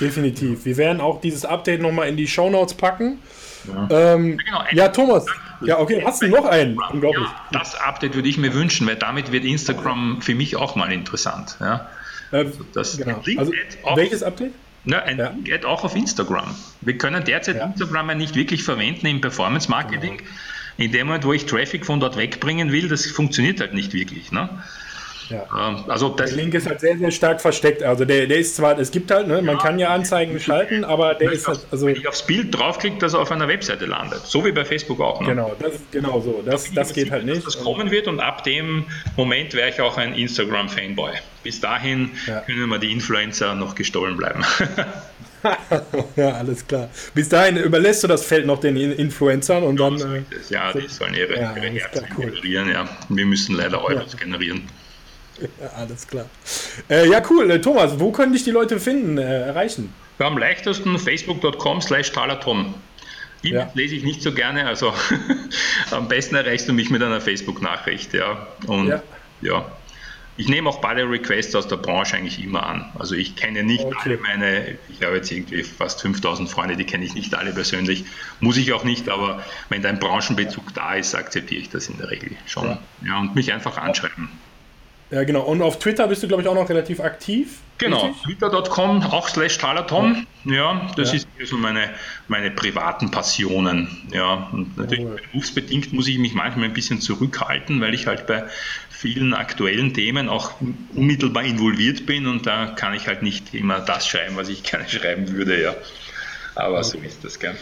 Definitiv. 0.00 0.64
Wir 0.64 0.76
werden 0.76 1.00
auch 1.00 1.20
dieses 1.20 1.44
Update 1.44 1.82
nochmal 1.82 2.08
in 2.08 2.16
die 2.16 2.26
Show 2.26 2.50
Notes 2.50 2.74
packen. 2.74 3.18
Ja, 3.66 4.14
ähm, 4.14 4.38
genau, 4.38 4.64
ja 4.72 4.88
Thomas. 4.88 5.26
Ja, 5.66 5.78
okay, 5.78 6.02
hast 6.04 6.22
du 6.22 6.28
noch 6.28 6.44
einen? 6.44 6.78
Unglaublich. 6.92 7.26
Ja, 7.26 7.58
das 7.58 7.74
Update 7.74 8.14
würde 8.14 8.28
ich 8.28 8.38
mir 8.38 8.54
wünschen, 8.54 8.86
weil 8.86 8.96
damit 8.96 9.32
wird 9.32 9.44
Instagram 9.44 10.20
für 10.22 10.34
mich 10.34 10.56
auch 10.56 10.76
mal 10.76 10.92
interessant. 10.92 11.56
Ja. 11.60 11.88
Äh, 12.30 12.46
das 12.72 12.96
genau. 12.96 13.22
also, 13.36 13.52
welches 13.94 14.22
Update? 14.22 14.52
Ja, 14.84 15.02
ein 15.02 15.18
ja. 15.18 15.30
Link-Ad 15.30 15.66
auch 15.66 15.84
auf 15.84 15.96
Instagram. 15.96 16.54
Wir 16.80 16.98
können 16.98 17.24
derzeit 17.24 17.56
ja. 17.56 17.66
Instagram 17.66 18.10
ja 18.10 18.14
nicht 18.14 18.34
wirklich 18.34 18.62
verwenden 18.62 19.06
im 19.06 19.20
Performance-Marketing. 19.20 20.18
Genau. 20.18 20.30
In 20.76 20.92
dem 20.92 21.06
Moment, 21.06 21.24
wo 21.24 21.32
ich 21.32 21.46
Traffic 21.46 21.86
von 21.86 22.00
dort 22.00 22.16
wegbringen 22.16 22.72
will, 22.72 22.88
das 22.88 23.06
funktioniert 23.06 23.60
halt 23.60 23.74
nicht 23.74 23.92
wirklich. 23.92 24.32
Ne? 24.32 24.48
Ja. 25.28 25.46
Ähm, 25.56 25.84
also 25.88 26.10
der 26.10 26.28
Link 26.28 26.54
ist 26.54 26.66
halt 26.66 26.80
sehr, 26.80 26.98
sehr 26.98 27.10
stark 27.10 27.40
versteckt. 27.40 27.82
Also 27.82 28.04
der, 28.04 28.26
der 28.26 28.38
ist 28.38 28.56
zwar, 28.56 28.78
es 28.78 28.90
gibt 28.90 29.10
halt, 29.10 29.26
ne, 29.26 29.42
man 29.42 29.56
ja, 29.56 29.62
kann 29.62 29.78
ja 29.78 29.88
Anzeigen 29.88 30.38
schalten, 30.40 30.84
aber 30.84 31.14
der 31.14 31.32
ist 31.32 31.48
halt. 31.48 31.60
Also 31.70 31.86
wenn 31.86 31.96
ich 31.96 32.06
aufs 32.08 32.26
Bild 32.26 32.56
draufklicke, 32.56 32.98
dass 32.98 33.14
er 33.14 33.20
auf 33.20 33.30
einer 33.30 33.48
Webseite 33.48 33.86
landet. 33.86 34.20
So 34.24 34.44
wie 34.44 34.52
bei 34.52 34.64
Facebook 34.64 35.00
auch. 35.00 35.20
Ne? 35.20 35.28
Genau, 35.28 35.56
das, 35.58 35.72
genau 35.90 36.20
so. 36.20 36.42
Das, 36.44 36.72
das 36.72 36.92
geht 36.92 37.10
halt 37.10 37.24
nicht. 37.24 37.46
Dass 37.46 37.54
das 37.54 37.64
kommen 37.64 37.90
wird 37.90 38.08
und 38.08 38.20
ab 38.20 38.44
dem 38.44 38.84
Moment 39.16 39.54
wäre 39.54 39.70
ich 39.70 39.80
auch 39.80 39.96
ein 39.96 40.14
Instagram-Fanboy. 40.14 41.12
Bis 41.42 41.60
dahin 41.60 42.10
ja. 42.26 42.40
können 42.40 42.68
wir 42.68 42.78
die 42.78 42.92
Influencer 42.92 43.54
noch 43.54 43.74
gestohlen 43.74 44.16
bleiben. 44.16 44.44
ja, 46.16 46.30
alles 46.32 46.66
klar. 46.66 46.88
Bis 47.14 47.28
dahin 47.28 47.56
überlässt 47.56 48.02
du 48.02 48.08
das 48.08 48.24
Feld 48.24 48.46
noch 48.46 48.60
den 48.60 48.76
Influencern 48.76 49.62
und 49.62 49.78
dann. 49.78 50.00
Äh, 50.00 50.22
ja, 50.48 50.72
die 50.72 50.88
sollen 50.88 51.14
ihre, 51.14 51.38
ja, 51.38 51.54
ihre 51.54 51.68
Herzen 51.68 52.06
cool. 52.16 52.26
generieren, 52.26 52.70
ja. 52.70 52.88
Wir 53.08 53.26
müssen 53.26 53.56
leider 53.56 53.84
Euros 53.84 54.16
generieren. 54.16 54.62
Ja, 55.40 55.68
alles 55.76 56.06
klar. 56.06 56.26
Äh, 56.88 57.08
ja, 57.08 57.22
cool. 57.30 57.50
Äh, 57.50 57.60
Thomas, 57.60 57.98
wo 57.98 58.12
können 58.12 58.32
dich 58.32 58.44
die 58.44 58.50
Leute 58.50 58.78
finden, 58.80 59.18
äh, 59.18 59.46
erreichen? 59.46 59.92
Ja, 60.18 60.26
am 60.26 60.38
leichtesten 60.38 60.98
facebook.com 60.98 61.80
slash 61.80 62.12
talatom. 62.12 62.74
Ja. 63.42 63.70
lese 63.74 63.94
ich 63.94 64.04
nicht 64.04 64.22
so 64.22 64.32
gerne, 64.32 64.66
also 64.66 64.94
am 65.90 66.08
besten 66.08 66.34
erreichst 66.34 66.66
du 66.66 66.72
mich 66.72 66.88
mit 66.88 67.02
einer 67.02 67.20
Facebook-Nachricht, 67.20 68.14
ja. 68.14 68.46
Und 68.66 68.88
ja. 68.88 69.02
ja. 69.42 69.70
Ich 70.36 70.48
nehme 70.48 70.68
auch 70.68 70.80
beide 70.80 71.08
Requests 71.08 71.54
aus 71.54 71.68
der 71.68 71.76
Branche 71.76 72.16
eigentlich 72.16 72.42
immer 72.42 72.66
an. 72.66 72.90
Also 72.98 73.14
ich 73.14 73.36
kenne 73.36 73.62
nicht 73.62 73.84
okay. 73.84 73.96
alle 74.02 74.18
meine, 74.18 74.78
ich 74.88 75.04
habe 75.04 75.16
jetzt 75.16 75.30
irgendwie 75.30 75.62
fast 75.62 76.00
5000 76.00 76.48
Freunde, 76.48 76.76
die 76.76 76.84
kenne 76.84 77.04
ich 77.04 77.14
nicht 77.14 77.34
alle 77.36 77.52
persönlich. 77.52 78.04
Muss 78.40 78.56
ich 78.56 78.72
auch 78.72 78.82
nicht, 78.82 79.08
aber 79.08 79.44
wenn 79.68 79.82
da 79.82 79.90
ein 79.90 80.00
Branchenbezug 80.00 80.74
da 80.74 80.94
ist, 80.94 81.14
akzeptiere 81.14 81.60
ich 81.60 81.70
das 81.70 81.88
in 81.88 81.98
der 81.98 82.10
Regel 82.10 82.32
schon. 82.46 82.66
Ja, 82.66 82.78
ja 83.06 83.20
und 83.20 83.36
mich 83.36 83.52
einfach 83.52 83.76
anschreiben. 83.76 84.28
Ja, 85.10 85.24
genau. 85.24 85.42
Und 85.42 85.62
auf 85.62 85.78
Twitter 85.78 86.08
bist 86.08 86.22
du, 86.22 86.28
glaube 86.28 86.42
ich, 86.42 86.48
auch 86.48 86.54
noch 86.54 86.68
relativ 86.68 87.00
aktiv. 87.00 87.60
Genau, 87.78 88.14
twitter.com, 88.24 89.02
auch 89.02 89.28
slash 89.28 89.58
Talatom. 89.58 90.26
Ja, 90.44 90.90
das 90.96 91.12
ja. 91.12 91.18
ist 91.18 91.28
so 91.44 91.56
meine, 91.56 91.90
meine 92.28 92.50
privaten 92.50 93.10
Passionen. 93.10 94.08
Ja, 94.12 94.48
und 94.52 94.76
natürlich 94.76 95.06
oh. 95.06 95.16
berufsbedingt 95.32 95.92
muss 95.92 96.06
ich 96.06 96.18
mich 96.18 96.34
manchmal 96.34 96.66
ein 96.66 96.72
bisschen 96.72 97.00
zurückhalten, 97.00 97.80
weil 97.80 97.92
ich 97.94 98.06
halt 98.06 98.26
bei 98.26 98.44
vielen 98.90 99.34
aktuellen 99.34 99.92
Themen 99.92 100.28
auch 100.28 100.52
unmittelbar 100.94 101.42
involviert 101.42 102.06
bin 102.06 102.26
und 102.26 102.46
da 102.46 102.66
kann 102.66 102.94
ich 102.94 103.06
halt 103.06 103.22
nicht 103.22 103.52
immer 103.52 103.80
das 103.80 104.06
schreiben, 104.06 104.36
was 104.36 104.48
ich 104.48 104.62
gerne 104.70 104.88
schreiben 104.88 105.30
würde. 105.30 105.60
Ja, 105.60 105.74
aber 106.54 106.78
okay. 106.78 106.84
so 106.84 106.98
ist 106.98 107.24
das, 107.24 107.38
gell. 107.38 107.56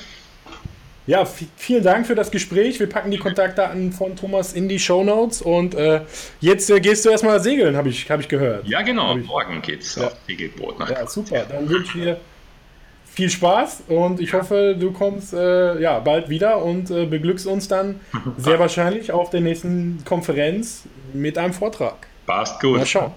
Ja, 1.07 1.25
vielen 1.25 1.83
Dank 1.83 2.07
für 2.07 2.15
das 2.15 2.31
Gespräch. 2.31 2.79
Wir 2.79 2.89
packen 2.89 3.11
die 3.11 3.19
Kontaktdaten 3.19 3.93
von 3.93 4.15
Thomas 4.15 4.53
in 4.53 4.69
die 4.69 4.79
Show 4.79 5.03
Notes 5.03 5.43
und 5.43 5.75
äh, 5.75 6.03
jetzt 6.41 6.71
äh, 6.71 6.81
gehst 6.81 7.05
du 7.05 7.11
erstmal 7.11 7.41
segeln, 7.41 7.77
habe 7.77 7.89
ich, 7.89 8.09
hab 8.09 8.21
ich 8.21 8.29
gehört. 8.29 8.67
Ja, 8.69 8.83
genau. 8.83 9.17
Morgen 9.17 9.61
geht's 9.63 9.97
ja. 9.97 10.07
auf 10.07 10.17
Segelboot 10.29 10.79
nach 10.79 10.91
Ja, 10.91 11.07
super. 11.07 11.45
Dann 11.49 11.69
wünsche 11.69 11.99
ich 11.99 12.05
dir 12.05 12.21
viel 13.13 13.31
Spaß 13.31 13.85
und 13.89 14.21
ich 14.21 14.33
hoffe, 14.33 14.77
du 14.79 14.93
kommst 14.93 15.35
äh, 15.35 15.81
ja, 15.81 15.99
bald 15.99 16.29
wieder 16.29 16.63
und 16.63 16.91
äh, 16.91 17.05
beglückst 17.05 17.47
uns 17.47 17.67
dann 17.67 18.01
sehr 18.39 18.59
wahrscheinlich 18.59 19.11
auf 19.11 19.31
der 19.31 19.41
nächsten 19.41 20.03
Konferenz 20.05 20.85
mit 21.13 21.37
einem 21.37 21.53
Vortrag. 21.53 22.07
Passt 22.27 22.61
gut. 22.61 22.79
Mal 22.79 22.87
schauen. 22.87 23.13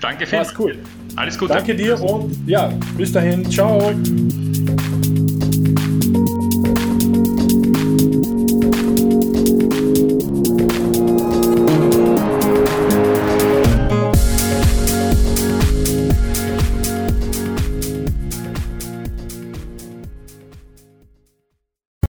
Danke, 0.00 0.26
Phil. 0.26 0.38
Passt 0.38 0.58
cool. 0.58 0.78
Alles 1.16 1.38
Gute. 1.38 1.54
Danke 1.54 1.74
dir 1.74 2.00
und 2.00 2.36
ja, 2.46 2.70
bis 2.96 3.12
dahin. 3.12 3.50
Ciao. 3.50 3.94